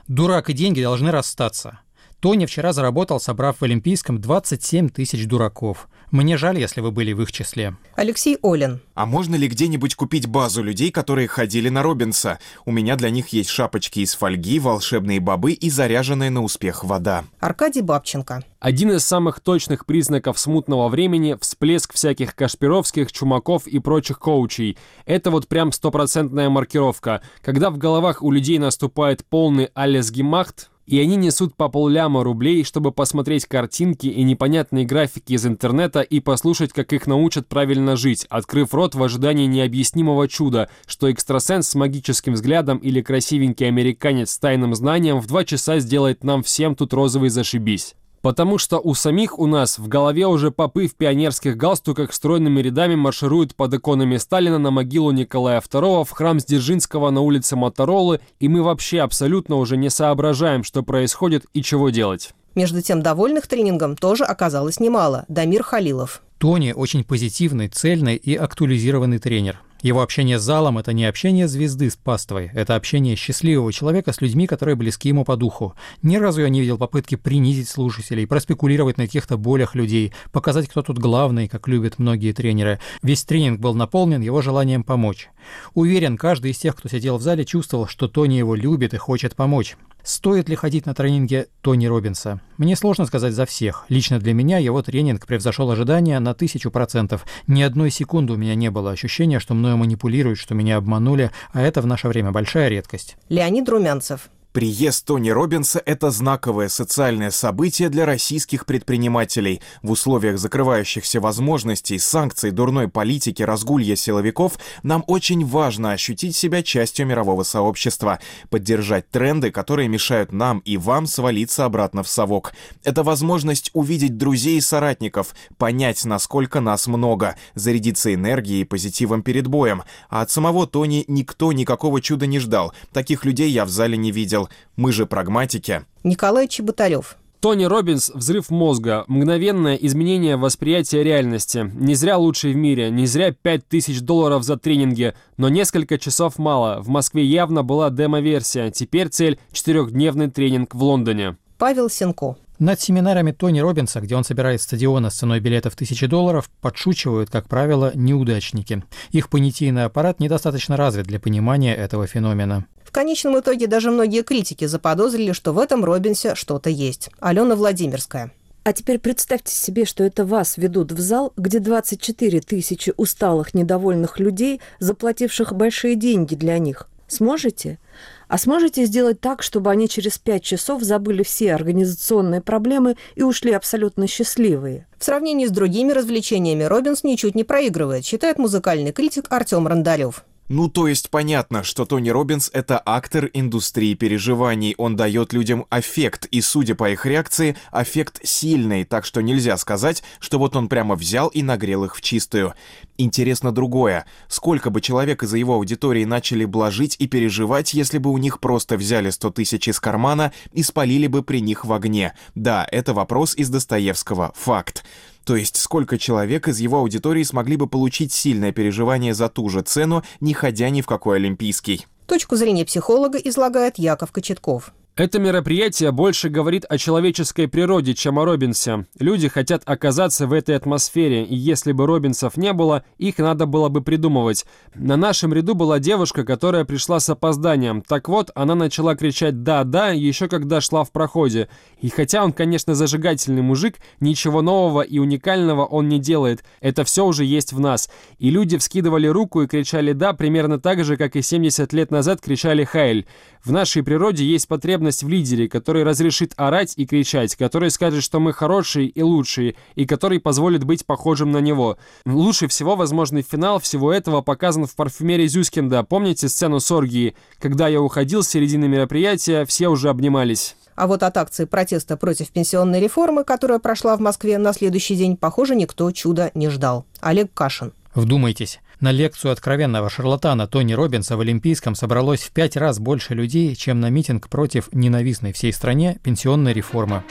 Дурак 0.06 0.50
и 0.50 0.52
деньги 0.52 0.80
должны 0.80 1.10
расстаться. 1.10 1.80
Тони 2.20 2.46
вчера 2.46 2.72
заработал, 2.72 3.20
собрав 3.20 3.58
в 3.58 3.64
Олимпийском 3.64 4.20
27 4.20 4.88
тысяч 4.88 5.26
дураков. 5.26 5.88
Мне 6.10 6.38
жаль, 6.38 6.58
если 6.58 6.80
вы 6.80 6.90
были 6.90 7.12
в 7.12 7.20
их 7.20 7.32
числе. 7.32 7.76
Алексей 7.94 8.38
Олин. 8.42 8.80
А 8.94 9.04
можно 9.04 9.34
ли 9.36 9.46
где-нибудь 9.46 9.94
купить 9.94 10.26
базу 10.26 10.62
людей, 10.62 10.90
которые 10.90 11.28
ходили 11.28 11.68
на 11.68 11.82
Робинса? 11.82 12.38
У 12.64 12.72
меня 12.72 12.96
для 12.96 13.10
них 13.10 13.28
есть 13.28 13.50
шапочки 13.50 14.00
из 14.00 14.14
фольги, 14.14 14.58
волшебные 14.58 15.20
бобы 15.20 15.52
и 15.52 15.68
заряженная 15.68 16.30
на 16.30 16.42
успех 16.42 16.82
вода. 16.82 17.24
Аркадий 17.40 17.82
Бабченко. 17.82 18.42
Один 18.58 18.90
из 18.92 19.04
самых 19.04 19.40
точных 19.40 19.86
признаков 19.86 20.38
смутного 20.38 20.88
времени– 20.88 21.36
всплеск 21.40 21.92
всяких 21.92 22.34
Кашпировских, 22.34 23.12
Чумаков 23.12 23.66
и 23.66 23.78
прочих 23.78 24.18
коучей. 24.18 24.78
Это 25.04 25.30
вот 25.30 25.46
прям 25.46 25.70
стопроцентная 25.72 26.48
маркировка. 26.48 27.22
Когда 27.42 27.70
в 27.70 27.78
головах 27.78 28.22
у 28.22 28.30
людей 28.30 28.58
наступает 28.58 29.24
полный 29.26 29.70
алесгемахт, 29.74 30.70
и 30.88 30.98
они 31.00 31.16
несут 31.16 31.54
по 31.54 31.68
полляма 31.68 32.24
рублей, 32.24 32.64
чтобы 32.64 32.92
посмотреть 32.92 33.44
картинки 33.44 34.06
и 34.06 34.22
непонятные 34.22 34.86
графики 34.86 35.34
из 35.34 35.44
интернета 35.46 36.00
и 36.00 36.18
послушать, 36.18 36.72
как 36.72 36.94
их 36.94 37.06
научат 37.06 37.46
правильно 37.46 37.94
жить, 37.94 38.26
открыв 38.30 38.72
рот 38.72 38.94
в 38.94 39.02
ожидании 39.02 39.44
необъяснимого 39.44 40.28
чуда, 40.28 40.70
что 40.86 41.12
экстрасенс 41.12 41.68
с 41.68 41.74
магическим 41.74 42.32
взглядом 42.32 42.78
или 42.78 43.02
красивенький 43.02 43.68
американец 43.68 44.30
с 44.30 44.38
тайным 44.38 44.74
знанием 44.74 45.20
в 45.20 45.26
два 45.26 45.44
часа 45.44 45.78
сделает 45.78 46.24
нам 46.24 46.42
всем 46.42 46.74
тут 46.74 46.94
розовый 46.94 47.28
зашибись. 47.28 47.94
Потому 48.22 48.58
что 48.58 48.78
у 48.78 48.94
самих 48.94 49.38
у 49.38 49.46
нас 49.46 49.78
в 49.78 49.88
голове 49.88 50.26
уже 50.26 50.50
попы 50.50 50.86
в 50.86 50.94
пионерских 50.94 51.56
галстуках 51.56 52.12
стройными 52.12 52.60
рядами 52.60 52.94
маршируют 52.94 53.54
под 53.54 53.74
иконами 53.74 54.16
Сталина 54.16 54.58
на 54.58 54.70
могилу 54.70 55.10
Николая 55.10 55.60
II 55.60 56.04
в 56.04 56.10
храм 56.10 56.40
Сдержинского 56.40 57.10
на 57.10 57.20
улице 57.20 57.56
Моторолы, 57.56 58.20
и 58.40 58.48
мы 58.48 58.62
вообще 58.62 59.00
абсолютно 59.00 59.56
уже 59.56 59.76
не 59.76 59.90
соображаем, 59.90 60.64
что 60.64 60.82
происходит 60.82 61.46
и 61.54 61.62
чего 61.62 61.90
делать. 61.90 62.30
Между 62.54 62.82
тем, 62.82 63.02
довольных 63.02 63.46
тренингом 63.46 63.96
тоже 63.96 64.24
оказалось 64.24 64.80
немало. 64.80 65.24
Дамир 65.28 65.62
Халилов. 65.62 66.22
Тони 66.38 66.72
очень 66.72 67.04
позитивный, 67.04 67.68
цельный 67.68 68.16
и 68.16 68.34
актуализированный 68.34 69.18
тренер. 69.18 69.60
Его 69.80 70.02
общение 70.02 70.40
с 70.40 70.42
залом– 70.42 70.78
это 70.78 70.92
не 70.92 71.04
общение 71.04 71.46
звезды 71.46 71.88
с 71.88 71.94
паствой, 71.94 72.50
это 72.52 72.74
общение 72.74 73.14
счастливого 73.14 73.72
человека 73.72 74.12
с 74.12 74.20
людьми, 74.20 74.48
которые 74.48 74.74
близки 74.74 75.08
ему 75.08 75.24
по 75.24 75.36
духу. 75.36 75.74
Ни 76.02 76.16
разу 76.16 76.40
я 76.40 76.48
не 76.48 76.60
видел 76.60 76.78
попытки 76.78 77.14
принизить 77.14 77.68
слушателей, 77.68 78.26
проспекулировать 78.26 78.98
на 78.98 79.06
каких-то 79.06 79.36
болях 79.36 79.76
людей, 79.76 80.12
показать, 80.32 80.68
кто 80.68 80.82
тут 80.82 80.98
главный, 80.98 81.46
как 81.46 81.68
любят 81.68 82.00
многие 82.00 82.32
тренеры. 82.32 82.80
Весь 83.04 83.22
тренинг 83.22 83.60
был 83.60 83.72
наполнен 83.74 84.20
его 84.20 84.42
желанием 84.42 84.82
помочь. 84.82 85.28
Уверен, 85.74 86.16
каждый 86.16 86.50
из 86.50 86.58
тех, 86.58 86.74
кто 86.74 86.88
сидел 86.88 87.16
в 87.16 87.22
зале, 87.22 87.44
чувствовал, 87.44 87.86
что 87.86 88.08
Тони 88.08 88.34
его 88.34 88.56
любит 88.56 88.94
и 88.94 88.96
хочет 88.96 89.36
помочь. 89.36 89.76
Стоит 90.08 90.48
ли 90.48 90.56
ходить 90.56 90.86
на 90.86 90.94
тренинге 90.94 91.48
Тони 91.60 91.84
Робинса? 91.84 92.40
Мне 92.56 92.76
сложно 92.76 93.04
сказать 93.04 93.34
за 93.34 93.44
всех. 93.44 93.84
Лично 93.90 94.18
для 94.18 94.32
меня 94.32 94.56
его 94.56 94.80
тренинг 94.80 95.26
превзошел 95.26 95.70
ожидания 95.70 96.18
на 96.18 96.32
тысячу 96.32 96.70
процентов. 96.70 97.26
Ни 97.46 97.60
одной 97.60 97.90
секунды 97.90 98.32
у 98.32 98.36
меня 98.36 98.54
не 98.54 98.70
было 98.70 98.90
ощущения, 98.90 99.38
что 99.38 99.52
мною 99.52 99.76
манипулируют, 99.76 100.38
что 100.38 100.54
меня 100.54 100.78
обманули, 100.78 101.30
а 101.52 101.60
это 101.60 101.82
в 101.82 101.86
наше 101.86 102.08
время 102.08 102.32
большая 102.32 102.70
редкость. 102.70 103.18
Леонид 103.28 103.68
Румянцев. 103.68 104.30
Приезд 104.52 105.04
Тони 105.04 105.28
Робинса– 105.28 105.82
это 105.86 106.10
знаковое 106.10 106.70
социальное 106.70 107.30
событие 107.30 107.90
для 107.90 108.06
российских 108.06 108.64
предпринимателей. 108.64 109.60
В 109.82 109.90
условиях 109.90 110.38
закрывающихся 110.38 111.20
возможностей, 111.20 111.98
санкций, 111.98 112.50
дурной 112.50 112.88
политики, 112.88 113.42
разгулья 113.42 113.94
силовиков 113.94 114.58
нам 114.82 115.04
очень 115.06 115.44
важно 115.44 115.92
ощутить 115.92 116.34
себя 116.34 116.62
частью 116.62 117.06
мирового 117.06 117.42
сообщества, 117.42 118.20
поддержать 118.48 119.10
тренды, 119.10 119.50
которые 119.50 119.86
мешают 119.86 120.32
нам 120.32 120.60
и 120.60 120.78
вам 120.78 121.06
свалиться 121.06 121.66
обратно 121.66 122.02
в 122.02 122.08
совок. 122.08 122.54
Это 122.84 123.02
возможность 123.02 123.70
увидеть 123.74 124.16
друзей 124.16 124.56
и 124.56 124.62
соратников, 124.62 125.34
понять, 125.58 126.06
насколько 126.06 126.60
нас 126.60 126.86
много, 126.86 127.36
зарядиться 127.54 128.14
энергией 128.14 128.62
и 128.62 128.64
позитивом 128.64 129.22
перед 129.22 129.46
боем. 129.46 129.82
А 130.08 130.22
от 130.22 130.30
самого 130.30 130.66
Тони 130.66 131.04
никто 131.06 131.52
никакого 131.52 132.00
чуда 132.00 132.26
не 132.26 132.38
ждал. 132.38 132.72
Таких 132.94 133.26
людей 133.26 133.50
я 133.50 133.66
в 133.66 133.68
зале 133.68 133.98
не 133.98 134.10
видел 134.10 134.37
видел. 134.38 134.48
Мы 134.76 134.92
же 134.92 135.06
прагматики. 135.06 135.82
Николай 136.04 136.48
Чеботарев. 136.48 137.16
Тони 137.40 137.64
Робинс 137.64 138.10
«Взрыв 138.12 138.50
мозга», 138.50 139.04
мгновенное 139.06 139.76
изменение 139.76 140.36
восприятия 140.36 141.04
реальности. 141.04 141.70
Не 141.72 141.94
зря 141.94 142.18
лучший 142.18 142.52
в 142.52 142.56
мире, 142.56 142.90
не 142.90 143.06
зря 143.06 143.30
5000 143.30 144.00
долларов 144.00 144.42
за 144.42 144.56
тренинги, 144.56 145.14
но 145.36 145.48
несколько 145.48 145.98
часов 145.98 146.38
мало. 146.38 146.80
В 146.80 146.88
Москве 146.88 147.24
явно 147.24 147.62
была 147.62 147.90
демо-версия, 147.90 148.72
теперь 148.72 149.08
цель– 149.08 149.38
четырехдневный 149.52 150.28
тренинг 150.28 150.74
в 150.74 150.82
Лондоне. 150.82 151.36
Павел 151.58 151.88
Сенко. 151.88 152.36
Над 152.58 152.80
семинарами 152.80 153.30
Тони 153.30 153.60
Робинса, 153.60 154.00
где 154.00 154.16
он 154.16 154.24
собирает 154.24 154.60
стадионы 154.60 155.12
с 155.12 155.14
ценой 155.14 155.38
билетов 155.38 155.76
тысячи 155.76 156.08
долларов, 156.08 156.50
подшучивают, 156.60 157.30
как 157.30 157.48
правило, 157.48 157.92
неудачники. 157.94 158.82
Их 159.12 159.28
понятийный 159.28 159.84
аппарат 159.84 160.18
недостаточно 160.18 160.76
развит 160.76 161.06
для 161.06 161.20
понимания 161.20 161.76
этого 161.76 162.08
феномена. 162.08 162.66
В 162.88 162.90
конечном 162.90 163.38
итоге 163.38 163.66
даже 163.66 163.90
многие 163.90 164.22
критики 164.22 164.64
заподозрили, 164.64 165.32
что 165.32 165.52
в 165.52 165.58
этом 165.58 165.84
Робинсе 165.84 166.34
что-то 166.34 166.70
есть. 166.70 167.10
Алена 167.20 167.54
Владимирская. 167.54 168.32
А 168.64 168.72
теперь 168.72 168.98
представьте 168.98 169.54
себе, 169.54 169.84
что 169.84 170.04
это 170.04 170.24
вас 170.24 170.56
ведут 170.56 170.92
в 170.92 170.98
зал, 170.98 171.34
где 171.36 171.58
24 171.58 172.40
тысячи 172.40 172.94
усталых, 172.96 173.52
недовольных 173.52 174.18
людей, 174.18 174.62
заплативших 174.78 175.52
большие 175.52 175.96
деньги 175.96 176.34
для 176.34 176.56
них. 176.56 176.88
Сможете? 177.08 177.78
А 178.26 178.38
сможете 178.38 178.86
сделать 178.86 179.20
так, 179.20 179.42
чтобы 179.42 179.70
они 179.70 179.86
через 179.86 180.16
пять 180.16 180.42
часов 180.42 180.82
забыли 180.82 181.22
все 181.22 181.52
организационные 181.54 182.40
проблемы 182.40 182.96
и 183.16 183.22
ушли 183.22 183.52
абсолютно 183.52 184.06
счастливые? 184.06 184.86
В 184.96 185.04
сравнении 185.04 185.44
с 185.44 185.50
другими 185.50 185.92
развлечениями 185.92 186.62
Робинс 186.62 187.04
ничуть 187.04 187.34
не 187.34 187.44
проигрывает, 187.44 188.06
считает 188.06 188.38
музыкальный 188.38 188.92
критик 188.92 189.26
Артем 189.28 189.68
Рандалев. 189.68 190.24
Ну, 190.48 190.68
то 190.68 190.88
есть 190.88 191.10
понятно, 191.10 191.62
что 191.62 191.84
Тони 191.84 192.08
Робинс— 192.08 192.50
это 192.54 192.80
актор 192.84 193.28
индустрии 193.34 193.92
переживаний. 193.92 194.74
Он 194.78 194.96
дает 194.96 195.34
людям 195.34 195.66
аффект, 195.68 196.24
и, 196.26 196.40
судя 196.40 196.74
по 196.74 196.90
их 196.90 197.04
реакции, 197.04 197.54
аффект 197.70 198.20
сильный, 198.24 198.84
так 198.84 199.04
что 199.04 199.20
нельзя 199.20 199.58
сказать, 199.58 200.02
что 200.20 200.38
вот 200.38 200.56
он 200.56 200.68
прямо 200.68 200.94
взял 200.94 201.28
и 201.28 201.42
нагрел 201.42 201.84
их 201.84 201.94
в 201.94 202.00
чистую. 202.00 202.54
Интересно 202.96 203.52
другое. 203.52 204.06
Сколько 204.28 204.70
бы 204.70 204.80
человек 204.80 205.22
из-за 205.22 205.36
его 205.36 205.54
аудитории 205.54 206.04
начали 206.04 206.46
блажить 206.46 206.96
и 206.98 207.06
переживать, 207.06 207.74
если 207.74 207.98
бы 207.98 208.10
у 208.10 208.16
них 208.16 208.40
просто 208.40 208.78
взяли 208.78 209.10
100 209.10 209.30
тысяч 209.32 209.68
из 209.68 209.78
кармана 209.78 210.32
и 210.52 210.62
спалили 210.62 211.08
бы 211.08 211.22
при 211.22 211.42
них 211.42 211.66
в 211.66 211.72
огне? 211.74 212.14
Да, 212.34 212.66
это 212.72 212.94
вопрос 212.94 213.34
из 213.36 213.50
Достоевского. 213.50 214.32
Факт. 214.34 214.82
То 215.28 215.36
есть 215.36 215.58
сколько 215.58 215.98
человек 215.98 216.48
из 216.48 216.58
его 216.58 216.78
аудитории 216.78 217.22
смогли 217.22 217.56
бы 217.56 217.66
получить 217.66 218.14
сильное 218.14 218.50
переживание 218.50 219.12
за 219.12 219.28
ту 219.28 219.50
же 219.50 219.60
цену, 219.60 220.02
не 220.20 220.32
ходя 220.32 220.70
ни 220.70 220.80
в 220.80 220.86
какой 220.86 221.16
Олимпийский? 221.16 221.86
Точку 222.06 222.36
зрения 222.36 222.64
психолога 222.64 223.18
излагает 223.18 223.76
Яков 223.76 224.10
Кочетков. 224.10 224.72
Это 224.98 225.20
мероприятие 225.20 225.92
больше 225.92 226.28
говорит 226.28 226.64
о 226.68 226.76
человеческой 226.76 227.46
природе, 227.46 227.94
чем 227.94 228.18
о 228.18 228.24
Робинсе. 228.24 228.86
Люди 228.98 229.28
хотят 229.28 229.62
оказаться 229.64 230.26
в 230.26 230.32
этой 230.32 230.56
атмосфере, 230.56 231.22
и 231.22 231.36
если 231.36 231.70
бы 231.70 231.86
Робинсов 231.86 232.36
не 232.36 232.52
было, 232.52 232.82
их 232.96 233.18
надо 233.18 233.46
было 233.46 233.68
бы 233.68 233.80
придумывать. 233.80 234.44
На 234.74 234.96
нашем 234.96 235.32
ряду 235.32 235.54
была 235.54 235.78
девушка, 235.78 236.24
которая 236.24 236.64
пришла 236.64 236.98
с 236.98 237.08
опозданием. 237.08 237.80
Так 237.80 238.08
вот, 238.08 238.32
она 238.34 238.56
начала 238.56 238.96
кричать 238.96 239.44
«да-да» 239.44 239.90
еще 239.90 240.26
когда 240.26 240.60
шла 240.60 240.82
в 240.82 240.90
проходе. 240.90 241.48
И 241.80 241.90
хотя 241.90 242.24
он, 242.24 242.32
конечно, 242.32 242.74
зажигательный 242.74 243.42
мужик, 243.42 243.76
ничего 244.00 244.42
нового 244.42 244.80
и 244.80 244.98
уникального 244.98 245.64
он 245.64 245.88
не 245.88 246.00
делает. 246.00 246.42
Это 246.60 246.82
все 246.82 247.06
уже 247.06 247.24
есть 247.24 247.52
в 247.52 247.60
нас. 247.60 247.88
И 248.18 248.30
люди 248.30 248.58
вскидывали 248.58 249.06
руку 249.06 249.42
и 249.42 249.46
кричали 249.46 249.92
«да» 249.92 250.12
примерно 250.12 250.58
так 250.58 250.82
же, 250.82 250.96
как 250.96 251.14
и 251.14 251.22
70 251.22 251.72
лет 251.72 251.92
назад 251.92 252.20
кричали 252.20 252.64
«хайль». 252.64 253.06
В 253.44 253.52
нашей 253.52 253.82
природе 253.82 254.24
есть 254.24 254.48
потребность 254.48 255.02
в 255.02 255.08
лидере, 255.08 255.48
который 255.48 255.84
разрешит 255.84 256.32
орать 256.36 256.74
и 256.76 256.86
кричать, 256.86 257.36
который 257.36 257.70
скажет, 257.70 258.02
что 258.02 258.20
мы 258.20 258.32
хорошие 258.32 258.88
и 258.88 259.02
лучшие, 259.02 259.54
и 259.74 259.86
который 259.86 260.20
позволит 260.20 260.64
быть 260.64 260.84
похожим 260.84 261.30
на 261.30 261.38
него. 261.38 261.78
Лучше 262.04 262.48
всего 262.48 262.76
возможный 262.76 263.22
финал 263.22 263.60
всего 263.60 263.92
этого 263.92 264.22
показан 264.22 264.66
в 264.66 264.74
парфюмерии 264.74 265.26
Зюскинда. 265.26 265.84
Помните 265.84 266.28
сцену 266.28 266.60
с 266.60 266.70
оргией? 266.70 267.14
Когда 267.38 267.68
я 267.68 267.80
уходил 267.80 268.22
с 268.22 268.28
середины 268.28 268.68
мероприятия, 268.68 269.44
все 269.44 269.68
уже 269.68 269.88
обнимались. 269.88 270.56
А 270.74 270.86
вот 270.86 271.02
от 271.02 271.16
акции 271.16 271.44
протеста 271.44 271.96
против 271.96 272.30
пенсионной 272.30 272.80
реформы, 272.80 273.24
которая 273.24 273.58
прошла 273.58 273.96
в 273.96 274.00
Москве 274.00 274.38
на 274.38 274.52
следующий 274.52 274.94
день, 274.94 275.16
похоже, 275.16 275.56
никто 275.56 275.90
чуда 275.90 276.30
не 276.34 276.48
ждал. 276.48 276.86
Олег 277.00 277.32
Кашин. 277.34 277.72
Вдумайтесь, 277.96 278.60
на 278.80 278.92
лекцию 278.92 279.32
откровенного 279.32 279.90
шарлатана 279.90 280.46
Тони 280.46 280.72
Робинса 280.72 281.16
в 281.16 281.20
Олимпийском 281.20 281.74
собралось 281.74 282.22
в 282.22 282.30
пять 282.30 282.56
раз 282.56 282.78
больше 282.78 283.14
людей, 283.14 283.54
чем 283.54 283.80
на 283.80 283.90
митинг 283.90 284.28
против 284.28 284.68
ненавистной 284.72 285.32
всей 285.32 285.52
стране 285.52 285.98
пенсионной 286.02 286.52
реформы. 286.52 287.02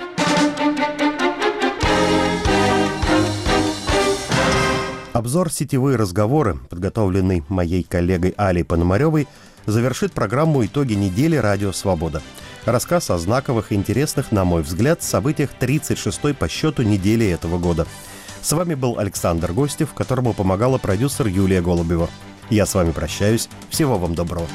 Обзор 5.13 5.51
«Сетевые 5.51 5.97
разговоры», 5.97 6.59
подготовленный 6.70 7.43
моей 7.49 7.84
коллегой 7.84 8.34
Алей 8.38 8.63
Пономаревой, 8.63 9.28
завершит 9.65 10.13
программу 10.13 10.63
«Итоги 10.65 10.93
недели. 10.93 11.36
Радио 11.36 11.72
Свобода». 11.72 12.22
Рассказ 12.65 13.09
о 13.09 13.18
знаковых 13.18 13.72
и 13.72 13.76
интересных, 13.76 14.32
на 14.32 14.45
мой 14.45 14.61
взгляд, 14.61 15.01
событиях 15.01 15.49
36-й 15.59 16.34
по 16.34 16.47
счету 16.47 16.84
недели 16.84 17.26
этого 17.26 17.57
года– 17.57 17.88
с 18.41 18.51
вами 18.51 18.75
был 18.75 18.97
Александр 18.97 19.51
Гостев, 19.53 19.93
которому 19.93 20.33
помогала 20.33 20.77
продюсер 20.77 21.27
Юлия 21.27 21.61
Голубева. 21.61 22.09
Я 22.49 22.65
с 22.65 22.75
вами 22.75 22.91
прощаюсь. 22.91 23.49
Всего 23.69 23.97
вам 23.97 24.15
доброго. 24.15 24.47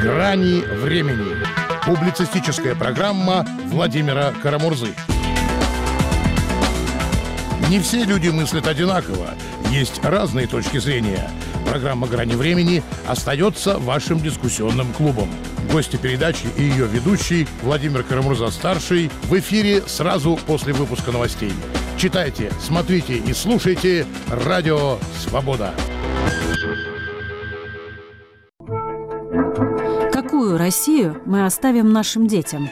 «Грани 0.00 0.62
времени». 0.82 1.36
Публицистическая 1.86 2.74
программа 2.74 3.46
Владимира 3.70 4.32
Карамурзы. 4.42 4.88
Не 7.70 7.80
все 7.80 8.04
люди 8.04 8.28
мыслят 8.28 8.66
одинаково. 8.66 9.30
Есть 9.70 10.02
разные 10.02 10.46
точки 10.46 10.78
зрения. 10.78 11.30
Программа 11.68 12.06
«Грани 12.06 12.34
времени» 12.34 12.82
остается 13.06 13.78
вашим 13.78 14.18
дискуссионным 14.18 14.92
клубом. 14.94 15.28
Гости 15.70 15.96
передачи 15.96 16.46
и 16.56 16.62
ее 16.62 16.86
ведущий 16.86 17.46
Владимир 17.62 18.02
Карамурза-старший 18.02 19.10
в 19.24 19.38
эфире 19.38 19.82
сразу 19.86 20.38
после 20.46 20.72
выпуска 20.72 21.12
новостей. 21.12 21.52
Читайте, 21.98 22.50
смотрите 22.60 23.18
и 23.18 23.34
слушайте 23.34 24.06
«Радио 24.30 24.96
Свобода». 25.18 25.74
Какую 30.12 30.56
Россию 30.56 31.20
мы 31.26 31.44
оставим 31.44 31.92
нашим 31.92 32.26
детям? 32.26 32.70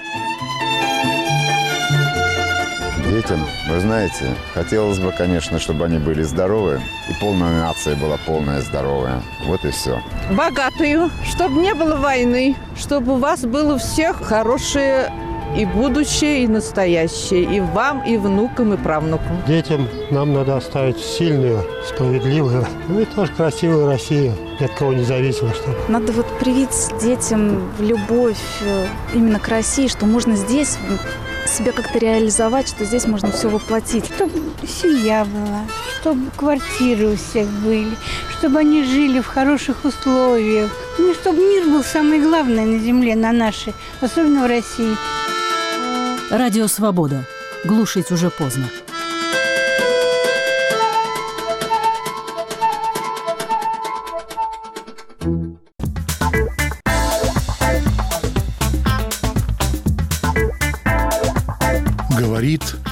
Детям, 3.17 3.47
вы 3.71 3.81
знаете, 3.81 4.27
хотелось 4.53 4.99
бы, 4.99 5.11
конечно, 5.11 5.59
чтобы 5.59 5.87
они 5.87 5.97
были 5.97 6.21
здоровы, 6.21 6.83
и 7.09 7.15
полная 7.19 7.63
нация 7.63 7.97
была 7.97 8.19
полная 8.27 8.61
здоровая. 8.61 9.23
Вот 9.47 9.65
и 9.65 9.71
все. 9.71 10.03
Богатую, 10.33 11.11
чтобы 11.25 11.63
не 11.63 11.73
было 11.73 11.97
войны, 11.97 12.57
чтобы 12.77 13.15
у 13.15 13.17
вас 13.17 13.47
было 13.47 13.79
всех 13.79 14.23
хорошее 14.23 15.11
и 15.57 15.65
будущее, 15.65 16.45
и 16.45 16.47
настоящее, 16.47 17.45
и 17.45 17.61
вам, 17.61 18.03
и 18.03 18.19
внукам, 18.19 18.75
и 18.75 18.77
правнукам. 18.77 19.43
Детям 19.47 19.89
нам 20.11 20.35
надо 20.35 20.59
оставить 20.59 20.99
сильную, 20.99 21.65
справедливую, 21.89 22.67
ну 22.89 23.01
и 23.01 23.07
тоже 23.07 23.33
красивую 23.33 23.87
Россию, 23.87 24.35
ни 24.61 24.65
от 24.67 24.73
кого 24.73 24.93
не 24.93 25.05
зависимо. 25.05 25.55
Что... 25.55 25.75
Надо 25.89 26.13
вот 26.13 26.27
привить 26.39 26.91
детям 27.01 27.63
любовь 27.79 28.61
э, 28.61 28.87
именно 29.15 29.41
к 29.41 29.49
России, 29.49 29.89
что 29.89 30.05
можно 30.05 30.37
здесь 30.37 30.77
себя 31.47 31.73
как-то 31.73 31.99
реализовать, 31.99 32.69
что 32.69 32.85
здесь 32.85 33.07
можно 33.07 33.31
все 33.31 33.49
воплотить. 33.49 34.07
Чтобы 34.07 34.33
семья 34.67 35.25
была, 35.25 35.65
чтобы 36.01 36.31
квартиры 36.37 37.09
у 37.09 37.17
всех 37.17 37.49
были, 37.49 37.97
чтобы 38.39 38.59
они 38.61 38.85
жили 38.85 39.21
в 39.21 39.27
хороших 39.27 39.85
условиях. 39.85 40.71
Ну, 40.99 41.15
чтобы 41.15 41.39
мир 41.39 41.65
был 41.65 41.83
самый 41.83 42.21
главный 42.21 42.65
на 42.65 42.79
земле, 42.79 43.17
на 43.17 43.33
нашей, 43.33 43.75
особенно 44.01 44.45
в 44.45 44.47
России. 44.47 44.97
Радио 46.31 46.67
«Свобода». 46.67 47.25
Глушить 47.65 48.11
уже 48.11 48.31
поздно. 48.31 48.69